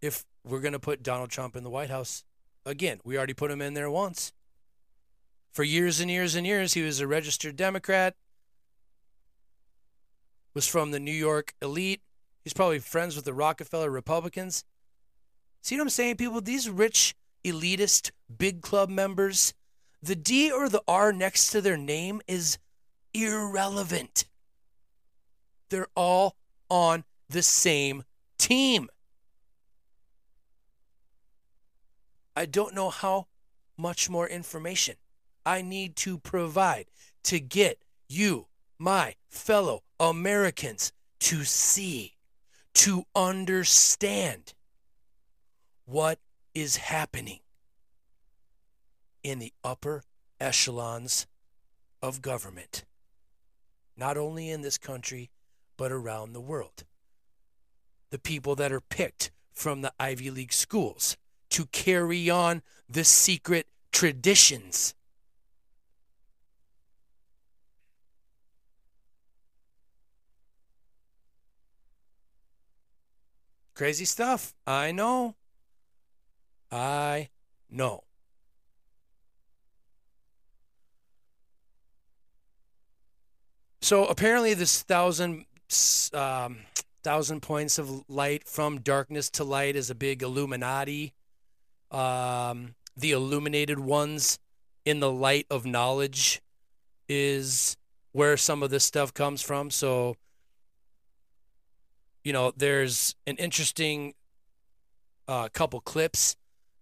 If 0.01 0.23
we're 0.43 0.59
going 0.59 0.73
to 0.73 0.79
put 0.79 1.03
Donald 1.03 1.31
Trump 1.31 1.55
in 1.55 1.63
the 1.63 1.69
White 1.69 1.89
House 1.89 2.23
again, 2.65 2.99
we 3.03 3.17
already 3.17 3.33
put 3.33 3.51
him 3.51 3.61
in 3.61 3.73
there 3.73 3.89
once. 3.89 4.31
For 5.51 5.63
years 5.63 5.99
and 5.99 6.11
years 6.11 6.35
and 6.35 6.45
years, 6.45 6.73
he 6.73 6.81
was 6.81 6.99
a 6.99 7.07
registered 7.07 7.55
Democrat, 7.55 8.15
was 10.55 10.67
from 10.67 10.89
the 10.89 10.99
New 10.99 11.11
York 11.11 11.53
elite, 11.61 12.01
He's 12.45 12.53
probably 12.53 12.77
friends 12.77 13.15
with 13.15 13.25
the 13.25 13.33
Rockefeller 13.33 13.89
Republicans. 13.89 14.63
See 15.63 15.75
what 15.75 15.81
I'm 15.81 15.89
saying, 15.89 16.17
people? 16.17 16.41
These 16.41 16.69
rich, 16.69 17.15
elitist, 17.43 18.11
big 18.37 18.61
club 18.61 18.87
members, 18.87 19.55
the 20.01 20.15
D 20.15 20.51
or 20.51 20.69
the 20.69 20.83
R 20.87 21.11
next 21.11 21.49
to 21.49 21.59
their 21.59 21.75
name 21.75 22.21
is 22.27 22.59
irrelevant. 23.15 24.25
They're 25.69 25.87
all 25.95 26.35
on 26.69 27.03
the 27.27 27.41
same 27.41 28.03
team. 28.37 28.89
I 32.35 32.45
don't 32.45 32.75
know 32.75 32.91
how 32.91 33.25
much 33.75 34.07
more 34.07 34.29
information 34.29 34.97
I 35.47 35.63
need 35.63 35.95
to 35.97 36.19
provide 36.19 36.85
to 37.23 37.39
get 37.39 37.79
you, 38.07 38.45
my 38.77 39.15
fellow 39.29 39.83
Americans, 39.99 40.91
to 41.19 41.43
see 41.43 42.15
to 42.73 43.05
understand 43.15 44.53
what 45.85 46.19
is 46.53 46.77
happening 46.77 47.39
in 49.23 49.39
the 49.39 49.53
upper 49.63 50.03
echelons 50.39 51.25
of 52.01 52.21
government, 52.21 52.85
not 53.97 54.17
only 54.17 54.49
in 54.49 54.61
this 54.61 54.77
country, 54.77 55.29
but 55.77 55.91
around 55.91 56.33
the 56.33 56.41
world. 56.41 56.83
The 58.11 58.19
people 58.19 58.55
that 58.55 58.71
are 58.71 58.81
picked 58.81 59.31
from 59.51 59.81
the 59.81 59.93
Ivy 59.99 60.29
League 60.29 60.53
schools 60.53 61.17
to 61.51 61.65
carry 61.67 62.29
on 62.29 62.61
the 62.89 63.03
secret 63.03 63.67
traditions 63.91 64.93
Crazy 73.75 74.05
stuff. 74.05 74.55
I 74.65 74.91
know. 74.91 75.35
I 76.71 77.29
know. 77.69 78.03
So 83.81 84.05
apparently, 84.05 84.53
this 84.53 84.81
thousand 84.81 85.45
um, 86.13 86.59
thousand 87.03 87.41
points 87.41 87.77
of 87.77 88.03
light 88.09 88.47
from 88.47 88.79
darkness 88.79 89.29
to 89.31 89.43
light 89.43 89.75
is 89.75 89.89
a 89.89 89.95
big 89.95 90.23
Illuminati. 90.23 91.13
Um, 91.91 92.75
the 92.97 93.11
illuminated 93.11 93.79
ones 93.79 94.39
in 94.85 95.01
the 95.01 95.11
light 95.11 95.47
of 95.51 95.65
knowledge 95.65 96.41
is 97.09 97.75
where 98.13 98.37
some 98.37 98.63
of 98.63 98.69
this 98.69 98.85
stuff 98.85 99.13
comes 99.13 99.41
from. 99.41 99.69
So 99.69 100.15
you 102.25 102.33
know, 102.33 102.51
there's 102.57 103.15
an 103.27 103.37
interesting 103.37 104.15
uh, 105.27 105.47
couple 105.53 105.79
clips 105.79 106.35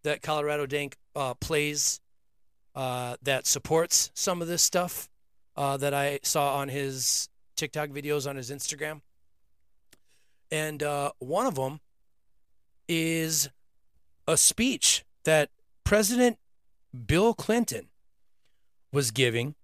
that 0.03 0.21
Colorado 0.21 0.65
Dank 0.65 0.95
uh, 1.15 1.33
plays 1.35 1.99
uh, 2.75 3.17
that 3.21 3.45
supports 3.45 4.09
some 4.15 4.41
of 4.41 4.47
this 4.47 4.63
stuff 4.63 5.09
uh, 5.57 5.75
that 5.77 5.93
I 5.93 6.21
saw 6.23 6.55
on 6.55 6.69
his 6.69 7.27
TikTok 7.57 7.89
videos 7.89 8.27
on 8.27 8.37
his 8.37 8.49
Instagram. 8.49 9.01
And 10.49 10.81
uh, 10.81 11.11
one 11.19 11.45
of 11.45 11.55
them 11.55 11.81
is 12.87 13.49
a 14.27 14.37
speech 14.37 15.03
that 15.25 15.49
President 15.83 16.37
Bill 17.05 17.33
Clinton 17.33 17.89
was 18.93 19.11
giving 19.11 19.55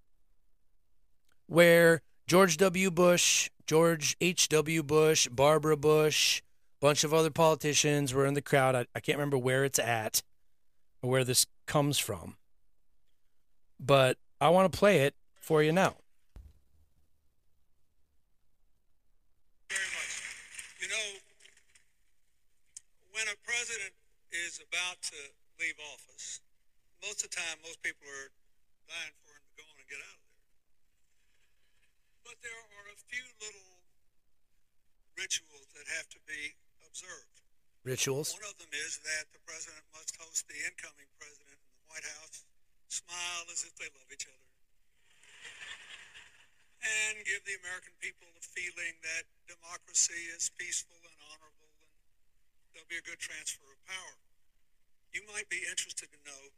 where 1.47 2.01
George 2.29 2.57
W. 2.57 2.91
Bush 2.91 3.49
George 3.69 4.17
H.W. 4.19 4.81
Bush, 4.81 5.27
Barbara 5.27 5.77
Bush, 5.77 6.41
bunch 6.79 7.03
of 7.03 7.13
other 7.13 7.29
politicians 7.29 8.15
were 8.15 8.25
in 8.25 8.33
the 8.33 8.41
crowd. 8.41 8.75
I, 8.75 8.85
I 8.95 8.99
can't 8.99 9.19
remember 9.19 9.37
where 9.37 9.63
it's 9.63 9.77
at 9.77 10.23
or 11.03 11.11
where 11.11 11.23
this 11.23 11.45
comes 11.67 11.99
from. 11.99 12.37
But 13.79 14.17
I 14.41 14.49
want 14.49 14.73
to 14.73 14.75
play 14.75 15.01
it 15.01 15.13
for 15.39 15.61
you 15.61 15.71
now. 15.71 15.97
Very 19.69 19.85
much. 19.93 20.21
You 20.81 20.87
know, 20.89 21.07
when 23.11 23.27
a 23.27 23.37
president 23.45 23.93
is 24.31 24.59
about 24.67 25.01
to 25.03 25.17
leave 25.59 25.75
office, 25.93 26.41
most 27.03 27.23
of 27.23 27.29
the 27.29 27.35
time, 27.35 27.57
most 27.63 27.83
people 27.83 28.07
are 28.07 28.29
dying 28.87 29.13
for 29.25 29.29
him 29.29 29.45
to 29.45 29.61
go 29.61 29.63
on 29.69 29.77
and 29.77 29.87
get 29.87 29.97
out 29.97 30.17
of. 30.17 30.28
But 32.29 32.45
there 32.45 32.61
are 32.61 32.87
a 32.93 32.99
few 33.09 33.25
little 33.41 33.81
rituals 35.17 35.65
that 35.73 35.89
have 35.97 36.05
to 36.13 36.21
be 36.29 36.53
observed. 36.85 37.41
Rituals? 37.81 38.37
One 38.37 38.45
of 38.45 38.53
them 38.61 38.69
is 38.69 39.01
that 39.01 39.33
the 39.33 39.41
president 39.49 39.81
must 39.89 40.13
host 40.21 40.45
the 40.45 40.53
incoming 40.61 41.09
president 41.17 41.57
in 41.57 41.73
the 41.73 41.85
White 41.89 42.05
House, 42.05 42.45
smile 42.85 43.49
as 43.49 43.65
if 43.65 43.73
they 43.81 43.89
love 43.97 44.05
each 44.13 44.29
other, 44.29 44.45
and 46.85 47.17
give 47.25 47.41
the 47.49 47.57
American 47.65 47.97
people 47.97 48.29
the 48.37 48.45
feeling 48.45 48.93
that 49.01 49.25
democracy 49.49 50.29
is 50.29 50.53
peaceful 50.53 51.01
and 51.01 51.17
honorable 51.33 51.73
and 51.81 51.89
there'll 52.77 52.93
be 52.93 53.01
a 53.01 53.07
good 53.09 53.17
transfer 53.17 53.65
of 53.73 53.81
power. 53.89 54.21
You 55.17 55.25
might 55.25 55.49
be 55.49 55.65
interested 55.65 56.13
to 56.13 56.19
know 56.29 56.53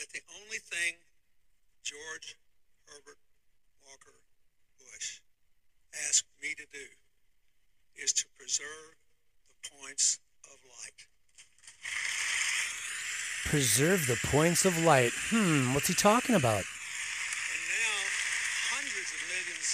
that 0.00 0.08
the 0.16 0.24
only 0.32 0.64
thing 0.64 0.96
George 1.84 2.40
Herbert 2.88 3.20
Walker 3.84 4.16
Bush 4.78 5.20
asked 6.08 6.28
me 6.40 6.54
to 6.56 6.66
do 6.72 6.86
is 7.96 8.12
to 8.12 8.24
preserve 8.36 8.96
the 9.46 9.68
points 9.78 10.18
of 10.48 10.58
light. 10.64 11.00
Preserve 13.44 14.06
the 14.08 14.18
points 14.28 14.64
of 14.64 14.82
light. 14.82 15.12
Hmm, 15.30 15.74
what's 15.74 15.88
he 15.88 15.94
talking 15.94 16.34
about? 16.34 16.64
And 16.64 17.62
now, 17.70 17.96
hundreds 18.72 19.10
of 19.12 19.20
millions 19.28 19.68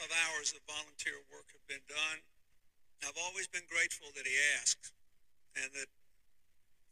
of 0.00 0.08
hours 0.24 0.54
of 0.54 0.62
volunteer 0.64 1.18
work 1.28 1.50
have 1.52 1.66
been 1.66 1.84
done. 1.90 2.22
I've 3.02 3.18
always 3.26 3.48
been 3.48 3.66
grateful 3.68 4.08
that 4.14 4.26
he 4.26 4.36
asked 4.60 4.92
and 5.58 5.68
that 5.74 5.90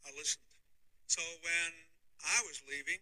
I 0.05 0.11
listened. 0.17 0.43
So 1.07 1.21
when 1.41 1.71
I 2.21 2.43
was 2.45 2.61
leaving 2.69 2.99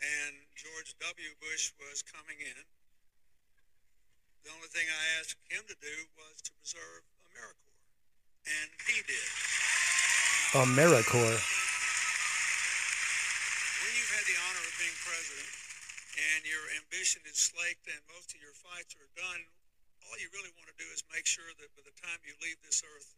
and 0.00 0.32
George 0.54 0.94
W. 1.02 1.30
Bush 1.42 1.74
was 1.82 2.02
coming 2.06 2.38
in, 2.38 2.62
the 4.46 4.52
only 4.52 4.68
thing 4.70 4.84
I 4.86 5.04
asked 5.18 5.40
him 5.48 5.64
to 5.66 5.76
do 5.80 5.96
was 6.20 6.38
to 6.44 6.52
preserve 6.60 7.02
AmeriCorps. 7.26 7.80
And 8.44 8.68
he 8.86 9.00
did. 9.08 9.28
AmeriCorps. 10.54 11.44
When 13.80 13.92
you've 13.98 14.14
had 14.14 14.26
the 14.28 14.38
honor 14.48 14.62
of 14.62 14.74
being 14.78 14.94
president 15.00 15.50
and 16.14 16.46
your 16.46 16.62
ambition 16.78 17.24
is 17.26 17.40
slaked 17.40 17.90
and 17.90 17.98
most 18.14 18.30
of 18.36 18.38
your 18.38 18.54
fights 18.54 18.94
are 19.00 19.10
done, 19.18 19.42
all 20.06 20.14
you 20.22 20.30
really 20.30 20.54
want 20.54 20.70
to 20.70 20.76
do 20.78 20.86
is 20.94 21.02
make 21.10 21.26
sure 21.26 21.50
that 21.58 21.70
by 21.74 21.82
the 21.82 21.96
time 21.98 22.22
you 22.22 22.38
leave 22.38 22.60
this 22.62 22.86
earth, 22.86 23.16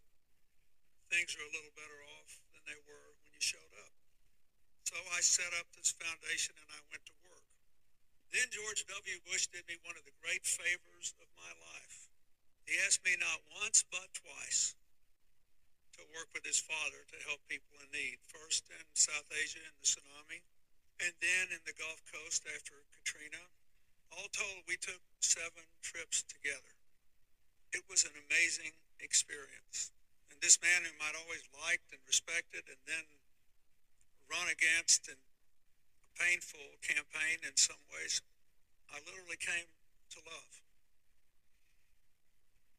things 1.13 1.37
are 1.37 1.45
a 1.45 1.53
little 1.53 1.75
better 1.77 2.01
off 2.17 2.41
than 2.57 2.65
they 2.65 2.79
were 2.89 3.13
when 3.21 3.29
you 3.37 3.43
showed 3.43 3.69
up. 3.76 3.76
So 4.87 4.95
I 5.11 5.19
set 5.19 5.51
up 5.59 5.67
this 5.75 5.91
foundation 5.99 6.55
and 6.55 6.71
I 6.71 6.79
went 6.95 7.03
to 7.11 7.17
work. 7.27 7.43
Then 8.31 8.47
George 8.55 8.87
W. 8.87 9.19
Bush 9.27 9.51
did 9.51 9.67
me 9.67 9.83
one 9.83 9.99
of 9.99 10.07
the 10.07 10.15
great 10.23 10.47
favors 10.47 11.11
of 11.19 11.27
my 11.35 11.51
life. 11.75 12.07
He 12.71 12.79
asked 12.87 13.03
me 13.03 13.19
not 13.19 13.43
once 13.59 13.83
but 13.83 14.15
twice 14.15 14.79
to 15.99 16.15
work 16.15 16.31
with 16.31 16.47
his 16.47 16.63
father 16.63 17.03
to 17.03 17.27
help 17.27 17.43
people 17.51 17.75
in 17.83 17.91
need. 17.91 18.23
First 18.31 18.71
in 18.71 18.87
South 18.95 19.27
Asia 19.35 19.59
in 19.59 19.75
the 19.75 19.91
tsunami, 19.91 20.47
and 21.03 21.13
then 21.19 21.51
in 21.51 21.67
the 21.67 21.75
Gulf 21.75 22.07
Coast 22.07 22.47
after 22.47 22.87
Katrina. 22.95 23.43
All 24.15 24.31
told, 24.31 24.71
we 24.71 24.79
took 24.79 25.03
seven 25.19 25.67
trips 25.83 26.23
together. 26.31 26.79
It 27.75 27.83
was 27.91 28.07
an 28.07 28.15
amazing 28.15 28.79
experience. 29.03 29.91
And 30.31 30.39
this 30.39 30.63
man 30.63 30.87
whom 30.87 31.03
I'd 31.03 31.19
always 31.19 31.43
liked 31.59 31.91
and 31.91 32.01
respected 32.07 32.71
and 32.71 32.79
then 32.87 33.03
run 34.31 34.49
against 34.51 35.09
and 35.09 35.19
a 35.19 36.11
painful 36.19 36.79
campaign 36.83 37.43
in 37.47 37.55
some 37.57 37.81
ways, 37.95 38.23
I 38.91 38.99
literally 39.03 39.39
came 39.39 39.69
to 40.15 40.19
love. 40.27 40.53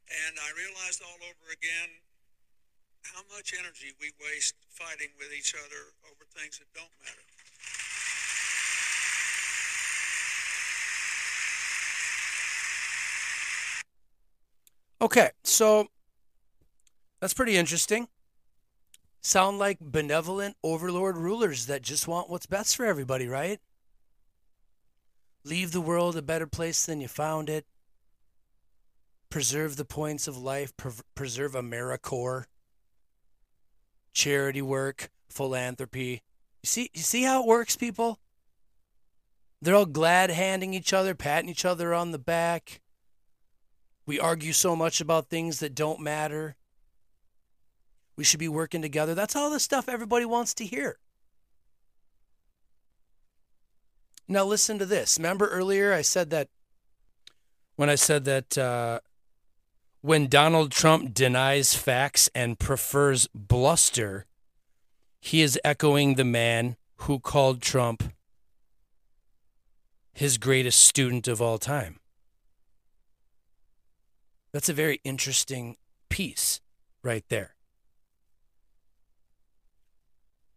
And 0.08 0.40
I 0.40 0.50
realized 0.56 1.04
all 1.04 1.20
over 1.20 1.52
again 1.52 2.04
how 3.04 3.24
much 3.36 3.54
energy 3.58 3.92
we 4.00 4.12
waste 4.20 4.56
fighting 4.70 5.12
with 5.20 5.32
each 5.36 5.54
other 5.56 5.92
over 6.08 6.24
things 6.36 6.60
that 6.60 6.68
don't 6.74 6.92
matter. 7.04 7.24
Okay, 15.00 15.30
so 15.44 15.88
that's 17.20 17.34
pretty 17.34 17.56
interesting. 17.56 18.08
Sound 19.28 19.60
like 19.60 19.80
benevolent 19.82 20.56
overlord 20.64 21.18
rulers 21.18 21.66
that 21.66 21.82
just 21.82 22.08
want 22.08 22.30
what's 22.30 22.46
best 22.46 22.78
for 22.78 22.86
everybody, 22.86 23.28
right? 23.28 23.60
Leave 25.44 25.74
the 25.74 25.82
world 25.82 26.16
a 26.16 26.22
better 26.22 26.48
place 26.48 26.86
than 26.86 27.02
you 27.02 27.10
found 27.10 27.50
it. 27.50 27.66
Preserve 29.30 29.76
the 29.76 29.84
points 29.84 30.30
of 30.30 30.38
life. 30.38 30.72
Pre- 30.78 31.04
preserve 31.14 31.56
AmeriCorps. 31.56 32.46
Charity 34.14 34.62
work, 34.62 35.10
philanthropy. 35.28 36.22
You 36.64 36.68
see, 36.68 36.90
you 36.94 37.02
see 37.02 37.24
how 37.24 37.42
it 37.42 37.48
works, 37.48 37.76
people. 37.76 38.20
They're 39.62 39.76
all 39.76 39.86
glad 39.86 40.30
handing 40.30 40.74
each 40.74 40.94
other, 40.94 41.14
patting 41.14 41.50
each 41.50 41.66
other 41.66 41.94
on 41.94 42.14
the 42.14 42.18
back. 42.18 42.80
We 44.06 44.22
argue 44.22 44.54
so 44.54 44.74
much 44.74 45.02
about 45.02 45.28
things 45.28 45.60
that 45.60 45.76
don't 45.76 46.00
matter. 46.00 46.56
We 48.18 48.24
should 48.24 48.40
be 48.40 48.50
working 48.50 48.82
together. 48.82 49.16
That's 49.16 49.36
all 49.36 49.50
the 49.50 49.60
stuff 49.60 49.88
everybody 49.88 50.26
wants 50.26 50.54
to 50.56 50.66
hear. 50.66 50.98
Now, 54.28 54.44
listen 54.44 54.78
to 54.80 54.86
this. 54.86 55.18
Remember 55.18 55.48
earlier 55.48 55.94
I 55.94 56.02
said 56.02 56.32
that 56.32 56.50
when 57.78 57.90
I 57.90 57.96
said 57.96 58.26
that 58.26 58.58
uh, 58.58 59.00
when 60.02 60.28
Donald 60.28 60.72
Trump 60.72 61.14
denies 61.14 61.76
facts 61.76 62.28
and 62.34 62.60
prefers 62.60 63.28
bluster, 63.34 64.26
he 65.22 65.42
is 65.42 65.60
echoing 65.64 66.16
the 66.16 66.26
man 66.26 66.76
who 67.02 67.20
called 67.20 67.62
Trump 67.62 68.12
his 70.12 70.40
greatest 70.40 70.80
student 70.80 71.28
of 71.28 71.40
all 71.40 71.60
time. 71.60 72.00
That's 74.52 74.70
a 74.70 74.74
very 74.74 75.00
interesting 75.04 75.78
piece 76.10 76.60
right 77.04 77.24
there. 77.30 77.57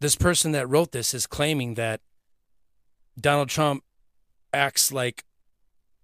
This 0.00 0.16
person 0.16 0.52
that 0.52 0.66
wrote 0.66 0.92
this 0.92 1.12
is 1.12 1.26
claiming 1.26 1.74
that 1.74 2.00
Donald 3.20 3.50
Trump 3.50 3.84
acts 4.52 4.90
like 4.90 5.24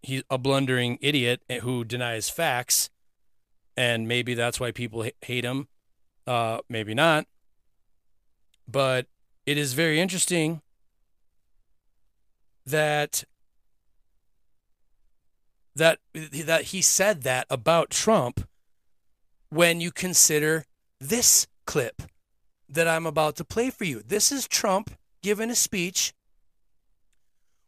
he's 0.03 0.23
a 0.31 0.37
blundering 0.37 0.99
idiot 1.01 1.43
who 1.63 1.83
denies 1.83 2.29
facts, 2.29 2.91
and 3.77 4.07
maybe 4.07 4.35
that's 4.35 4.61
why 4.61 4.71
people 4.71 5.07
hate 5.23 5.45
him. 5.45 5.69
Uh, 6.27 6.59
maybe 6.69 6.93
not. 6.93 7.27
But 8.69 9.07
it 9.47 9.57
is 9.57 9.73
very 9.73 10.01
interesting 10.01 10.61
that 12.67 13.25
that 15.75 16.01
that 16.13 16.63
he 16.65 16.83
said 16.83 17.23
that 17.23 17.47
about 17.49 17.91
Trump 17.91 18.47
when 19.51 19.81
you 19.81 19.91
consider 19.91 20.65
this 21.01 21.47
clip 21.67 22.03
that 22.69 22.89
I'm 22.89 23.07
about 23.07 23.37
to 23.37 23.45
play 23.45 23.71
for 23.71 23.85
you. 23.85 24.03
This 24.07 24.33
is 24.33 24.49
Trump 24.49 24.91
giving 25.23 25.51
a 25.51 25.55
speech 25.55 26.15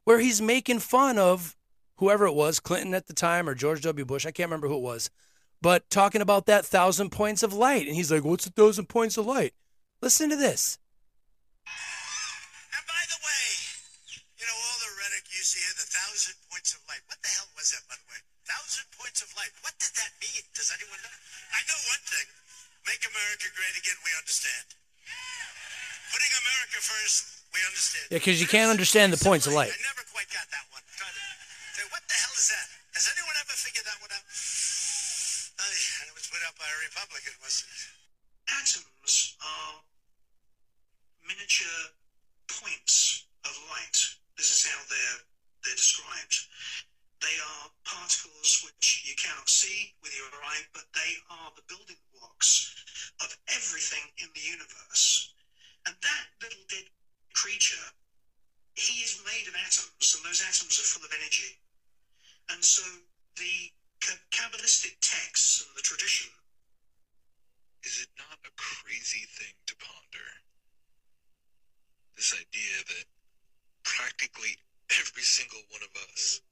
where 0.05 0.19
he's 0.21 0.41
making 0.41 0.79
fun 0.81 1.19
of 1.19 1.57
whoever 1.97 2.27
it 2.27 2.35
was, 2.35 2.61
Clinton 2.61 2.95
at 2.95 3.07
the 3.07 3.15
time 3.15 3.49
or 3.49 3.55
George 3.55 3.83
W. 3.83 4.05
Bush, 4.05 4.25
I 4.25 4.31
can't 4.31 4.49
remember 4.49 4.69
who 4.69 4.79
it 4.79 4.87
was, 4.87 5.11
but 5.61 5.91
talking 5.91 6.23
about 6.23 6.47
that 6.47 6.65
thousand 6.65 7.11
points 7.11 7.43
of 7.43 7.53
light. 7.53 7.87
And 7.87 7.95
he's 7.95 8.11
like, 8.11 8.25
What's 8.25 8.47
a 8.47 8.51
thousand 8.51 8.89
points 8.89 9.19
of 9.19 9.27
light? 9.27 9.55
Listen 10.01 10.31
to 10.31 10.39
this. 10.39 10.79
And 11.67 12.85
by 12.87 13.03
the 13.11 13.19
way, 13.21 13.45
you 14.39 14.47
know, 14.47 14.55
all 14.55 14.79
the 14.81 14.95
rhetoric 14.97 15.27
you 15.35 15.43
see 15.43 15.59
here, 15.61 15.75
the 15.75 15.91
thousand 15.91 16.39
points 16.49 16.73
of 16.73 16.81
light. 16.87 17.03
What 17.11 17.19
the 17.21 17.29
hell 17.35 17.51
was 17.59 17.75
that, 17.75 17.83
by 17.91 17.99
the 17.99 18.07
way? 18.09 18.23
Thousand 18.47 18.87
points 18.95 19.21
of 19.21 19.29
light. 19.35 19.51
What 19.67 19.75
did 19.83 19.93
that 19.99 20.15
mean? 20.23 20.47
Does 20.55 20.71
anyone 20.71 21.03
know? 21.03 21.13
I 21.53 21.61
know 21.67 21.79
one 21.91 22.05
thing. 22.07 22.29
Make 22.87 23.03
America 23.05 23.51
great 23.53 23.77
again, 23.77 23.99
we 24.07 24.15
understand. 24.17 24.78
Putting 26.09 26.33
America 26.41 26.79
first, 26.81 27.45
we 27.53 27.61
understand. 27.69 28.07
Yeah, 28.11 28.19
because 28.19 28.41
you 28.41 28.49
can't 28.49 28.73
understand 28.73 29.13
the 29.13 29.21
points 29.21 29.47
of 29.47 29.53
light. 29.53 29.73
I 29.73 29.81
never 29.85 30.05
quite 30.09 30.29
got 30.33 30.49
that 30.51 30.67
one. 30.73 30.83
Try 30.97 31.09
what 31.93 32.03
the 32.09 32.17
hell 32.17 32.35
is 32.35 32.49
that? 32.51 32.69
Has 32.99 33.07
anyone 33.13 33.37
ever 33.39 33.55
figured 33.55 33.87
that 33.87 33.99
one 34.03 34.11
out? 34.11 34.27
Ay, 34.27 35.79
and 36.03 36.07
it 36.11 36.15
was 36.15 36.27
put 36.27 36.43
out 36.47 36.57
by 36.59 36.67
a 36.67 36.79
Republican, 36.91 37.35
wasn't 37.43 37.71
it? 37.71 37.83
Atoms 38.49 39.37
are 39.43 39.75
miniature 41.23 41.93
points 42.49 43.29
of 43.45 43.53
light. 43.71 43.99
This 44.37 44.51
is 44.51 44.67
how 44.67 44.81
they're 44.89 45.21
they're 45.65 45.79
described. 45.79 46.49
They 47.21 47.37
are 47.43 47.67
particles 47.85 48.63
which 48.63 49.03
you 49.05 49.15
cannot 49.19 49.51
see 49.51 49.93
with 50.03 50.15
your 50.15 50.31
eye, 50.47 50.63
but 50.73 50.87
they 50.95 51.19
are 51.29 51.51
the 51.59 51.67
building 51.67 51.99
blocks 52.15 52.73
of 53.21 53.37
everything 53.51 54.07
in 54.23 54.31
the 54.35 54.45
universe. 54.47 55.35
And 55.89 55.97
that 56.05 56.27
little 56.45 56.61
dead 56.69 56.85
creature, 57.33 57.89
he 58.77 59.01
is 59.01 59.25
made 59.25 59.49
of 59.49 59.57
atoms, 59.57 60.13
and 60.13 60.21
those 60.21 60.45
atoms 60.45 60.77
are 60.77 60.85
full 60.85 61.07
of 61.09 61.17
energy. 61.17 61.57
And 62.53 62.63
so 62.63 62.85
the 63.37 63.73
Kabbalistic 64.31 65.01
texts 65.01 65.65
and 65.65 65.73
the 65.75 65.83
tradition 65.83 66.29
is 67.85 68.03
it 68.03 68.09
not 68.19 68.37
a 68.45 68.53
crazy 68.57 69.25
thing 69.39 69.55
to 69.67 69.75
ponder? 69.77 70.29
This 72.17 72.35
idea 72.35 72.85
that 72.89 73.07
practically 73.85 74.59
every 75.01 75.23
single 75.23 75.63
one 75.71 75.81
of 75.83 75.95
us 76.13 76.43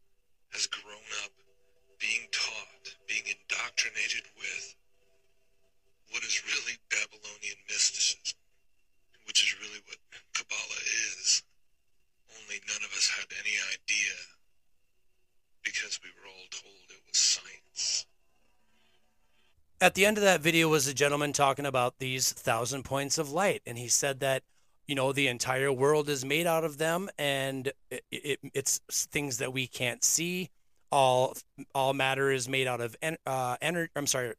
has 0.52 0.66
grown 0.66 1.08
up 1.24 1.32
being 1.98 2.28
taught, 2.32 2.94
being 3.06 3.26
indoctrinated 3.26 4.24
with 4.38 4.76
what 6.10 6.22
is 6.24 6.40
really 6.46 6.78
Babylonian 6.88 7.58
mysticism. 7.68 8.45
Which 9.26 9.42
is 9.42 9.54
really 9.60 9.80
what 9.86 9.98
Kabbalah 10.34 10.82
is. 11.10 11.42
Only 12.40 12.60
none 12.68 12.84
of 12.84 12.92
us 12.92 13.08
had 13.08 13.26
any 13.38 13.56
idea 13.74 14.14
because 15.62 16.00
we 16.02 16.10
were 16.10 16.28
all 16.28 16.46
told 16.50 16.74
it 16.90 17.02
was 17.06 17.18
science. 17.18 18.06
At 19.80 19.94
the 19.94 20.06
end 20.06 20.16
of 20.16 20.24
that 20.24 20.40
video 20.40 20.68
was 20.68 20.86
a 20.86 20.94
gentleman 20.94 21.32
talking 21.32 21.66
about 21.66 21.98
these 21.98 22.32
thousand 22.32 22.84
points 22.84 23.18
of 23.18 23.32
light, 23.32 23.62
and 23.66 23.76
he 23.76 23.88
said 23.88 24.20
that 24.20 24.42
you 24.86 24.94
know 24.94 25.12
the 25.12 25.26
entire 25.26 25.72
world 25.72 26.08
is 26.08 26.24
made 26.24 26.46
out 26.46 26.64
of 26.64 26.78
them, 26.78 27.10
and 27.18 27.72
it, 27.90 28.04
it, 28.10 28.40
it's 28.54 28.80
things 28.88 29.38
that 29.38 29.52
we 29.52 29.66
can't 29.66 30.02
see. 30.02 30.50
All 30.90 31.36
all 31.74 31.92
matter 31.92 32.30
is 32.30 32.48
made 32.48 32.66
out 32.66 32.80
of 32.80 32.96
en- 33.02 33.18
uh, 33.26 33.56
energy. 33.60 33.90
I'm 33.96 34.06
sorry, 34.06 34.32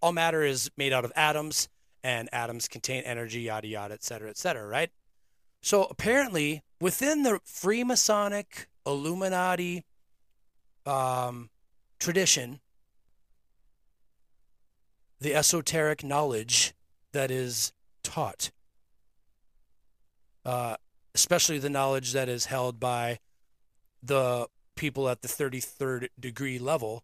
all 0.00 0.12
matter 0.12 0.42
is 0.42 0.70
made 0.76 0.92
out 0.92 1.04
of 1.04 1.12
atoms, 1.16 1.68
and 2.04 2.28
atoms 2.32 2.68
contain 2.68 3.02
energy, 3.02 3.40
yada 3.40 3.66
yada, 3.66 3.94
et 3.94 4.04
cetera, 4.04 4.28
et 4.28 4.36
cetera. 4.36 4.66
Right? 4.66 4.90
So 5.62 5.84
apparently, 5.84 6.62
within 6.78 7.22
the 7.22 7.40
Freemasonic 7.46 8.66
Illuminati 8.86 9.84
um, 10.84 11.48
tradition, 11.98 12.60
the 15.18 15.34
esoteric 15.34 16.04
knowledge 16.04 16.74
that 17.12 17.30
is 17.30 17.72
taught, 18.02 18.50
uh, 20.44 20.76
especially 21.14 21.58
the 21.58 21.70
knowledge 21.70 22.12
that 22.12 22.28
is 22.28 22.46
held 22.46 22.78
by 22.78 23.18
the 24.02 24.46
people 24.76 25.08
at 25.08 25.22
the 25.22 25.28
33rd 25.28 26.08
degree 26.20 26.58
level. 26.58 27.02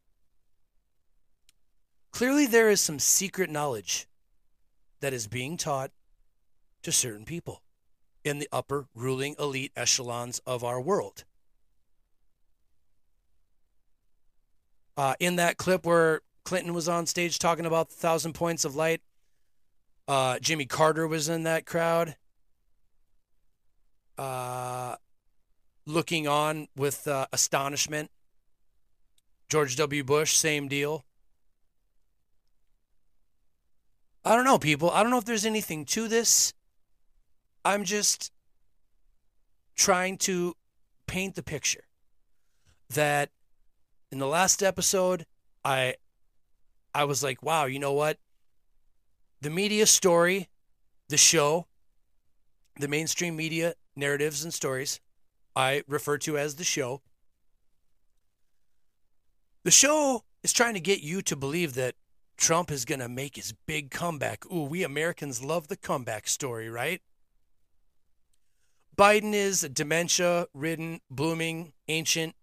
Clearly, 2.10 2.44
there 2.44 2.68
is 2.68 2.82
some 2.82 2.98
secret 2.98 3.48
knowledge 3.48 4.06
that 5.00 5.12
is 5.12 5.26
being 5.26 5.56
taught 5.56 5.90
to 6.82 6.92
certain 6.92 7.24
people 7.24 7.62
in 8.24 8.38
the 8.38 8.48
upper 8.52 8.86
ruling 8.94 9.34
elite 9.38 9.72
echelons 9.76 10.40
of 10.46 10.62
our 10.62 10.80
world. 10.80 11.24
Uh, 14.96 15.14
in 15.18 15.36
that 15.36 15.56
clip 15.56 15.86
where 15.86 16.20
Clinton 16.44 16.74
was 16.74 16.88
on 16.88 17.06
stage 17.06 17.38
talking 17.38 17.64
about 17.64 17.88
the 17.88 17.94
thousand 17.94 18.34
points 18.34 18.64
of 18.64 18.74
light, 18.74 19.00
uh, 20.08 20.38
Jimmy 20.40 20.66
Carter 20.66 21.06
was 21.06 21.28
in 21.28 21.44
that 21.44 21.64
crowd, 21.64 22.16
uh, 24.18 24.96
looking 25.86 26.28
on 26.28 26.68
with 26.76 27.06
uh, 27.06 27.26
astonishment. 27.32 28.10
George 29.48 29.76
W. 29.76 30.04
Bush, 30.04 30.36
same 30.36 30.68
deal. 30.68 31.04
I 34.24 34.36
don't 34.36 34.44
know, 34.44 34.58
people. 34.58 34.90
I 34.90 35.02
don't 35.02 35.10
know 35.10 35.18
if 35.18 35.24
there's 35.24 35.46
anything 35.46 35.84
to 35.86 36.08
this. 36.08 36.52
I'm 37.64 37.84
just 37.84 38.32
trying 39.74 40.18
to 40.18 40.54
paint 41.06 41.34
the 41.34 41.42
picture 41.42 41.84
that 42.90 43.30
in 44.12 44.18
the 44.18 44.26
last 44.26 44.62
episode, 44.62 45.24
I 45.64 45.94
I 46.94 47.04
was 47.04 47.22
like, 47.22 47.42
wow, 47.42 47.66
you 47.66 47.78
know 47.78 47.92
what? 47.92 48.18
The 49.40 49.50
media 49.50 49.86
story, 49.86 50.48
the 51.08 51.16
show, 51.16 51.66
the 52.78 52.88
mainstream 52.88 53.36
media 53.36 53.74
narratives 53.96 54.44
and 54.44 54.52
stories, 54.52 55.00
I 55.56 55.82
refer 55.86 56.18
to 56.18 56.36
as 56.36 56.56
the 56.56 56.64
show. 56.64 57.00
The 59.62 59.70
show 59.70 60.24
is 60.42 60.52
trying 60.52 60.74
to 60.74 60.80
get 60.80 61.00
you 61.00 61.22
to 61.22 61.36
believe 61.36 61.74
that 61.74 61.94
Trump 62.40 62.70
is 62.70 62.86
going 62.86 63.00
to 63.00 63.08
make 63.08 63.36
his 63.36 63.54
big 63.66 63.90
comeback. 63.90 64.50
Ooh, 64.50 64.64
we 64.64 64.82
Americans 64.82 65.44
love 65.44 65.68
the 65.68 65.76
comeback 65.76 66.26
story, 66.26 66.70
right? 66.70 67.02
Biden 68.96 69.34
is 69.34 69.62
a 69.62 69.68
dementia 69.68 70.46
ridden, 70.54 71.00
blooming, 71.10 71.74
ancient, 71.88 72.34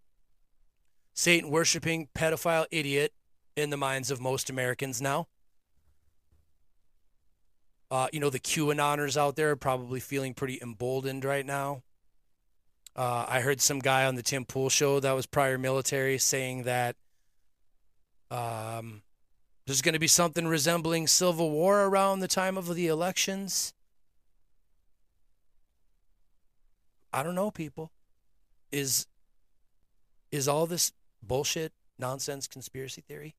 Satan 1.14 1.50
worshiping 1.50 2.10
pedophile 2.16 2.68
idiot 2.72 3.12
in 3.56 3.72
the 3.72 3.78
minds 3.78 4.12
of 4.12 4.22
most 4.22 4.52
Americans 4.52 5.02
now. 5.02 5.28
Uh, 7.89 8.08
you 8.14 8.20
know, 8.20 8.30
the 8.30 8.39
QAnoners 8.39 9.18
out 9.18 9.36
there 9.36 9.52
are 9.52 9.56
probably 9.56 10.00
feeling 10.00 10.36
pretty 10.36 10.60
emboldened 10.62 11.26
right 11.26 11.45
now. 11.45 11.82
Uh, 12.95 13.26
I 13.28 13.41
heard 13.41 13.62
some 13.62 13.80
guy 13.80 14.06
on 14.06 14.16
the 14.16 14.24
Tim 14.24 14.45
Pool 14.45 14.70
show 14.70 15.00
that 15.00 15.14
was 15.14 15.26
prior 15.26 15.58
military 15.58 16.18
saying 16.20 16.64
that 16.64 16.95
um, 18.30 19.02
there's 19.68 19.82
going 19.82 19.93
to 19.93 19.99
be 19.99 20.07
something 20.07 20.47
resembling 20.47 21.07
civil 21.07 21.51
war 21.51 21.84
around 21.84 22.22
the 22.22 22.28
time 22.28 22.57
of 22.57 22.74
the 22.74 22.88
elections. 22.88 23.74
I 27.11 27.22
don't 27.22 27.36
know, 27.36 27.51
people. 27.51 27.91
Is 28.72 29.07
is 30.32 30.47
all 30.47 30.68
this 30.68 30.93
bullshit, 31.22 31.74
nonsense, 31.99 32.47
conspiracy 32.47 33.01
theory? 33.01 33.36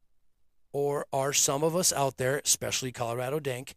Or 0.70 1.06
are 1.14 1.32
some 1.32 1.64
of 1.64 1.74
us 1.74 1.94
out 1.94 2.18
there, 2.18 2.42
especially 2.44 2.92
Colorado 2.92 3.40
Dank, 3.40 3.74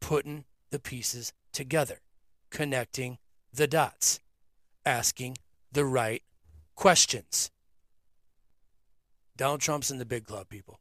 putting 0.00 0.44
the 0.70 0.80
pieces 0.80 1.32
together, 1.52 2.00
connecting 2.50 3.18
the 3.52 3.68
dots, 3.68 4.18
asking 4.84 5.38
the 5.70 5.84
right 5.84 6.24
questions? 6.74 7.52
Donald 9.36 9.60
Trump's 9.60 9.92
in 9.92 9.98
the 9.98 10.04
big 10.04 10.24
club, 10.24 10.48
people. 10.48 10.80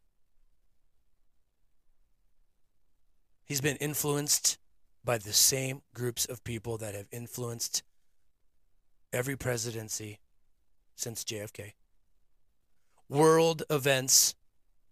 He's 3.45 3.61
been 3.61 3.77
influenced 3.77 4.57
by 5.03 5.17
the 5.17 5.33
same 5.33 5.81
groups 5.93 6.25
of 6.25 6.43
people 6.43 6.77
that 6.77 6.95
have 6.95 7.07
influenced 7.11 7.83
every 9.11 9.35
presidency 9.35 10.19
since 10.95 11.23
JFK. 11.23 11.73
World 13.09 13.63
events 13.69 14.35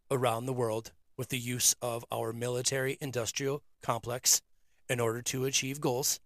around 0.10 0.46
the 0.46 0.54
world 0.54 0.92
with 1.16 1.30
the 1.30 1.40
use 1.40 1.76
of 1.82 2.04
our 2.12 2.34
military 2.34 2.98
industrial 3.00 3.64
complex 3.82 4.42
in 4.90 5.00
order 5.00 5.22
to 5.22 5.46
achieve 5.46 5.80
goals. 5.80 6.20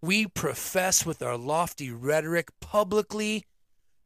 We 0.00 0.26
profess 0.26 1.04
with 1.04 1.20
our 1.20 1.36
lofty 1.36 1.90
rhetoric 1.90 2.48
publicly 2.60 3.44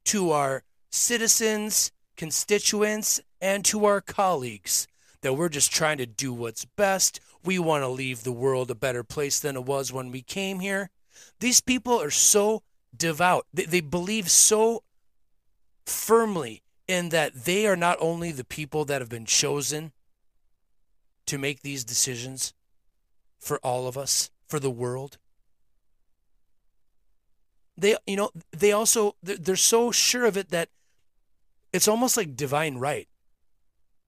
to 0.07 0.33
our 0.33 0.65
citizens, 0.91 1.93
constituents, 2.17 3.21
and 3.41 3.65
to 3.67 3.85
our 3.85 4.01
colleagues 4.01 4.89
that 5.25 5.33
we're 5.33 5.49
just 5.49 5.73
trying 5.73 5.97
to 5.97 6.05
do 6.05 6.35
what's 6.35 6.67
best. 6.67 7.19
We 7.43 7.59
want 7.59 7.83
to 7.83 7.89
leave 7.89 8.25
the 8.25 8.31
world 8.33 8.71
a 8.71 8.75
better 8.75 9.03
place 9.03 9.41
than 9.41 9.57
it 9.57 9.65
was 9.65 9.91
when 9.91 10.11
we 10.11 10.21
came 10.21 10.61
here. 10.61 10.91
These 11.41 11.63
people 11.63 11.99
are 11.99 12.11
so 12.11 12.63
devout. 12.95 13.47
They, 13.53 13.65
they 13.65 13.81
believe 13.81 14.31
so 14.31 14.83
firmly 15.87 16.63
in 16.87 17.09
that 17.09 17.33
they 17.47 17.67
are 17.67 17.75
not 17.75 17.97
only 18.03 18.33
the 18.33 18.45
people 18.45 18.85
that 18.85 19.01
have 19.01 19.09
been 19.09 19.25
chosen 19.25 19.93
to 21.25 21.39
make 21.39 21.63
these 21.63 21.85
decisions 21.85 22.53
for 23.39 23.59
all 23.65 23.89
of 23.89 23.97
us, 23.97 24.29
for 24.47 24.61
the 24.61 24.71
world. 24.71 25.17
They, 27.79 27.97
you 28.07 28.17
know, 28.17 28.31
they 28.53 28.73
also 28.73 29.17
they're 29.23 29.57
so 29.57 29.91
sure 29.91 30.27
of 30.27 30.37
it 30.37 30.51
that 30.51 30.69
it's 31.73 31.89
almost 31.89 32.19
like 32.19 32.37
divine 32.37 32.77
right. 32.77 33.09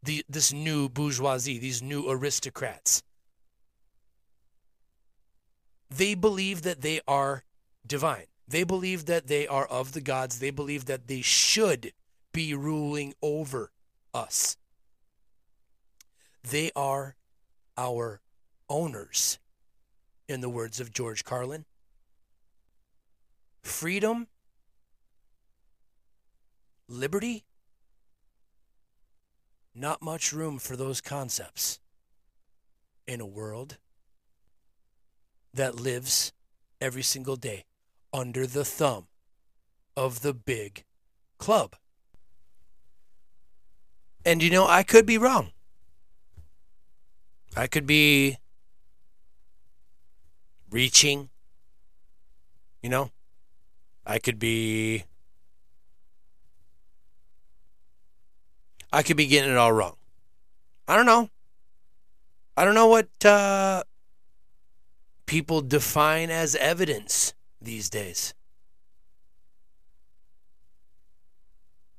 The 0.07 0.25
this 0.29 0.53
new 0.53 0.89
bourgeoisie, 0.89 1.59
these 1.59 1.83
new 1.83 2.09
aristocrats. 2.09 3.03
They 5.91 6.15
believe 6.15 6.63
that 6.63 6.81
they 6.81 7.01
are 7.09 7.43
divine. 7.85 8.27
They 8.47 8.63
believe 8.63 9.07
that 9.07 9.27
they 9.27 9.49
are 9.49 9.67
of 9.67 9.93
the 9.93 10.01
gods. 10.01 10.39
They 10.39 10.51
believe 10.51 10.85
that 10.85 11.09
they 11.09 11.23
should 11.23 11.93
be 12.33 12.55
ruling 12.55 13.15
over 13.21 13.73
us. 14.15 14.57
They 16.49 16.71
are 16.77 17.17
our 17.77 18.21
owners, 18.69 19.41
in 20.29 20.41
the 20.41 20.49
words 20.49 20.79
of 20.79 20.93
George 20.93 21.25
Carlin. 21.25 21.65
Freedom, 23.65 24.29
liberty, 26.89 27.45
not 29.77 30.01
much 30.01 30.33
room 30.33 30.59
for 30.59 30.75
those 30.75 31.01
concepts 31.01 31.79
in 33.07 33.21
a 33.21 33.27
world 33.27 33.77
that 35.53 35.79
lives 35.79 36.33
every 36.81 37.03
single 37.03 37.37
day 37.37 37.65
under 38.13 38.47
the 38.47 38.65
thumb 38.65 39.07
of 39.97 40.23
the 40.23 40.33
big 40.33 40.85
club. 41.39 41.77
And 44.25 44.43
you 44.43 44.51
know, 44.51 44.67
I 44.67 44.83
could 44.83 45.07
be 45.07 45.19
wrong. 45.19 45.53
I 47.57 47.67
could 47.67 47.87
be 47.87 48.37
reaching, 50.71 51.31
you 52.83 52.89
know, 52.89 53.11
I 54.05 54.19
could 54.19 54.39
be. 54.39 55.05
I 58.97 59.03
could 59.03 59.19
be 59.19 59.27
getting 59.27 59.51
it 59.51 59.59
all 59.59 59.75
wrong. 59.75 59.97
I 60.89 60.97
don't 60.97 61.05
know. 61.05 61.29
I 62.57 62.65
don't 62.65 62.75
know 62.75 62.87
what 62.87 63.27
uh, 63.27 63.83
people 65.27 65.61
define 65.61 66.31
as 66.31 66.57
evidence 66.57 67.35
these 67.61 67.91
days. 67.91 68.33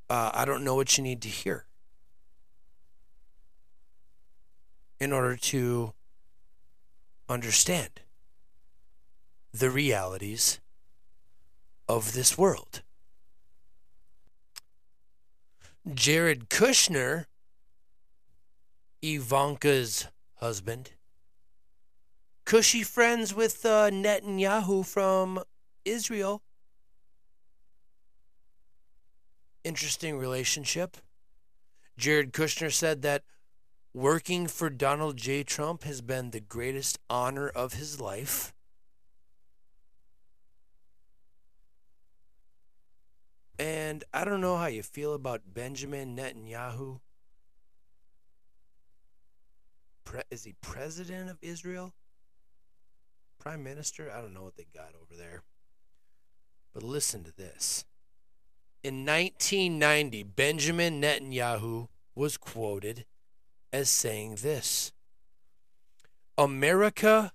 Uh, 0.09 0.31
I 0.33 0.43
don't 0.43 0.63
know 0.63 0.73
what 0.73 0.97
you 0.97 1.03
need 1.03 1.21
to 1.21 1.27
hear 1.27 1.67
in 4.99 5.13
order 5.13 5.35
to 5.35 5.93
understand 7.29 8.01
the 9.53 9.69
realities 9.69 10.59
of 11.87 12.13
this 12.13 12.39
world. 12.39 12.81
Jared 15.93 16.49
Kushner, 16.49 17.25
Ivanka's 19.01 20.07
husband, 20.35 20.91
cushy 22.45 22.83
friends 22.83 23.33
with 23.33 23.65
uh, 23.65 23.89
Netanyahu 23.89 24.85
from 24.85 25.41
Israel. 25.85 26.41
Interesting 29.63 30.17
relationship. 30.17 30.97
Jared 31.97 32.33
Kushner 32.33 32.71
said 32.71 33.01
that 33.03 33.23
working 33.93 34.47
for 34.47 34.69
Donald 34.69 35.15
J. 35.15 35.43
Trump 35.43 35.83
has 35.83 36.01
been 36.01 36.31
the 36.31 36.41
greatest 36.41 36.99
honor 37.09 37.47
of 37.47 37.73
his 37.73 38.01
life. 38.01 38.53
And 43.59 44.03
I 44.13 44.23
don't 44.23 44.41
know 44.41 44.57
how 44.57 44.67
you 44.67 44.83
feel 44.83 45.13
about 45.13 45.53
Benjamin 45.53 46.15
Netanyahu. 46.15 46.99
Pre- 50.03 50.21
is 50.29 50.43
he 50.43 50.53
president 50.61 51.29
of 51.29 51.37
Israel? 51.41 51.93
Prime 53.39 53.63
minister? 53.63 54.11
I 54.11 54.21
don't 54.21 54.33
know 54.33 54.43
what 54.43 54.57
they 54.57 54.67
got 54.73 54.93
over 55.01 55.17
there. 55.17 55.41
But 56.73 56.83
listen 56.83 57.23
to 57.23 57.35
this. 57.35 57.85
In 58.83 59.05
1990, 59.05 60.23
Benjamin 60.23 61.01
Netanyahu 61.01 61.87
was 62.13 62.37
quoted 62.37 63.05
as 63.73 63.89
saying 63.89 64.35
this 64.35 64.91
America 66.37 67.31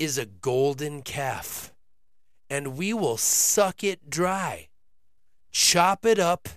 is 0.00 0.18
a 0.18 0.26
golden 0.26 1.02
calf, 1.02 1.72
and 2.48 2.76
we 2.76 2.92
will 2.92 3.16
suck 3.16 3.84
it 3.84 4.10
dry 4.10 4.69
chop 5.50 6.04
it 6.04 6.18
up, 6.18 6.48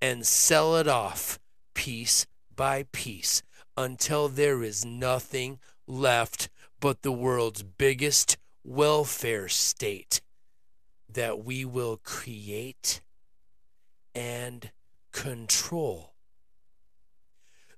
and 0.00 0.26
sell 0.26 0.76
it 0.76 0.86
off 0.86 1.38
piece 1.74 2.26
by 2.54 2.84
piece 2.92 3.42
until 3.76 4.28
there 4.28 4.62
is 4.62 4.84
nothing 4.84 5.58
left 5.86 6.48
but 6.80 7.02
the 7.02 7.12
world's 7.12 7.62
biggest 7.62 8.36
welfare 8.64 9.48
state 9.48 10.20
that 11.08 11.44
we 11.44 11.64
will 11.64 11.98
create 12.02 13.00
and 14.14 14.70
control. 15.12 16.12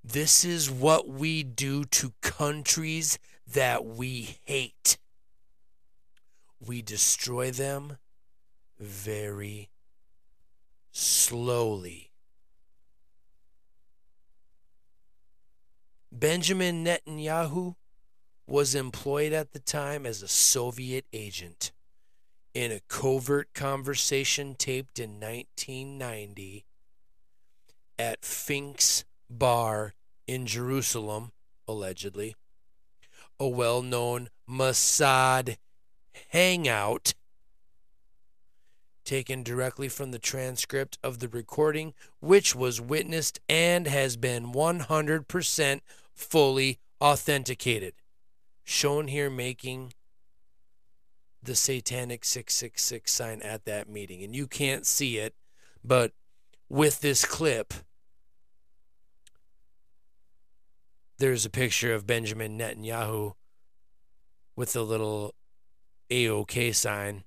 This 0.02 0.44
is 0.44 0.70
what 0.70 1.08
we 1.08 1.42
do 1.42 1.84
to 1.84 2.12
countries 2.20 3.18
that 3.46 3.84
we 3.84 4.38
hate. 4.44 4.98
We 6.64 6.82
destroy 6.82 7.50
them 7.50 7.98
very 8.78 9.68
slowly. 10.98 12.10
Benjamin 16.10 16.84
Netanyahu 16.84 17.76
was 18.48 18.74
employed 18.74 19.32
at 19.32 19.52
the 19.52 19.60
time 19.60 20.04
as 20.04 20.22
a 20.22 20.28
Soviet 20.28 21.04
agent 21.12 21.70
in 22.52 22.72
a 22.72 22.80
covert 22.88 23.54
conversation 23.54 24.56
taped 24.56 24.98
in 24.98 25.20
1990 25.20 26.64
at 27.96 28.24
Fink's 28.24 29.04
Bar 29.30 29.94
in 30.26 30.46
Jerusalem, 30.46 31.30
allegedly, 31.68 32.34
a 33.38 33.46
well 33.46 33.82
known 33.82 34.30
Mossad 34.50 35.58
hangout 36.30 37.14
taken 39.08 39.42
directly 39.42 39.88
from 39.88 40.10
the 40.10 40.18
transcript 40.18 40.98
of 41.02 41.18
the 41.18 41.28
recording, 41.28 41.94
which 42.20 42.54
was 42.54 42.78
witnessed 42.78 43.40
and 43.48 43.86
has 43.86 44.18
been 44.18 44.52
100% 44.52 45.80
fully 46.14 46.78
authenticated. 47.00 47.94
Shown 48.64 49.08
here 49.08 49.30
making 49.30 49.94
the 51.42 51.54
satanic 51.54 52.22
666 52.22 53.10
sign 53.10 53.40
at 53.40 53.64
that 53.64 53.88
meeting. 53.88 54.22
And 54.22 54.36
you 54.36 54.46
can't 54.46 54.84
see 54.84 55.16
it, 55.16 55.34
but 55.82 56.12
with 56.68 57.00
this 57.00 57.24
clip, 57.24 57.72
there's 61.16 61.46
a 61.46 61.50
picture 61.50 61.94
of 61.94 62.06
Benjamin 62.06 62.58
Netanyahu 62.58 63.32
with 64.54 64.74
the 64.74 64.84
little 64.84 65.34
AOK 66.10 66.74
sign 66.74 67.24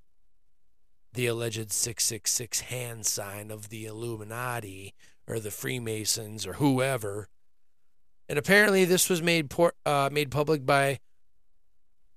the 1.14 1.28
alleged 1.28 1.72
666 1.72 2.62
hand 2.62 3.06
sign 3.06 3.52
of 3.52 3.70
the 3.70 3.86
Illuminati 3.86 4.94
or 5.28 5.40
the 5.40 5.52
Freemasons 5.52 6.48
or 6.48 6.54
whoever. 6.54 7.28
And 8.30 8.40
apparently, 8.40 8.86
this 8.86 9.10
was 9.10 9.22
made 9.22 9.50
por- 9.50 9.74
uh, 9.86 10.10
made 10.12 10.32
public 10.32 10.66
by 10.66 11.00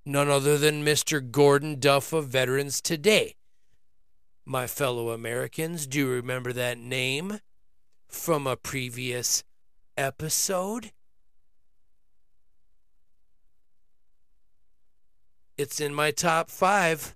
none 0.04 0.28
other 0.28 0.56
than 0.58 0.84
Mr. 0.84 1.20
Gordon 1.28 1.80
Duff 1.80 2.12
of 2.12 2.28
Veterans 2.28 2.80
Today. 2.80 3.34
My 4.44 4.66
fellow 4.66 5.10
Americans, 5.10 5.86
do 5.86 5.98
you 5.98 6.08
remember 6.08 6.52
that 6.52 6.78
name 6.78 7.40
from 8.06 8.46
a 8.46 8.56
previous 8.56 9.42
episode? 9.96 10.92
It's 15.56 15.80
in 15.80 15.94
my 15.94 16.10
top 16.10 16.50
five. 16.50 17.14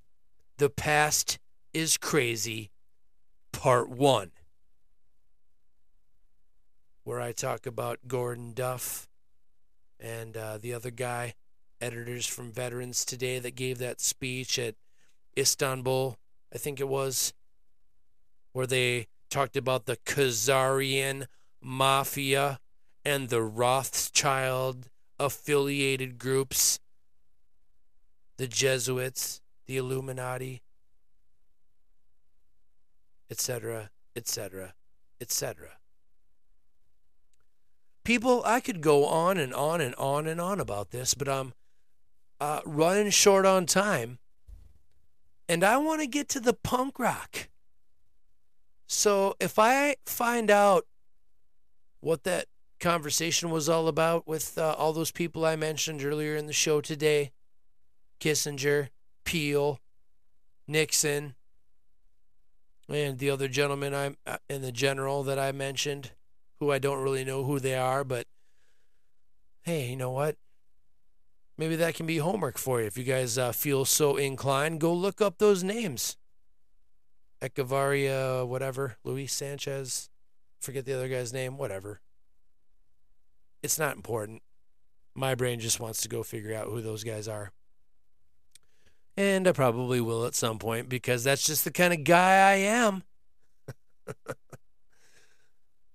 The 0.56 0.70
past 0.70 1.38
is 1.78 1.96
Crazy, 1.96 2.72
Part 3.52 3.88
1, 3.88 4.32
where 7.04 7.20
I 7.20 7.30
talk 7.30 7.66
about 7.66 8.08
Gordon 8.08 8.52
Duff 8.52 9.08
and 10.00 10.36
uh, 10.36 10.58
the 10.58 10.74
other 10.74 10.90
guy, 10.90 11.34
editors 11.80 12.26
from 12.26 12.50
Veterans 12.50 13.04
Today, 13.04 13.38
that 13.38 13.54
gave 13.54 13.78
that 13.78 14.00
speech 14.00 14.58
at 14.58 14.74
Istanbul, 15.38 16.18
I 16.52 16.58
think 16.58 16.80
it 16.80 16.88
was, 16.88 17.32
where 18.50 18.66
they 18.66 19.06
talked 19.30 19.56
about 19.56 19.86
the 19.86 19.98
Khazarian 19.98 21.26
mafia 21.62 22.58
and 23.04 23.28
the 23.28 23.42
Rothschild 23.42 24.88
affiliated 25.20 26.18
groups, 26.18 26.80
the 28.36 28.48
Jesuits, 28.48 29.40
the 29.66 29.76
Illuminati 29.76 30.60
etc., 33.30 33.90
etc., 34.16 34.74
etc. 35.20 35.78
People, 38.04 38.42
I 38.44 38.60
could 38.60 38.80
go 38.80 39.04
on 39.06 39.36
and 39.36 39.52
on 39.52 39.80
and 39.80 39.94
on 39.96 40.26
and 40.26 40.40
on 40.40 40.60
about 40.60 40.90
this, 40.90 41.14
but 41.14 41.28
I'm 41.28 41.52
uh, 42.40 42.60
running 42.64 43.10
short 43.10 43.44
on 43.44 43.66
time, 43.66 44.18
and 45.48 45.62
I 45.62 45.76
want 45.76 46.00
to 46.00 46.06
get 46.06 46.28
to 46.30 46.40
the 46.40 46.54
punk 46.54 46.98
rock. 46.98 47.48
So 48.86 49.36
if 49.38 49.58
I 49.58 49.96
find 50.06 50.50
out 50.50 50.86
what 52.00 52.24
that 52.24 52.46
conversation 52.80 53.50
was 53.50 53.68
all 53.68 53.88
about 53.88 54.26
with 54.26 54.56
uh, 54.56 54.74
all 54.78 54.92
those 54.92 55.10
people 55.10 55.44
I 55.44 55.56
mentioned 55.56 56.02
earlier 56.02 56.36
in 56.36 56.46
the 56.46 56.52
show 56.52 56.80
today 56.80 57.32
Kissinger, 58.20 58.88
Peale, 59.24 59.80
Nixon, 60.66 61.34
and 62.88 63.18
the 63.18 63.30
other 63.30 63.48
gentleman 63.48 63.94
I 63.94 64.14
uh, 64.26 64.38
and 64.48 64.64
the 64.64 64.72
general 64.72 65.22
that 65.24 65.38
I 65.38 65.52
mentioned, 65.52 66.12
who 66.58 66.72
I 66.72 66.78
don't 66.78 67.02
really 67.02 67.24
know 67.24 67.44
who 67.44 67.58
they 67.58 67.76
are, 67.76 68.04
but 68.04 68.26
hey, 69.62 69.90
you 69.90 69.96
know 69.96 70.10
what? 70.10 70.36
Maybe 71.56 71.76
that 71.76 71.94
can 71.94 72.06
be 72.06 72.18
homework 72.18 72.56
for 72.56 72.80
you 72.80 72.86
if 72.86 72.96
you 72.96 73.04
guys 73.04 73.36
uh, 73.36 73.52
feel 73.52 73.84
so 73.84 74.16
inclined. 74.16 74.80
Go 74.80 74.94
look 74.94 75.20
up 75.20 75.38
those 75.38 75.64
names. 75.64 76.16
Echeverria, 77.42 78.46
whatever, 78.46 78.96
Luis 79.04 79.32
Sanchez, 79.32 80.08
forget 80.60 80.84
the 80.84 80.94
other 80.94 81.08
guy's 81.08 81.32
name, 81.32 81.56
whatever. 81.56 82.00
It's 83.62 83.78
not 83.78 83.96
important. 83.96 84.42
My 85.14 85.34
brain 85.34 85.58
just 85.60 85.80
wants 85.80 86.00
to 86.02 86.08
go 86.08 86.22
figure 86.22 86.54
out 86.54 86.68
who 86.68 86.80
those 86.80 87.04
guys 87.04 87.26
are. 87.26 87.52
And 89.18 89.48
I 89.48 89.52
probably 89.52 90.00
will 90.00 90.26
at 90.26 90.36
some 90.36 90.60
point 90.60 90.88
because 90.88 91.24
that's 91.24 91.44
just 91.44 91.64
the 91.64 91.72
kind 91.72 91.92
of 91.92 92.04
guy 92.04 92.50
I 92.50 92.54
am. 92.54 93.02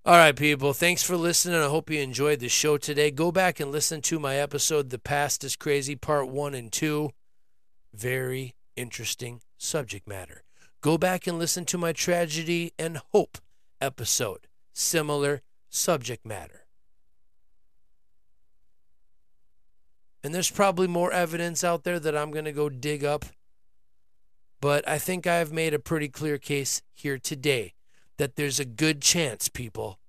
All 0.05 0.17
right, 0.17 0.35
people. 0.35 0.73
Thanks 0.73 1.03
for 1.03 1.15
listening. 1.15 1.61
I 1.61 1.69
hope 1.69 1.89
you 1.89 2.01
enjoyed 2.01 2.41
the 2.41 2.49
show 2.49 2.77
today. 2.77 3.11
Go 3.11 3.31
back 3.31 3.61
and 3.61 3.71
listen 3.71 4.01
to 4.01 4.19
my 4.19 4.35
episode, 4.35 4.89
The 4.89 4.99
Past 4.99 5.45
is 5.45 5.55
Crazy, 5.55 5.95
Part 5.95 6.27
1 6.27 6.53
and 6.53 6.69
2. 6.69 7.11
Very 7.93 8.55
interesting 8.75 9.39
subject 9.57 10.05
matter. 10.05 10.43
Go 10.81 10.97
back 10.97 11.25
and 11.25 11.39
listen 11.39 11.63
to 11.63 11.77
my 11.77 11.93
Tragedy 11.93 12.73
and 12.77 12.99
Hope 13.13 13.37
episode. 13.79 14.47
Similar 14.73 15.43
subject 15.69 16.25
matter. 16.25 16.62
And 20.23 20.33
there's 20.33 20.49
probably 20.49 20.87
more 20.87 21.11
evidence 21.11 21.63
out 21.63 21.83
there 21.83 21.99
that 21.99 22.15
I'm 22.15 22.31
going 22.31 22.45
to 22.45 22.51
go 22.51 22.69
dig 22.69 23.03
up. 23.03 23.25
But 24.61 24.87
I 24.87 24.97
think 24.97 25.27
I've 25.27 25.51
made 25.51 25.73
a 25.73 25.79
pretty 25.79 26.07
clear 26.07 26.37
case 26.37 26.81
here 26.93 27.17
today 27.17 27.73
that 28.17 28.37
there's 28.37 28.59
a 28.59 28.65
good 28.65 29.01
chance, 29.01 29.49
people, 29.49 29.99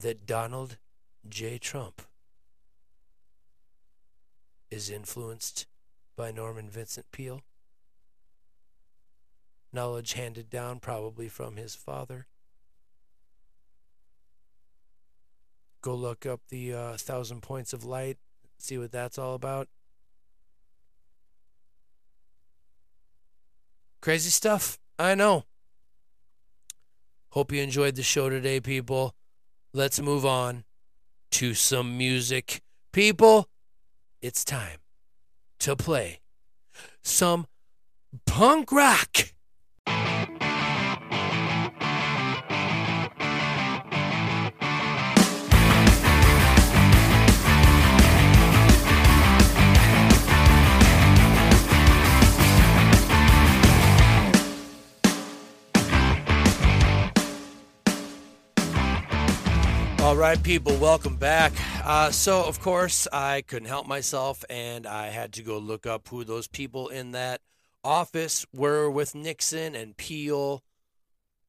that 0.00 0.26
Donald 0.26 0.76
J. 1.26 1.56
Trump 1.56 2.02
is 4.70 4.90
influenced 4.90 5.66
by 6.16 6.30
Norman 6.30 6.68
Vincent 6.68 7.06
Peale. 7.12 7.42
Knowledge 9.72 10.12
handed 10.12 10.50
down 10.50 10.80
probably 10.80 11.28
from 11.28 11.56
his 11.56 11.74
father. 11.74 12.26
Go 15.80 15.94
look 15.94 16.26
up 16.26 16.40
the 16.48 16.74
uh, 16.74 16.96
Thousand 16.96 17.40
Points 17.40 17.72
of 17.72 17.84
Light, 17.84 18.18
see 18.62 18.78
what 18.78 18.92
that's 18.92 19.18
all 19.18 19.34
about. 19.34 19.68
Crazy 24.00 24.30
stuff, 24.30 24.78
I 24.98 25.14
know. 25.14 25.44
Hope 27.30 27.52
you 27.52 27.62
enjoyed 27.62 27.96
the 27.96 28.02
show 28.02 28.28
today, 28.28 28.60
people. 28.60 29.14
Let's 29.72 30.00
move 30.00 30.26
on 30.26 30.64
to 31.32 31.54
some 31.54 31.96
music. 31.96 32.62
People, 32.92 33.48
it's 34.20 34.44
time 34.44 34.78
to 35.60 35.74
play 35.74 36.20
some 37.02 37.46
punk 38.26 38.70
rock. 38.70 39.32
All 60.12 60.18
right, 60.18 60.42
people, 60.42 60.76
welcome 60.76 61.16
back. 61.16 61.54
Uh, 61.82 62.10
so, 62.10 62.44
of 62.44 62.60
course, 62.60 63.08
I 63.14 63.40
couldn't 63.40 63.68
help 63.68 63.86
myself 63.86 64.44
and 64.50 64.86
I 64.86 65.06
had 65.06 65.32
to 65.32 65.42
go 65.42 65.56
look 65.56 65.86
up 65.86 66.06
who 66.08 66.22
those 66.22 66.46
people 66.46 66.88
in 66.88 67.12
that 67.12 67.40
office 67.82 68.44
were 68.52 68.90
with 68.90 69.14
Nixon 69.14 69.74
and 69.74 69.96
Peale 69.96 70.62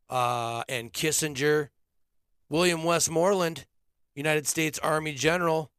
uh, 0.09 0.64
and 0.70 0.93
Kissinger. 0.93 1.72
William 2.47 2.86
Westmoreland, 2.86 3.66
United 4.16 4.47
States 4.47 4.80
Army 4.80 5.14
General 5.14 5.70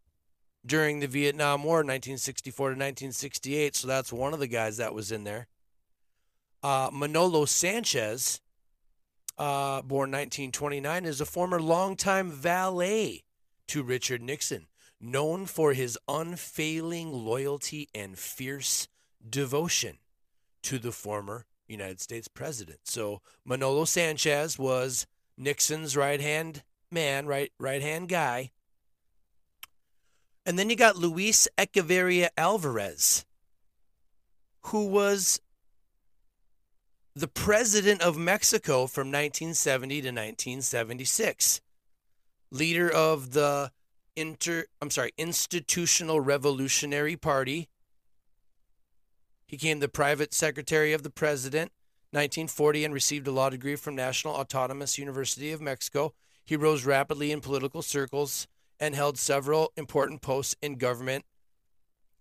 during 0.66 1.00
the 1.00 1.08
Vietnam 1.08 1.64
War, 1.64 1.76
1964 1.76 2.66
to 2.66 2.72
1968. 2.72 3.76
So, 3.76 3.88
that's 3.88 4.12
one 4.12 4.34
of 4.34 4.40
the 4.40 4.46
guys 4.46 4.76
that 4.76 4.92
was 4.92 5.10
in 5.10 5.24
there. 5.24 5.48
Uh, 6.62 6.90
Manolo 6.92 7.46
Sanchez 7.46 8.42
uh, 9.38 9.82
born 9.82 10.10
1929, 10.10 11.04
is 11.04 11.20
a 11.20 11.26
former 11.26 11.60
longtime 11.60 12.30
valet 12.30 13.22
to 13.68 13.82
Richard 13.82 14.22
Nixon, 14.22 14.66
known 15.00 15.46
for 15.46 15.72
his 15.72 15.98
unfailing 16.08 17.12
loyalty 17.12 17.88
and 17.94 18.18
fierce 18.18 18.88
devotion 19.28 19.98
to 20.62 20.78
the 20.78 20.92
former 20.92 21.46
United 21.66 22.00
States 22.00 22.28
president. 22.28 22.80
So 22.84 23.20
Manolo 23.44 23.84
Sanchez 23.84 24.58
was 24.58 25.06
Nixon's 25.36 25.96
right 25.96 26.20
hand 26.20 26.62
man, 26.90 27.26
right 27.26 27.52
right 27.58 27.82
hand 27.82 28.08
guy. 28.08 28.50
And 30.46 30.58
then 30.58 30.68
you 30.68 30.76
got 30.76 30.96
Luis 30.96 31.48
Echeverria 31.56 32.28
Alvarez, 32.36 33.24
who 34.66 34.86
was 34.86 35.40
the 37.16 37.28
president 37.28 38.02
of 38.02 38.16
Mexico 38.16 38.86
from 38.86 39.08
1970 39.08 39.94
to 40.02 40.08
1976, 40.08 41.60
leader 42.50 42.90
of 42.90 43.32
the 43.32 43.70
inter 44.16 44.64
I'm 44.80 44.90
sorry, 44.90 45.12
Institutional 45.16 46.20
Revolutionary 46.20 47.16
Party. 47.16 47.68
He 49.46 49.56
became 49.56 49.80
the 49.80 49.88
private 49.88 50.34
secretary 50.34 50.92
of 50.92 51.02
the 51.02 51.10
president 51.10 51.70
1940 52.10 52.84
and 52.84 52.94
received 52.94 53.26
a 53.26 53.32
law 53.32 53.50
degree 53.50 53.76
from 53.76 53.94
National 53.94 54.34
Autonomous 54.34 54.98
University 54.98 55.52
of 55.52 55.60
Mexico. 55.60 56.14
He 56.44 56.56
rose 56.56 56.84
rapidly 56.84 57.32
in 57.32 57.40
political 57.40 57.82
circles 57.82 58.46
and 58.78 58.94
held 58.94 59.18
several 59.18 59.72
important 59.76 60.22
posts 60.22 60.56
in 60.62 60.76
government 60.76 61.24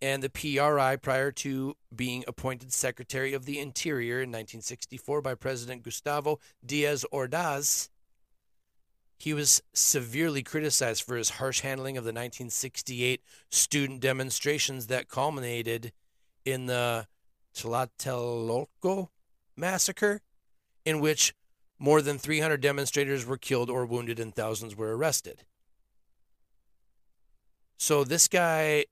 and 0.04 0.22
the 0.22 0.30
PRI 0.30 0.98
prior 0.98 1.32
to 1.32 1.78
being 1.96 2.26
appointed 2.28 2.74
Secretary 2.74 3.34
of 3.34 3.46
the 3.46 3.58
Interior 3.58 4.16
in 4.16 4.32
1964 4.32 5.22
by 5.22 5.34
President 5.34 5.82
Gustavo 5.82 6.42
Diaz 6.64 7.06
Ordaz. 7.14 7.88
He 9.18 9.34
was 9.34 9.64
severely 9.72 10.44
criticized 10.44 11.04
for 11.04 11.16
his 11.16 11.30
harsh 11.30 11.62
handling 11.62 11.96
of 11.96 12.04
the 12.04 12.10
1968 12.10 13.22
student 13.50 14.02
demonstrations 14.02 14.88
that 14.88 15.08
culminated 15.08 15.94
in 16.44 16.66
the 16.66 17.08
Tlatelolco 17.56 19.08
massacre, 19.56 20.20
in 20.84 21.00
which 21.00 21.34
more 21.80 22.02
than 22.02 22.18
300 22.18 22.60
demonstrators 22.60 23.26
were 23.26 23.38
killed 23.38 23.70
or 23.70 23.86
wounded 23.86 24.20
and 24.20 24.36
thousands 24.36 24.76
were 24.76 24.98
arrested. 24.98 25.46
So 27.78 28.04
this 28.04 28.28
guy 28.28 28.84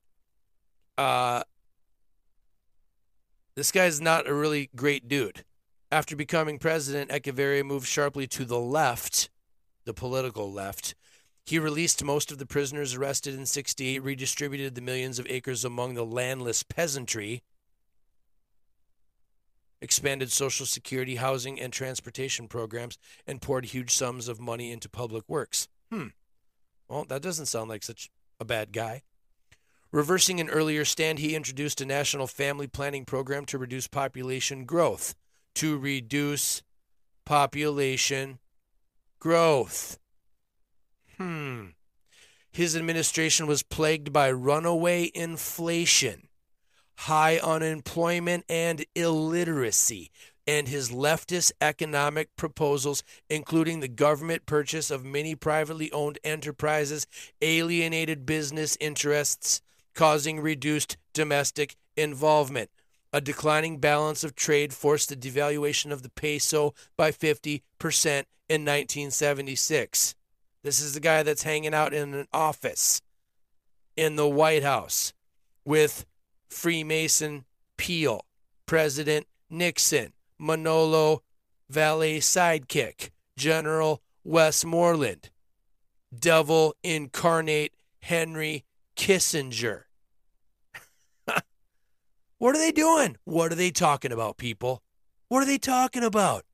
uh, 0.98 1.44
this 3.56 3.72
guy's 3.72 4.02
not 4.02 4.28
a 4.28 4.34
really 4.34 4.70
great 4.76 5.08
dude. 5.08 5.44
After 5.92 6.16
becoming 6.16 6.58
president, 6.58 7.12
Echeverria 7.12 7.66
moved 7.66 7.88
sharply 7.88 8.26
to 8.28 8.46
the 8.46 8.60
left, 8.60 9.30
the 9.84 9.94
political 9.94 10.52
left. 10.52 10.96
He 11.46 11.60
released 11.60 12.04
most 12.04 12.32
of 12.32 12.38
the 12.38 12.46
prisoners 12.46 12.94
arrested 12.94 13.36
in 13.36 13.46
68, 13.46 14.02
redistributed 14.02 14.76
the 14.76 14.82
millions 14.82 15.20
of 15.20 15.28
acres 15.30 15.66
among 15.66 15.96
the 15.96 16.06
landless 16.06 16.64
peasantry, 16.64 17.44
expanded 19.82 20.32
Social 20.32 20.66
Security, 20.66 21.16
housing, 21.16 21.60
and 21.60 21.74
transportation 21.74 22.48
programs, 22.48 22.98
and 23.28 23.42
poured 23.42 23.66
huge 23.66 23.94
sums 23.94 24.28
of 24.28 24.40
money 24.40 24.72
into 24.72 24.88
public 24.88 25.28
works. 25.28 25.68
Hmm. 25.92 26.08
Well, 26.88 27.06
that 27.06 27.22
doesn't 27.22 27.48
sound 27.48 27.70
like 27.70 27.84
such 27.84 28.10
a 28.40 28.46
bad 28.46 28.72
guy. 28.72 29.02
Reversing 29.92 30.40
an 30.40 30.50
earlier 30.50 30.86
stand, 30.86 31.20
he 31.20 31.36
introduced 31.36 31.82
a 31.82 31.86
national 31.86 32.28
family 32.28 32.68
planning 32.68 33.04
program 33.04 33.46
to 33.46 33.58
reduce 33.58 33.88
population 33.88 34.64
growth. 34.66 35.16
To 35.56 35.78
reduce 35.78 36.64
population 37.26 38.40
growth. 39.20 40.00
Hmm. 41.18 41.68
His 42.54 42.76
administration 42.76 43.48
was 43.48 43.64
plagued 43.64 44.12
by 44.12 44.32
runaway 44.32 45.12
inflation, 45.14 46.30
high 47.00 47.38
unemployment, 47.38 48.46
and 48.50 48.86
illiteracy. 48.96 50.10
And 50.48 50.68
his 50.68 50.90
leftist 50.90 51.52
economic 51.62 52.36
proposals, 52.36 53.04
including 53.30 53.80
the 53.80 53.88
government 53.88 54.46
purchase 54.46 54.90
of 54.90 55.06
many 55.06 55.36
privately 55.36 55.92
owned 55.92 56.18
enterprises, 56.24 57.08
alienated 57.42 58.26
business 58.26 58.76
interests, 58.82 59.62
causing 59.94 60.40
reduced 60.40 60.98
domestic 61.14 61.76
involvement. 61.96 62.70
A 63.14 63.22
declining 63.22 63.78
balance 63.80 64.24
of 64.24 64.36
trade 64.36 64.74
forced 64.74 65.10
the 65.10 65.16
devaluation 65.16 65.92
of 65.92 66.02
the 66.02 66.10
peso 66.10 66.74
by 66.96 67.12
50% 67.12 67.62
in 68.48 68.66
1976. 68.66 70.16
This 70.64 70.80
is 70.80 70.94
the 70.94 71.00
guy 71.00 71.24
that's 71.24 71.44
hanging 71.44 71.74
out 71.74 71.94
in 71.94 72.14
an 72.14 72.28
office 72.32 73.02
in 73.98 74.16
the 74.16 74.28
White 74.28 74.64
House 74.64 75.14
with 75.66 76.06
Freemason 76.50 77.46
Peale, 77.78 78.26
President 78.66 79.28
Nixon, 79.50 80.14
Manolo 80.40 81.24
Valet 81.70 82.20
sidekick, 82.20 83.10
General 83.38 84.02
Westmoreland, 84.24 85.30
devil 86.18 86.76
incarnate 86.84 87.74
Henry 88.02 88.66
Kissinger. 88.96 89.84
what 92.38 92.56
are 92.56 92.60
they 92.60 92.72
doing? 92.72 93.18
What 93.24 93.52
are 93.52 93.56
they 93.56 93.72
talking 93.72 94.12
about, 94.12 94.38
people? 94.38 94.84
What 95.28 95.44
are 95.44 95.48
they 95.48 95.58
talking 95.58 96.04
about? 96.04 96.46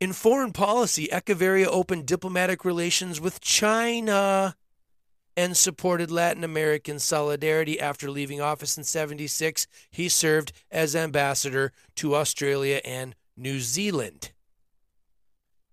In 0.00 0.12
foreign 0.12 0.52
policy, 0.52 1.08
Echeverria 1.12 1.66
opened 1.66 2.06
diplomatic 2.06 2.64
relations 2.64 3.20
with 3.20 3.40
China 3.40 4.56
and 5.36 5.56
supported 5.56 6.10
Latin 6.10 6.44
American 6.44 6.98
solidarity. 6.98 7.80
After 7.80 8.10
leaving 8.10 8.40
office 8.40 8.76
in 8.76 8.84
76, 8.84 9.66
he 9.90 10.08
served 10.08 10.52
as 10.70 10.96
ambassador 10.96 11.72
to 11.96 12.16
Australia 12.16 12.80
and 12.84 13.14
New 13.36 13.60
Zealand. 13.60 14.32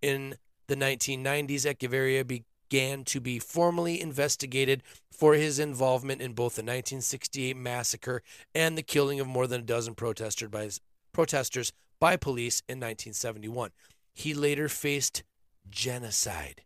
In 0.01 0.35
the 0.67 0.75
1990s, 0.75 1.65
Echeverria 1.65 2.25
began 2.69 3.03
to 3.03 3.19
be 3.19 3.39
formally 3.39 3.99
investigated 3.99 4.83
for 5.11 5.33
his 5.33 5.59
involvement 5.59 6.21
in 6.21 6.33
both 6.33 6.55
the 6.55 6.61
1968 6.61 7.57
massacre 7.57 8.21
and 8.53 8.77
the 8.77 8.83
killing 8.83 9.19
of 9.19 9.27
more 9.27 9.47
than 9.47 9.61
a 9.61 9.65
dozen 9.65 9.95
protesters 9.95 10.49
by, 10.49 10.69
protesters 11.11 11.73
by 11.99 12.15
police 12.15 12.61
in 12.69 12.77
1971. 12.77 13.71
He 14.13 14.33
later 14.33 14.69
faced 14.69 15.23
genocide 15.69 16.61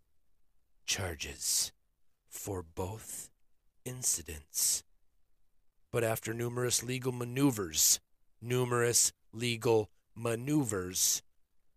charges 0.86 1.72
for 2.30 2.64
both 2.64 3.30
incidents. 3.86 4.84
But 5.91 6.04
after 6.04 6.34
numerous 6.34 6.84
legal 6.84 7.12
maneuvers, 7.12 7.99
numerous 8.41 9.14
legal 9.32 9.89
maneuvers, 10.16 11.22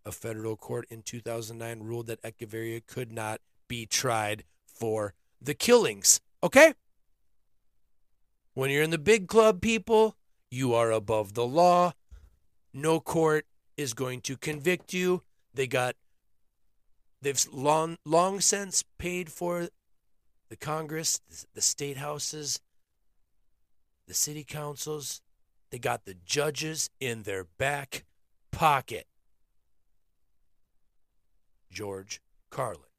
a 0.04 0.12
federal 0.12 0.56
court 0.56 0.86
in 0.90 1.02
2009 1.02 1.80
ruled 1.80 2.06
that 2.06 2.22
Echeverria 2.22 2.84
could 2.86 3.12
not 3.12 3.40
be 3.68 3.86
tried 3.86 4.44
for 4.66 5.14
the 5.40 5.54
killings. 5.54 6.20
Okay? 6.42 6.74
When 8.54 8.70
you're 8.70 8.82
in 8.82 8.90
the 8.90 8.98
big 8.98 9.28
club, 9.28 9.60
people, 9.60 10.16
you 10.50 10.74
are 10.74 10.90
above 10.90 11.34
the 11.34 11.46
law. 11.46 11.92
No 12.72 13.00
court 13.00 13.46
is 13.76 13.94
going 13.94 14.20
to 14.22 14.36
convict 14.36 14.92
you. 14.92 15.22
They 15.52 15.66
got, 15.66 15.96
they've 17.20 17.46
long, 17.52 17.98
long 18.04 18.40
since 18.40 18.84
paid 18.98 19.30
for 19.30 19.68
the 20.48 20.56
Congress, 20.56 21.20
the 21.54 21.60
state 21.60 21.96
houses, 21.96 22.60
the 24.06 24.14
city 24.14 24.44
councils. 24.44 25.20
They 25.70 25.78
got 25.78 26.04
the 26.04 26.14
judges 26.24 26.90
in 27.00 27.24
their 27.24 27.44
back 27.58 28.04
pocket. 28.52 29.06
George 31.70 32.22
Carlin 32.48 32.95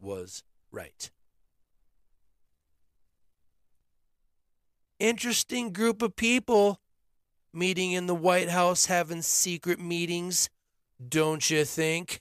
was 0.00 0.42
right. 0.72 1.10
Interesting 4.98 5.72
group 5.72 6.02
of 6.02 6.16
people 6.16 6.80
meeting 7.52 7.92
in 7.92 8.06
the 8.06 8.14
White 8.14 8.50
House 8.50 8.86
having 8.86 9.22
secret 9.22 9.80
meetings, 9.80 10.50
don't 11.08 11.48
you 11.50 11.64
think, 11.64 12.20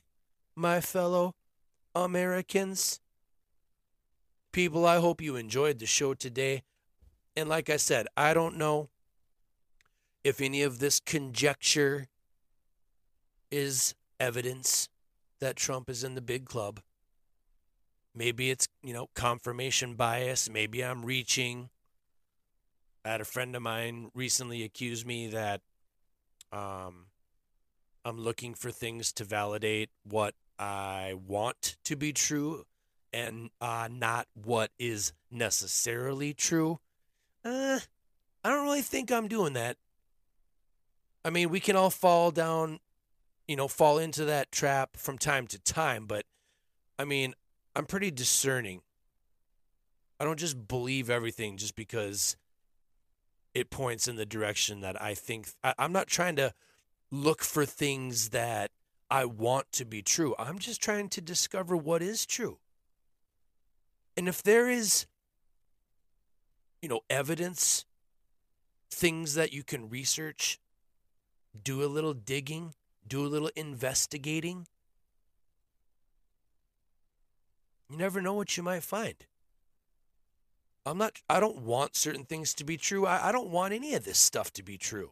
my 0.56 0.82
fellow 0.82 1.36
Americans? 1.94 3.00
People, 4.52 4.86
I 4.86 4.98
hope 5.00 5.22
you 5.22 5.36
enjoyed 5.36 5.80
the 5.80 5.86
show 5.86 6.14
today. 6.14 6.64
And 7.36 7.48
like 7.48 7.70
I 7.70 7.78
said, 7.78 8.08
I 8.18 8.34
don't 8.34 8.58
know 8.58 8.90
if 10.24 10.42
any 10.42 10.64
of 10.64 10.80
this 10.80 11.00
conjecture 11.00 12.08
is 13.52 13.96
evidence 14.20 14.90
that 15.40 15.56
Trump 15.56 15.90
is 15.90 16.04
in 16.04 16.16
the 16.16 16.22
big 16.22 16.46
club. 16.46 16.82
Maybe 18.20 18.50
it's, 18.50 18.68
you 18.84 18.92
know, 18.92 19.08
confirmation 19.16 19.96
bias. 19.96 20.50
Maybe 20.50 20.84
I'm 20.84 21.06
reaching. 21.06 21.70
I 23.06 23.12
had 23.12 23.22
a 23.22 23.26
friend 23.26 23.56
of 23.56 23.62
mine 23.62 24.12
recently 24.14 24.62
accuse 24.64 25.06
me 25.06 25.28
that 25.28 25.62
um, 26.52 27.06
I'm 28.04 28.20
looking 28.20 28.56
for 28.56 28.72
things 28.72 29.14
to 29.14 29.24
validate 29.24 29.90
what 30.04 30.36
I 30.60 31.14
want 31.26 31.78
to 31.86 31.96
be 31.96 32.12
true 32.12 32.66
and 33.14 33.52
uh, 33.62 33.88
not 33.90 34.28
what 34.34 34.72
is 34.78 35.14
necessarily 35.32 36.34
true. 36.34 36.80
Uh, 37.46 37.80
I 38.44 38.50
don't 38.50 38.66
really 38.66 38.82
think 38.82 39.14
I'm 39.14 39.30
doing 39.30 39.54
that. 39.54 39.78
I 41.24 41.30
mean, 41.30 41.50
we 41.50 41.62
can 41.62 41.78
all 41.78 41.90
fall 41.90 42.32
down, 42.32 42.80
you 43.48 43.56
know, 43.56 43.70
fall 43.70 43.98
into 43.98 44.26
that 44.26 44.52
trap 44.52 44.98
from 44.98 45.18
time 45.18 45.48
to 45.48 45.60
time, 45.60 46.06
but 46.06 46.26
I 46.98 47.06
mean, 47.06 47.34
I'm 47.80 47.86
pretty 47.86 48.12
discerning. 48.12 48.82
I 50.20 50.26
don't 50.26 50.38
just 50.38 50.68
believe 50.68 51.10
everything 51.10 51.56
just 51.56 51.78
because 51.78 52.36
it 53.54 53.70
points 53.70 54.06
in 54.06 54.18
the 54.18 54.26
direction 54.26 54.82
that 54.82 55.02
I 55.02 55.14
think. 55.14 55.48
I, 55.64 55.74
I'm 55.80 55.94
not 55.94 56.08
trying 56.08 56.36
to 56.36 56.54
look 57.10 57.42
for 57.42 57.66
things 57.66 58.32
that 58.32 58.72
I 59.10 59.24
want 59.24 59.72
to 59.72 59.86
be 59.86 60.02
true. 60.02 60.36
I'm 60.38 60.60
just 60.60 60.82
trying 60.82 61.08
to 61.08 61.22
discover 61.22 61.78
what 61.78 62.02
is 62.02 62.26
true. 62.26 62.58
And 64.18 64.28
if 64.28 64.44
there 64.44 64.70
is, 64.70 65.06
you 66.82 66.90
know, 66.90 67.00
evidence, 67.10 67.86
things 68.92 69.36
that 69.36 69.54
you 69.54 69.64
can 69.64 69.88
research, 69.88 70.60
do 71.64 71.82
a 71.82 71.88
little 71.88 72.14
digging, 72.14 72.74
do 73.08 73.26
a 73.26 73.30
little 73.30 73.52
investigating, 73.56 74.68
you 77.90 77.98
never 77.98 78.22
know 78.22 78.34
what 78.34 78.56
you 78.56 78.64
might 78.64 78.84
find. 78.84 79.16
I'm 80.86 80.98
not, 80.98 81.20
I 81.30 81.40
don't 81.40 81.60
want 81.60 81.96
certain 81.96 82.24
things 82.24 82.54
to 82.56 82.64
be 82.64 82.78
true. 82.78 83.06
I, 83.06 83.30
I 83.30 83.32
don't 83.32 83.50
want 83.50 83.74
any 83.74 83.94
of 83.96 84.06
this 84.06 84.18
stuff 84.18 84.52
to 84.54 84.64
be 84.64 84.78
true. 84.78 85.12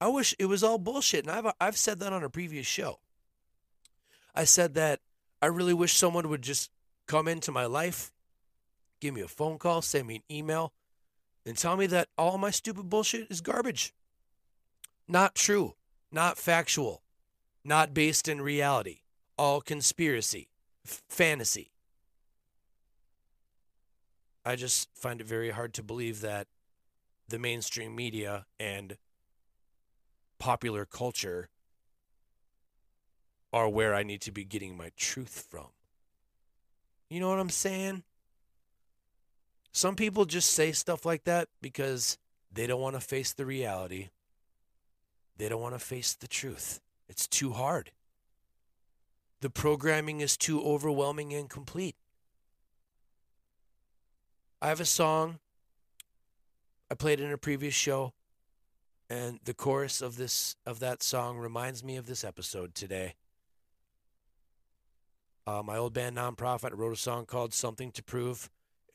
I 0.00 0.08
wish 0.08 0.34
it 0.38 0.46
was 0.46 0.62
all 0.62 0.78
bullshit. 0.78 1.26
And 1.26 1.30
I've, 1.30 1.52
I've 1.60 1.76
said 1.76 2.00
that 2.00 2.12
on 2.12 2.22
a 2.22 2.30
previous 2.30 2.66
show. 2.66 2.98
I 4.34 4.44
said 4.44 4.74
that 4.74 5.00
I 5.40 5.46
really 5.46 5.74
wish 5.74 5.94
someone 5.96 6.28
would 6.28 6.42
just 6.42 6.70
come 7.06 7.28
into 7.28 7.52
my 7.52 7.66
life, 7.66 8.12
give 9.00 9.14
me 9.14 9.20
a 9.20 9.28
phone 9.28 9.58
call, 9.58 9.82
send 9.82 10.06
me 10.08 10.16
an 10.16 10.22
email, 10.30 10.72
and 11.46 11.56
tell 11.56 11.76
me 11.76 11.86
that 11.86 12.08
all 12.16 12.38
my 12.38 12.50
stupid 12.50 12.88
bullshit 12.88 13.30
is 13.30 13.40
garbage. 13.40 13.94
Not 15.06 15.34
true, 15.34 15.74
not 16.10 16.38
factual, 16.38 17.02
not 17.64 17.94
based 17.94 18.28
in 18.28 18.40
reality, 18.40 19.00
all 19.36 19.60
conspiracy, 19.60 20.48
f- 20.84 21.02
fantasy. 21.08 21.73
I 24.44 24.56
just 24.56 24.88
find 24.94 25.20
it 25.20 25.26
very 25.26 25.50
hard 25.50 25.72
to 25.74 25.82
believe 25.82 26.20
that 26.20 26.46
the 27.28 27.38
mainstream 27.38 27.96
media 27.96 28.46
and 28.60 28.98
popular 30.38 30.84
culture 30.84 31.48
are 33.52 33.68
where 33.68 33.94
I 33.94 34.02
need 34.02 34.20
to 34.22 34.32
be 34.32 34.44
getting 34.44 34.76
my 34.76 34.90
truth 34.96 35.46
from. 35.48 35.68
You 37.08 37.20
know 37.20 37.30
what 37.30 37.38
I'm 37.38 37.50
saying? 37.50 38.02
Some 39.72 39.96
people 39.96 40.24
just 40.24 40.50
say 40.50 40.72
stuff 40.72 41.06
like 41.06 41.24
that 41.24 41.48
because 41.62 42.18
they 42.52 42.66
don't 42.66 42.80
want 42.80 42.96
to 42.96 43.00
face 43.00 43.32
the 43.32 43.46
reality. 43.46 44.10
They 45.36 45.48
don't 45.48 45.62
want 45.62 45.74
to 45.74 45.80
face 45.80 46.14
the 46.14 46.28
truth. 46.28 46.80
It's 47.08 47.26
too 47.26 47.52
hard. 47.52 47.90
The 49.40 49.50
programming 49.50 50.20
is 50.20 50.36
too 50.36 50.62
overwhelming 50.62 51.32
and 51.34 51.50
complete. 51.50 51.96
I 54.64 54.68
have 54.68 54.80
a 54.80 54.86
song 54.86 55.40
I 56.90 56.94
played 56.94 57.20
in 57.20 57.30
a 57.30 57.36
previous 57.36 57.74
show 57.74 58.14
and 59.10 59.38
the 59.44 59.52
chorus 59.52 60.00
of 60.00 60.16
this 60.16 60.56
of 60.64 60.78
that 60.78 61.02
song 61.02 61.36
reminds 61.36 61.84
me 61.84 61.98
of 61.98 62.06
this 62.06 62.24
episode 62.24 62.74
today. 62.74 63.16
Uh, 65.46 65.62
my 65.62 65.76
old 65.76 65.92
band 65.92 66.16
nonprofit 66.16 66.70
wrote 66.72 66.94
a 66.94 66.96
song 66.96 67.26
called 67.26 67.52
"Something 67.52 67.92
to 67.92 68.02
Prove." 68.02 68.48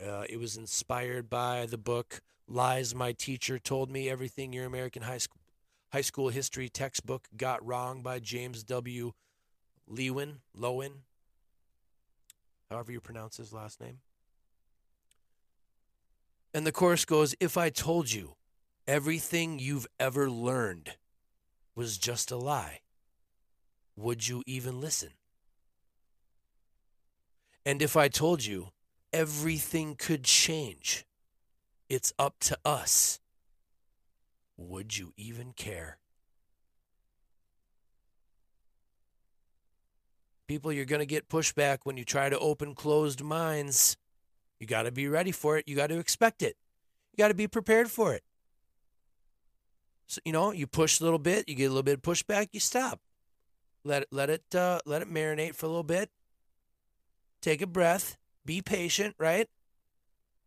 Uh, 0.04 0.24
it 0.28 0.40
was 0.40 0.58
inspired 0.58 1.30
by 1.30 1.68
the 1.68 1.78
book 1.78 2.24
"Lies 2.48 2.96
My 2.96 3.12
Teacher 3.12 3.60
Told 3.60 3.92
Me: 3.92 4.10
Everything 4.10 4.52
Your 4.52 4.66
American 4.66 5.04
High 5.04 5.20
School 5.20 5.40
High 5.94 6.02
School 6.02 6.30
History 6.30 6.68
Textbook 6.68 7.28
Got 7.38 7.64
Wrong" 7.64 8.02
by 8.02 8.18
James 8.18 8.64
W. 8.64 9.12
Lewin. 9.88 10.40
Loewen, 10.58 11.04
however 12.72 12.92
you 12.92 13.00
pronounce 13.00 13.38
his 13.38 13.54
last 13.54 13.80
name. 13.80 14.00
And 16.54 16.66
the 16.66 16.72
chorus 16.72 17.06
goes, 17.06 17.36
If 17.40 17.58
I 17.58 17.70
told 17.70 18.12
you 18.12 18.36
everything 18.88 19.60
you've 19.60 19.88
ever 20.00 20.30
learned 20.30 20.98
was 21.76 21.98
just 21.98 22.32
a 22.32 22.38
lie, 22.38 22.80
would 23.96 24.28
you 24.28 24.44
even 24.46 24.82
listen? 24.82 25.10
And 27.66 27.82
if 27.82 27.96
I 27.96 28.08
told 28.08 28.46
you 28.46 28.70
everything 29.14 29.96
could 29.96 30.24
change, 30.24 31.06
it's 31.88 32.14
up 32.18 32.40
to 32.42 32.58
us, 32.66 33.20
would 34.58 34.98
you 34.98 35.14
even 35.18 35.54
care? 35.54 35.98
People, 40.48 40.74
you're 40.74 40.86
going 40.86 41.00
to 41.00 41.06
get 41.06 41.30
pushback 41.30 41.80
when 41.84 41.96
you 41.96 42.04
try 42.04 42.28
to 42.28 42.40
open 42.40 42.74
closed 42.74 43.22
minds. 43.24 43.98
You 44.60 44.68
got 44.68 44.84
to 44.84 44.92
be 44.92 45.08
ready 45.08 45.32
for 45.32 45.58
it. 45.58 45.68
You 45.68 45.76
got 45.76 45.88
to 45.88 46.00
expect 46.00 46.42
it. 46.42 46.58
You 47.12 47.18
got 47.18 47.30
to 47.30 47.34
be 47.34 47.48
prepared 47.48 47.90
for 47.90 48.14
it. 48.14 48.24
So, 50.08 50.20
you 50.26 50.32
know, 50.32 50.52
you 50.52 50.66
push 50.68 51.00
a 51.00 51.04
little 51.04 51.20
bit, 51.20 51.48
you 51.48 51.56
get 51.56 51.66
a 51.66 51.70
little 51.70 51.84
bit 51.84 51.96
of 51.96 52.02
pushback, 52.02 52.50
you 52.52 52.60
stop. 52.60 53.00
Let 53.84 54.04
it 54.04 54.08
let 54.12 54.30
it 54.30 54.56
uh, 54.56 54.80
let 54.86 55.02
it 55.02 55.12
marinate 55.12 55.56
for 55.56 55.66
a 55.66 55.70
little 55.70 55.84
bit. 55.84 56.10
Take 57.42 57.62
a 57.62 57.68
breath. 57.68 58.18
Be 58.46 58.62
patient, 58.62 59.16
right? 59.18 59.48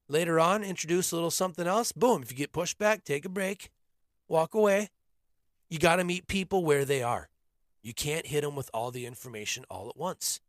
Later 0.08 0.40
on, 0.40 0.64
introduce 0.64 1.12
a 1.12 1.14
little 1.14 1.30
something 1.30 1.66
else. 1.66 1.92
Boom. 1.92 2.22
If 2.22 2.30
you 2.30 2.36
get 2.36 2.52
pushed 2.52 2.78
back, 2.78 3.04
take 3.04 3.24
a 3.24 3.30
break. 3.30 3.70
Walk 4.28 4.54
away. 4.54 4.88
You 5.70 5.78
got 5.78 5.96
to 5.96 6.04
meet 6.04 6.26
people 6.26 6.64
where 6.64 6.84
they 6.84 7.02
are. 7.02 7.28
You 7.82 7.94
can't 7.94 8.26
hit 8.26 8.42
them 8.42 8.54
with 8.54 8.70
all 8.74 8.90
the 8.90 9.06
information 9.06 9.64
all 9.70 9.88
at 9.88 9.96
once. 9.96 10.40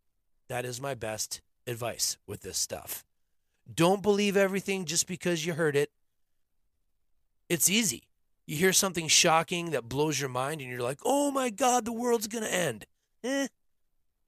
That 0.49 0.65
is 0.65 0.81
my 0.81 0.95
best 0.95 1.41
advice 1.65 2.17
with 2.27 2.41
this 2.41 2.57
stuff. 2.57 3.05
Don't 3.71 4.01
believe 4.01 4.35
everything 4.35 4.85
just 4.85 5.07
because 5.07 5.45
you 5.45 5.53
heard 5.53 5.75
it. 5.75 5.91
It's 7.49 7.69
easy. 7.69 8.03
You 8.45 8.57
hear 8.57 8.73
something 8.73 9.07
shocking 9.07 9.71
that 9.71 9.87
blows 9.87 10.19
your 10.19 10.29
mind, 10.29 10.59
and 10.61 10.69
you're 10.69 10.81
like, 10.81 10.99
oh 11.05 11.31
my 11.31 11.49
God, 11.49 11.85
the 11.85 11.93
world's 11.93 12.27
going 12.27 12.43
to 12.43 12.53
end. 12.53 12.85
Eh, 13.23 13.47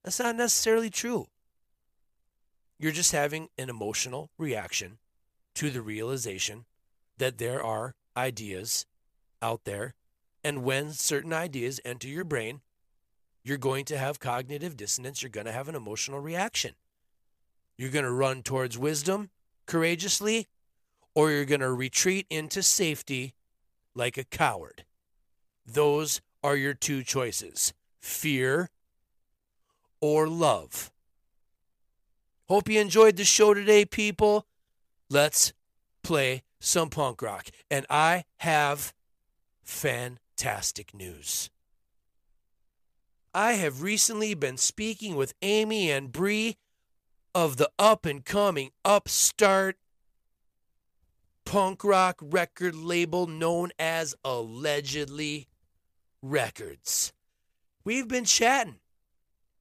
that's 0.03 0.19
not 0.19 0.35
necessarily 0.35 0.89
true. 0.89 1.27
You're 2.79 2.91
just 2.91 3.11
having 3.11 3.49
an 3.57 3.69
emotional 3.69 4.29
reaction 4.37 4.99
to 5.55 5.69
the 5.69 5.81
realization 5.81 6.65
that 7.17 7.37
there 7.37 7.63
are 7.63 7.95
ideas 8.15 8.85
out 9.41 9.63
there. 9.65 9.95
And 10.43 10.63
when 10.63 10.91
certain 10.91 11.33
ideas 11.33 11.79
enter 11.83 12.07
your 12.07 12.23
brain, 12.23 12.61
you're 13.43 13.57
going 13.57 13.85
to 13.85 13.97
have 13.97 14.19
cognitive 14.19 14.77
dissonance. 14.77 15.21
You're 15.21 15.29
going 15.29 15.45
to 15.45 15.51
have 15.51 15.67
an 15.67 15.75
emotional 15.75 16.19
reaction. 16.19 16.75
You're 17.77 17.91
going 17.91 18.05
to 18.05 18.11
run 18.11 18.41
towards 18.43 18.77
wisdom 18.77 19.29
courageously, 19.65 20.47
or 21.13 21.31
you're 21.31 21.45
going 21.45 21.61
to 21.61 21.71
retreat 21.71 22.25
into 22.29 22.61
safety 22.63 23.33
like 23.93 24.17
a 24.17 24.23
coward. 24.23 24.85
Those 25.65 26.21
are 26.43 26.55
your 26.55 26.73
two 26.73 27.03
choices 27.03 27.73
fear 27.99 28.69
or 29.99 30.27
love. 30.27 30.91
Hope 32.47 32.69
you 32.69 32.79
enjoyed 32.79 33.17
the 33.17 33.23
show 33.23 33.55
today, 33.55 33.85
people. 33.85 34.45
Let's 35.09 35.53
play 36.03 36.43
some 36.59 36.89
punk 36.91 37.23
rock. 37.23 37.47
And 37.71 37.87
I 37.89 38.25
have 38.37 38.93
fantastic 39.63 40.93
news. 40.93 41.49
I 43.33 43.53
have 43.53 43.81
recently 43.81 44.35
been 44.35 44.57
speaking 44.57 45.15
with 45.15 45.33
Amy 45.41 45.89
and 45.89 46.11
Bree 46.11 46.57
of 47.35 47.57
the 47.57 47.69
up 47.77 48.05
and 48.05 48.23
coming 48.23 48.71
upstart 48.85 49.75
punk 51.43 51.83
rock 51.83 52.17
record 52.21 52.73
label 52.73 53.27
known 53.27 53.71
as 53.77 54.15
Allegedly 54.23 55.49
Records. 56.21 57.11
We've 57.83 58.07
been 58.07 58.23
chatting, 58.23 58.79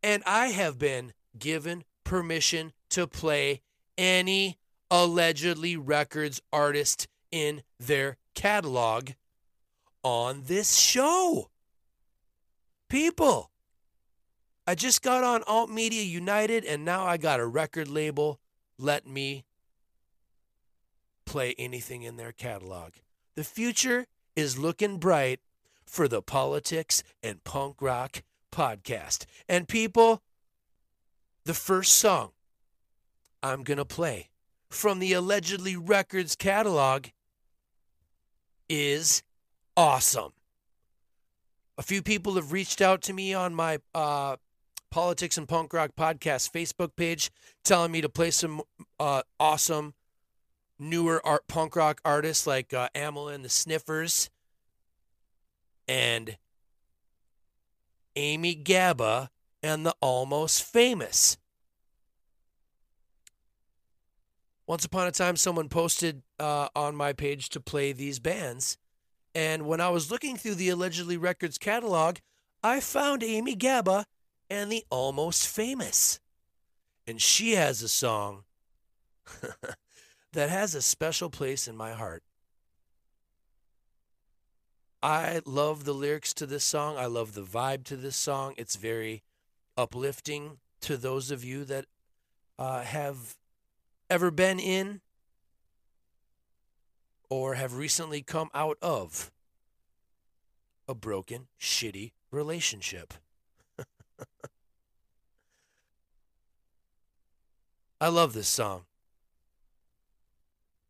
and 0.02 0.22
I 0.24 0.46
have 0.46 0.78
been 0.78 1.12
given 1.36 1.84
permission 2.04 2.72
to 2.90 3.08
play 3.08 3.60
any 3.98 4.56
Allegedly 4.90 5.76
Records 5.76 6.40
artist 6.52 7.08
in 7.32 7.62
their 7.80 8.16
catalog 8.34 9.10
on 10.04 10.44
this 10.46 10.76
show. 10.78 11.50
People, 12.88 13.50
I 14.66 14.74
just 14.74 15.02
got 15.02 15.22
on 15.22 15.42
Alt 15.46 15.68
Media 15.68 16.02
United 16.02 16.64
and 16.64 16.84
now 16.84 17.04
I 17.04 17.16
got 17.16 17.40
a 17.40 17.46
record 17.46 17.88
label. 17.88 18.40
Let 18.78 19.06
me 19.06 19.44
play 21.26 21.54
anything 21.58 22.02
in 22.02 22.16
their 22.16 22.32
catalog. 22.32 22.92
The 23.34 23.44
future 23.44 24.06
is 24.34 24.58
looking 24.58 24.98
bright 24.98 25.40
for 25.84 26.08
the 26.08 26.22
Politics 26.22 27.02
and 27.22 27.44
Punk 27.44 27.76
Rock 27.80 28.22
podcast. 28.50 29.26
And 29.48 29.68
people, 29.68 30.22
the 31.44 31.54
first 31.54 31.92
song 31.92 32.30
I'm 33.42 33.64
going 33.64 33.78
to 33.78 33.84
play 33.84 34.30
from 34.70 34.98
the 34.98 35.12
Allegedly 35.12 35.76
Records 35.76 36.34
catalog 36.36 37.06
is 38.68 39.22
awesome. 39.76 40.32
A 41.76 41.82
few 41.82 42.02
people 42.02 42.36
have 42.36 42.52
reached 42.52 42.80
out 42.80 43.02
to 43.02 43.12
me 43.12 43.34
on 43.34 43.54
my 43.54 43.78
uh, 43.94 44.36
Politics 44.94 45.36
and 45.36 45.48
Punk 45.48 45.72
Rock 45.72 45.96
podcast 45.98 46.52
Facebook 46.52 46.94
page 46.94 47.32
telling 47.64 47.90
me 47.90 48.00
to 48.00 48.08
play 48.08 48.30
some 48.30 48.62
uh, 49.00 49.22
awesome 49.40 49.92
newer 50.78 51.20
art 51.26 51.48
punk 51.48 51.74
rock 51.74 52.00
artists 52.04 52.46
like 52.46 52.72
uh, 52.72 52.88
and 52.94 53.44
the 53.44 53.48
Sniffers 53.48 54.30
and 55.88 56.38
Amy 58.14 58.54
Gabba 58.54 59.30
and 59.64 59.84
the 59.84 59.96
Almost 60.00 60.62
Famous. 60.62 61.38
Once 64.68 64.84
upon 64.84 65.08
a 65.08 65.10
time, 65.10 65.34
someone 65.34 65.68
posted 65.68 66.22
uh, 66.38 66.68
on 66.76 66.94
my 66.94 67.12
page 67.12 67.48
to 67.48 67.58
play 67.58 67.90
these 67.90 68.20
bands. 68.20 68.78
And 69.34 69.66
when 69.66 69.80
I 69.80 69.88
was 69.88 70.12
looking 70.12 70.36
through 70.36 70.54
the 70.54 70.68
Allegedly 70.68 71.16
Records 71.16 71.58
catalog, 71.58 72.18
I 72.62 72.78
found 72.78 73.24
Amy 73.24 73.56
Gabba 73.56 74.04
and 74.50 74.70
the 74.70 74.84
Almost 74.90 75.48
Famous. 75.48 76.20
And 77.06 77.20
she 77.20 77.52
has 77.52 77.82
a 77.82 77.88
song 77.88 78.44
that 80.32 80.50
has 80.50 80.74
a 80.74 80.82
special 80.82 81.30
place 81.30 81.68
in 81.68 81.76
my 81.76 81.92
heart. 81.92 82.22
I 85.02 85.42
love 85.44 85.84
the 85.84 85.92
lyrics 85.92 86.32
to 86.34 86.46
this 86.46 86.64
song. 86.64 86.96
I 86.96 87.06
love 87.06 87.34
the 87.34 87.42
vibe 87.42 87.84
to 87.84 87.96
this 87.96 88.16
song. 88.16 88.54
It's 88.56 88.76
very 88.76 89.22
uplifting 89.76 90.58
to 90.80 90.96
those 90.96 91.30
of 91.30 91.44
you 91.44 91.64
that 91.64 91.84
uh, 92.58 92.82
have 92.82 93.36
ever 94.08 94.30
been 94.30 94.58
in 94.58 95.02
or 97.28 97.54
have 97.54 97.76
recently 97.76 98.22
come 98.22 98.48
out 98.54 98.78
of 98.80 99.30
a 100.88 100.94
broken, 100.94 101.48
shitty 101.60 102.12
relationship. 102.30 103.14
I 108.00 108.08
love 108.08 108.32
this 108.34 108.48
song. 108.48 108.84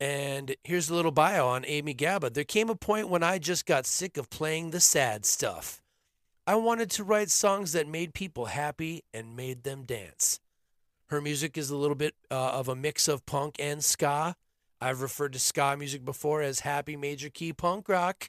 And 0.00 0.56
here's 0.64 0.90
a 0.90 0.94
little 0.94 1.12
bio 1.12 1.46
on 1.46 1.64
Amy 1.66 1.94
Gabba. 1.94 2.32
There 2.34 2.44
came 2.44 2.68
a 2.68 2.74
point 2.74 3.08
when 3.08 3.22
I 3.22 3.38
just 3.38 3.66
got 3.66 3.86
sick 3.86 4.16
of 4.16 4.28
playing 4.28 4.70
the 4.70 4.80
sad 4.80 5.24
stuff. 5.24 5.80
I 6.46 6.56
wanted 6.56 6.90
to 6.90 7.04
write 7.04 7.30
songs 7.30 7.72
that 7.72 7.88
made 7.88 8.12
people 8.12 8.46
happy 8.46 9.04
and 9.14 9.36
made 9.36 9.62
them 9.62 9.84
dance. 9.84 10.40
Her 11.08 11.20
music 11.20 11.56
is 11.56 11.70
a 11.70 11.76
little 11.76 11.94
bit 11.94 12.14
uh, 12.30 12.50
of 12.50 12.68
a 12.68 12.74
mix 12.74 13.08
of 13.08 13.24
punk 13.24 13.56
and 13.58 13.82
ska. 13.82 14.34
I've 14.80 15.00
referred 15.00 15.32
to 15.34 15.38
ska 15.38 15.76
music 15.78 16.04
before 16.04 16.42
as 16.42 16.60
happy 16.60 16.96
major 16.96 17.30
key 17.30 17.52
punk 17.52 17.88
rock. 17.88 18.28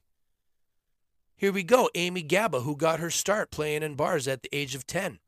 Here 1.37 1.51
we 1.51 1.63
go 1.63 1.89
Amy 1.95 2.23
Gabba, 2.23 2.63
who 2.63 2.77
got 2.77 3.01
her 3.01 3.09
start 3.09 3.51
playing 3.51 3.83
in 3.83 3.95
bars 3.95 4.27
at 4.27 4.41
the 4.41 4.49
age 4.55 4.73
of 4.73 4.87
10. 4.87 5.19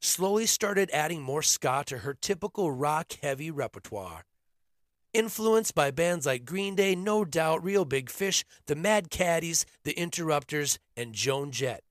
Slowly 0.00 0.46
started 0.46 0.90
adding 0.92 1.22
more 1.22 1.42
ska 1.42 1.84
to 1.86 1.98
her 1.98 2.14
typical 2.14 2.72
rock 2.72 3.12
heavy 3.22 3.50
repertoire. 3.50 4.24
Influenced 5.12 5.74
by 5.74 5.90
bands 5.90 6.26
like 6.26 6.44
Green 6.44 6.74
Day, 6.74 6.94
No 6.94 7.24
Doubt, 7.24 7.62
Reel 7.62 7.84
Big 7.84 8.10
Fish, 8.10 8.44
The 8.66 8.74
Mad 8.74 9.10
Caddies, 9.10 9.66
The 9.84 9.92
Interrupters, 9.92 10.78
and 10.96 11.12
Joan 11.12 11.52
Jett. 11.52 11.84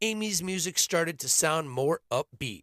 Amy's 0.00 0.42
music 0.42 0.78
started 0.78 1.18
to 1.18 1.28
sound 1.28 1.70
more 1.70 2.00
upbeat. 2.12 2.62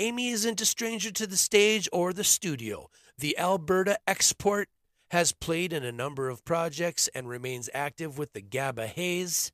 Amy 0.00 0.28
isn't 0.30 0.60
a 0.60 0.66
stranger 0.66 1.12
to 1.12 1.26
the 1.26 1.36
stage 1.36 1.88
or 1.92 2.12
the 2.12 2.24
studio. 2.24 2.90
The 3.16 3.38
Alberta 3.38 3.98
Export 4.06 4.68
has 5.10 5.32
played 5.32 5.72
in 5.72 5.84
a 5.84 5.92
number 5.92 6.28
of 6.28 6.44
projects 6.44 7.08
and 7.14 7.28
remains 7.28 7.70
active 7.74 8.18
with 8.18 8.32
the 8.32 8.42
Gabba 8.42 8.86
Hayes, 8.86 9.52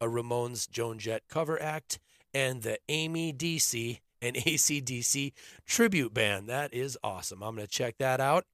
a 0.00 0.06
Ramones 0.06 0.68
Joan 0.68 0.98
Jett 0.98 1.22
cover 1.28 1.60
act, 1.60 1.98
and 2.34 2.62
the 2.62 2.78
Amy 2.88 3.32
DC 3.32 4.00
and 4.20 4.36
ACDC 4.36 5.32
tribute 5.66 6.14
band. 6.14 6.48
That 6.48 6.72
is 6.74 6.98
awesome. 7.02 7.42
I'm 7.42 7.54
going 7.54 7.66
to 7.66 7.72
check 7.72 7.96
that 7.98 8.20
out. 8.20 8.44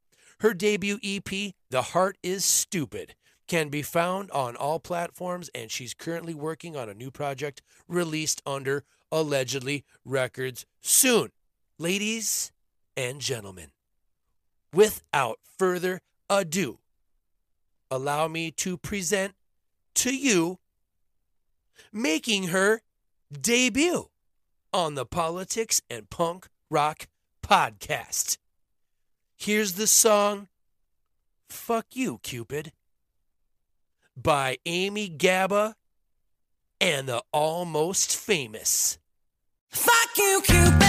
Her 0.41 0.55
debut 0.55 0.99
EP, 1.05 1.55
The 1.71 1.83
Heart 1.83 2.19
is 2.23 2.45
Stupid, 2.45 3.15
can 3.47 3.69
be 3.69 3.83
found 3.83 4.31
on 4.33 4.57
all 4.57 4.81
platforms, 4.81 5.51
and 5.55 5.71
she's 5.71 5.95
currently 5.95 6.35
working 6.35 6.77
on 6.77 6.89
a 6.89 6.95
new 6.95 7.11
project 7.11 7.63
released 7.87 8.43
under 8.47 8.85
Allegedly 9.11 9.85
Records 10.05 10.65
soon. 10.81 11.31
Ladies 11.79 12.51
and 12.97 13.21
gentlemen, 13.21 13.71
without 14.73 15.39
further 15.59 16.01
ado, 16.41 16.79
allow 17.91 18.29
me 18.29 18.51
to 18.51 18.77
present 18.77 19.35
to 19.95 20.15
you 20.15 20.59
making 21.93 22.49
her 22.49 22.83
debut 23.31 24.09
on 24.73 24.95
the 24.95 25.05
Politics 25.05 25.83
and 25.91 26.09
Punk 26.09 26.49
Rock 26.71 27.09
podcast. 27.43 28.39
Here's 29.37 29.75
the 29.75 29.87
song 29.87 30.49
Fuck 31.49 31.87
You, 31.95 32.19
Cupid 32.23 32.73
by 34.17 34.59
Amy 34.67 35.09
Gabba 35.09 35.75
and 36.81 37.09
the 37.09 37.23
almost 37.33 38.17
famous. 38.17 38.99
Fuck 39.71 40.17
you, 40.17 40.43
Cupid. 40.45 40.82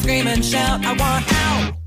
Scream, 0.00 0.26
and 0.26 0.44
shout. 0.44 0.84
I 0.84 0.92
want 0.92 1.32
out. 1.32 1.77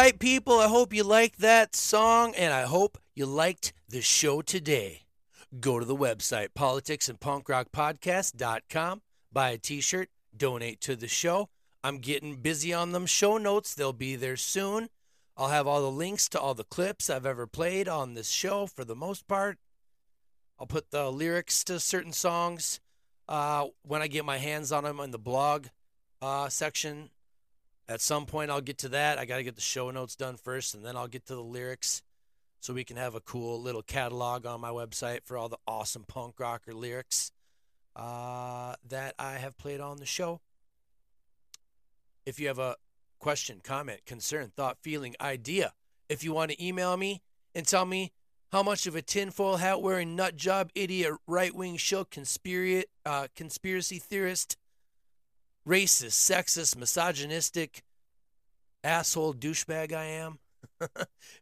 Right, 0.00 0.18
people, 0.18 0.58
I 0.58 0.66
hope 0.66 0.92
you 0.92 1.04
liked 1.04 1.38
that 1.38 1.76
song 1.76 2.34
and 2.34 2.52
I 2.52 2.62
hope 2.62 2.98
you 3.14 3.26
liked 3.26 3.72
the 3.88 4.00
show 4.00 4.42
today. 4.42 5.02
Go 5.60 5.78
to 5.78 5.84
the 5.84 5.94
website, 5.94 6.48
politicsandpunkrockpodcast.com, 6.58 9.02
buy 9.32 9.50
a 9.50 9.58
t 9.58 9.80
shirt, 9.80 10.08
donate 10.36 10.80
to 10.80 10.96
the 10.96 11.06
show. 11.06 11.48
I'm 11.84 11.98
getting 11.98 12.38
busy 12.38 12.74
on 12.74 12.90
them 12.90 13.06
show 13.06 13.38
notes, 13.38 13.72
they'll 13.72 13.92
be 13.92 14.16
there 14.16 14.36
soon. 14.36 14.88
I'll 15.36 15.50
have 15.50 15.68
all 15.68 15.80
the 15.80 15.92
links 15.92 16.28
to 16.30 16.40
all 16.40 16.54
the 16.54 16.64
clips 16.64 17.08
I've 17.08 17.24
ever 17.24 17.46
played 17.46 17.86
on 17.86 18.14
this 18.14 18.30
show 18.30 18.66
for 18.66 18.84
the 18.84 18.96
most 18.96 19.28
part. 19.28 19.58
I'll 20.58 20.66
put 20.66 20.90
the 20.90 21.08
lyrics 21.08 21.62
to 21.64 21.78
certain 21.78 22.12
songs 22.12 22.80
uh, 23.28 23.66
when 23.82 24.02
I 24.02 24.08
get 24.08 24.24
my 24.24 24.38
hands 24.38 24.72
on 24.72 24.82
them 24.82 24.98
in 24.98 25.12
the 25.12 25.20
blog 25.20 25.66
uh, 26.20 26.48
section 26.48 27.10
at 27.88 28.00
some 28.00 28.26
point, 28.26 28.50
I'll 28.50 28.60
get 28.60 28.78
to 28.78 28.88
that. 28.90 29.18
I 29.18 29.24
got 29.24 29.36
to 29.36 29.44
get 29.44 29.56
the 29.56 29.60
show 29.60 29.90
notes 29.90 30.16
done 30.16 30.36
first, 30.36 30.74
and 30.74 30.84
then 30.84 30.96
I'll 30.96 31.08
get 31.08 31.26
to 31.26 31.34
the 31.34 31.42
lyrics 31.42 32.02
so 32.60 32.72
we 32.72 32.84
can 32.84 32.96
have 32.96 33.14
a 33.14 33.20
cool 33.20 33.60
little 33.60 33.82
catalog 33.82 34.46
on 34.46 34.60
my 34.60 34.70
website 34.70 35.20
for 35.24 35.36
all 35.36 35.50
the 35.50 35.58
awesome 35.68 36.04
punk 36.04 36.40
rocker 36.40 36.72
lyrics 36.72 37.30
uh, 37.94 38.74
that 38.88 39.14
I 39.18 39.34
have 39.34 39.58
played 39.58 39.80
on 39.80 39.98
the 39.98 40.06
show. 40.06 40.40
If 42.24 42.40
you 42.40 42.48
have 42.48 42.58
a 42.58 42.76
question, 43.18 43.60
comment, 43.62 44.00
concern, 44.06 44.50
thought, 44.56 44.78
feeling, 44.80 45.14
idea, 45.20 45.74
if 46.08 46.24
you 46.24 46.32
want 46.32 46.52
to 46.52 46.64
email 46.64 46.96
me 46.96 47.20
and 47.54 47.66
tell 47.66 47.84
me 47.84 48.12
how 48.50 48.62
much 48.62 48.86
of 48.86 48.96
a 48.96 49.02
tinfoil 49.02 49.56
hat 49.56 49.82
wearing 49.82 50.16
nut 50.16 50.36
job 50.36 50.70
idiot 50.74 51.12
right 51.26 51.54
wing 51.54 51.76
show 51.76 52.06
uh, 53.04 53.26
conspiracy 53.34 53.98
theorist 53.98 54.56
racist, 55.66 56.30
sexist, 56.30 56.76
misogynistic, 56.76 57.82
asshole 58.82 59.34
douchebag 59.34 59.92
I 59.92 60.04
am. 60.04 60.38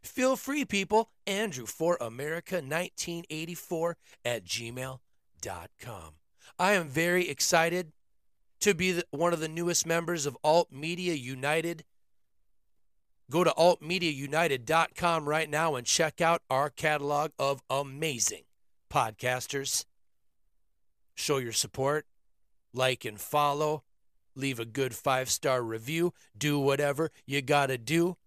Feel 0.01 0.35
free, 0.35 0.65
people. 0.65 1.09
Andrew 1.27 1.65
for 1.65 1.97
America 1.99 2.55
1984 2.55 3.97
at 4.25 4.45
gmail.com. 4.45 6.13
I 6.59 6.73
am 6.73 6.87
very 6.87 7.29
excited 7.29 7.91
to 8.61 8.73
be 8.73 8.93
the, 8.93 9.05
one 9.11 9.33
of 9.33 9.39
the 9.39 9.47
newest 9.47 9.85
members 9.85 10.25
of 10.25 10.37
Alt 10.43 10.71
Media 10.71 11.13
United. 11.13 11.83
Go 13.29 13.43
to 13.43 13.51
altmediaunited.com 13.51 15.27
right 15.27 15.49
now 15.49 15.75
and 15.75 15.87
check 15.87 16.21
out 16.21 16.41
our 16.49 16.69
catalog 16.69 17.31
of 17.39 17.61
amazing 17.69 18.43
podcasters. 18.91 19.85
Show 21.15 21.37
your 21.37 21.51
support, 21.51 22.05
like 22.73 23.05
and 23.05 23.19
follow, 23.19 23.83
leave 24.35 24.59
a 24.59 24.65
good 24.65 24.93
five 24.95 25.29
star 25.29 25.61
review, 25.61 26.13
do 26.37 26.59
whatever 26.59 27.11
you 27.25 27.41
got 27.41 27.67
to 27.67 27.77
do. 27.77 28.17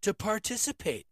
to 0.00 0.14
participate. 0.14 1.06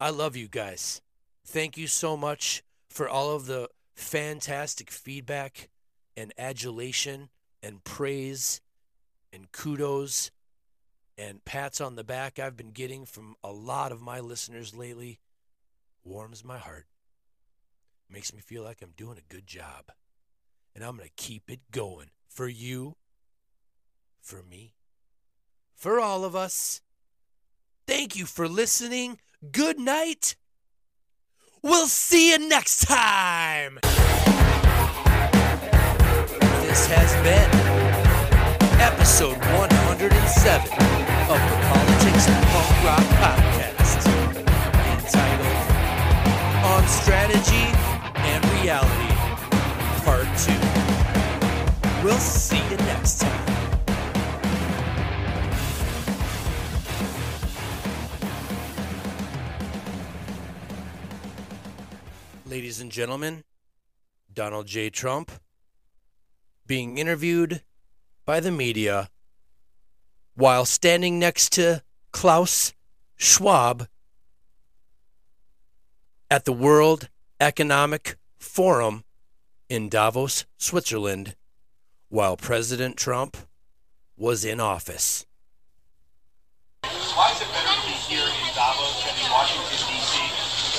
I 0.00 0.10
love 0.10 0.36
you 0.36 0.48
guys. 0.48 1.02
Thank 1.44 1.76
you 1.76 1.88
so 1.88 2.16
much 2.16 2.62
for 2.88 3.08
all 3.08 3.34
of 3.34 3.46
the 3.46 3.68
fantastic 3.96 4.90
feedback 4.90 5.68
and 6.16 6.32
adulation 6.38 7.30
and 7.62 7.82
praise 7.82 8.60
and 9.32 9.50
kudos 9.50 10.30
and 11.16 11.44
pats 11.44 11.80
on 11.80 11.96
the 11.96 12.04
back 12.04 12.38
I've 12.38 12.56
been 12.56 12.70
getting 12.70 13.04
from 13.04 13.34
a 13.42 13.50
lot 13.50 13.90
of 13.90 14.00
my 14.00 14.20
listeners 14.20 14.74
lately. 14.74 15.18
Warms 16.04 16.44
my 16.44 16.58
heart. 16.58 16.86
Makes 18.08 18.32
me 18.32 18.40
feel 18.40 18.62
like 18.62 18.80
I'm 18.80 18.94
doing 18.96 19.18
a 19.18 19.34
good 19.34 19.46
job. 19.46 19.90
And 20.74 20.84
I'm 20.84 20.96
going 20.96 21.08
to 21.08 21.14
keep 21.16 21.50
it 21.50 21.60
going 21.70 22.10
for 22.28 22.48
you, 22.48 22.96
for 24.20 24.42
me, 24.42 24.74
for 25.74 25.98
all 26.00 26.24
of 26.24 26.36
us. 26.36 26.80
Thank 27.86 28.16
you 28.16 28.26
for 28.26 28.48
listening. 28.48 29.18
Good 29.50 29.78
night. 29.78 30.36
We'll 31.62 31.86
see 31.86 32.30
you 32.32 32.48
next 32.48 32.86
time. 32.86 33.78
This 36.62 36.86
has 36.86 37.12
been 37.24 37.50
episode 38.80 39.38
107 39.58 40.68
of 41.28 41.38
the 41.38 41.56
Politics 41.66 42.28
and 42.28 42.46
Punk 42.46 42.70
Rock 42.84 43.06
Podcast, 43.18 44.06
entitled 44.94 45.58
On 46.64 46.82
Strategy 46.86 47.66
and 48.14 48.44
Reality, 48.62 48.97
Part 50.38 50.50
2. 50.50 52.04
We'll 52.04 52.18
see 52.18 52.58
you 52.70 52.76
next 52.76 53.20
time. 53.20 53.44
Ladies 62.46 62.80
and 62.80 62.90
gentlemen, 62.92 63.44
Donald 64.32 64.66
J. 64.66 64.90
Trump 64.90 65.32
being 66.66 66.98
interviewed 66.98 67.62
by 68.24 68.40
the 68.40 68.52
media 68.52 69.10
while 70.34 70.64
standing 70.64 71.18
next 71.18 71.52
to 71.54 71.82
Klaus 72.12 72.72
Schwab 73.16 73.88
at 76.30 76.44
the 76.44 76.52
World 76.52 77.08
Economic 77.40 78.16
Forum 78.38 79.04
in 79.68 79.88
Davos, 79.88 80.46
Switzerland, 80.56 81.36
while 82.08 82.36
President 82.36 82.96
Trump 82.96 83.36
was 84.16 84.44
in 84.44 84.60
office. 84.60 85.26
Why 86.82 87.30
is 87.32 87.40
it 87.42 87.48
better 87.52 87.68
to 87.68 87.82
be 87.84 87.92
here 88.08 88.24
in 88.24 88.48
Davos 88.56 89.04
than 89.04 89.12
in 89.20 89.28
Washington, 89.28 89.78
D.C.? 89.92 90.16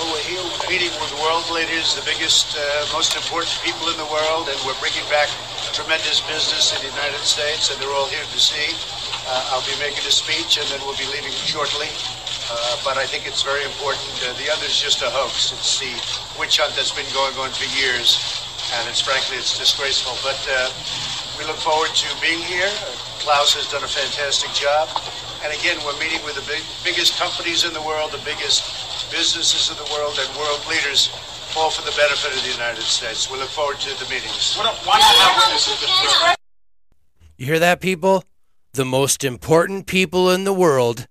Well, 0.01 0.09
we're 0.09 0.25
here 0.25 0.41
meeting 0.71 0.93
with 0.97 1.13
world 1.21 1.45
leaders, 1.53 1.93
the 1.93 2.05
biggest, 2.07 2.57
uh, 2.57 2.61
most 2.93 3.13
important 3.13 3.53
people 3.61 3.89
in 3.93 3.97
the 3.97 4.09
world, 4.09 4.49
and 4.49 4.57
we're 4.65 4.77
bringing 4.81 5.05
back 5.13 5.29
tremendous 5.71 6.25
business 6.25 6.73
in 6.73 6.81
the 6.81 6.91
United 6.91 7.21
States, 7.21 7.69
and 7.69 7.77
they're 7.77 7.93
all 7.93 8.09
here 8.09 8.25
to 8.25 8.39
see. 8.39 8.73
Uh, 9.29 9.53
I'll 9.53 9.65
be 9.69 9.77
making 9.77 10.01
a 10.07 10.11
speech, 10.11 10.57
and 10.57 10.65
then 10.73 10.81
we'll 10.81 10.97
be 10.97 11.05
leaving 11.13 11.35
shortly. 11.45 11.87
Uh, 12.49 12.81
but 12.81 12.97
I 12.97 13.05
think 13.05 13.27
it's 13.27 13.43
very 13.45 13.61
important. 13.61 14.09
Uh, 14.25 14.33
the 14.41 14.49
other 14.49 14.65
is 14.65 14.81
just 14.81 15.05
a 15.05 15.09
hoax. 15.13 15.53
It's 15.53 15.77
the 15.77 15.93
witch 16.41 16.57
hunt 16.57 16.73
that's 16.73 16.89
been 16.89 17.05
going 17.13 17.37
on 17.37 17.53
for 17.53 17.69
years, 17.77 18.38
and 18.77 18.89
it's 18.89 19.01
frankly 19.01 19.37
it's 19.37 19.57
disgraceful. 19.57 20.13
But 20.21 20.39
uh, 20.49 20.69
we 21.37 21.45
look 21.45 21.57
forward 21.57 21.89
to 21.95 22.07
being 22.21 22.39
here. 22.43 22.67
Uh, 22.67 22.95
Klaus 23.19 23.53
has 23.53 23.67
done 23.67 23.83
a 23.83 23.91
fantastic 23.91 24.51
job, 24.55 24.87
and 25.43 25.51
again, 25.51 25.77
we're 25.83 25.97
meeting 25.99 26.23
with 26.23 26.35
the 26.35 26.45
big, 26.47 26.63
biggest 26.83 27.19
companies 27.19 27.65
in 27.67 27.73
the 27.73 27.81
world, 27.83 28.11
the 28.11 28.23
biggest 28.23 29.11
businesses 29.11 29.67
in 29.71 29.77
the 29.77 29.89
world, 29.91 30.15
and 30.19 30.27
world 30.39 30.63
leaders, 30.69 31.11
all 31.57 31.69
for 31.69 31.83
the 31.83 31.95
benefit 31.95 32.31
of 32.31 32.41
the 32.43 32.51
United 32.51 32.83
States. 32.83 33.29
We 33.29 33.37
look 33.37 33.49
forward 33.49 33.79
to 33.83 33.91
the 33.99 34.09
meetings. 34.09 34.55
What, 34.55 34.71
why 34.87 34.99
not 34.99 35.15
have 35.19 35.35
witnesses? 35.47 36.35
You 37.37 37.45
hear 37.45 37.59
that, 37.59 37.81
people? 37.81 38.23
The 38.73 38.85
most 38.85 39.23
important 39.23 39.87
people 39.87 40.29
in 40.29 40.43
the 40.43 40.53
world 40.53 41.07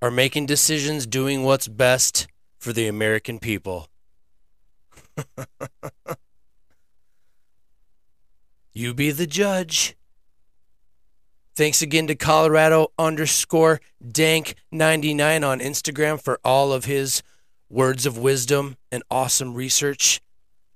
are 0.00 0.10
making 0.10 0.46
decisions 0.46 1.06
doing 1.06 1.42
what's 1.42 1.68
best 1.68 2.26
for 2.58 2.72
the 2.72 2.86
American 2.88 3.38
people. 3.38 3.88
you 8.72 8.94
be 8.94 9.10
the 9.10 9.26
judge. 9.26 9.96
Thanks 11.56 11.82
again 11.82 12.06
to 12.06 12.14
Colorado 12.14 12.92
underscore 12.98 13.80
dank99 14.02 15.46
on 15.46 15.58
Instagram 15.58 16.22
for 16.22 16.38
all 16.44 16.72
of 16.72 16.84
his 16.84 17.22
words 17.68 18.06
of 18.06 18.16
wisdom 18.16 18.76
and 18.92 19.02
awesome 19.10 19.54
research 19.54 20.20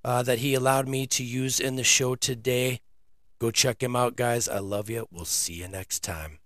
uh, 0.05 0.23
that 0.25 0.41
he 0.41 0.55
allowed 0.55 0.89
me 0.89 1.07
to 1.07 1.23
use 1.23 1.61
in 1.61 1.77
the 1.77 1.85
show 1.85 2.15
today. 2.17 2.81
Go 3.39 3.51
check 3.51 3.83
him 3.83 3.95
out, 3.95 4.17
guys. 4.17 4.49
I 4.49 4.59
love 4.59 4.91
you. 4.91 5.07
We'll 5.11 5.25
see 5.25 5.55
you 5.55 5.69
next 5.69 6.01
time. 6.03 6.42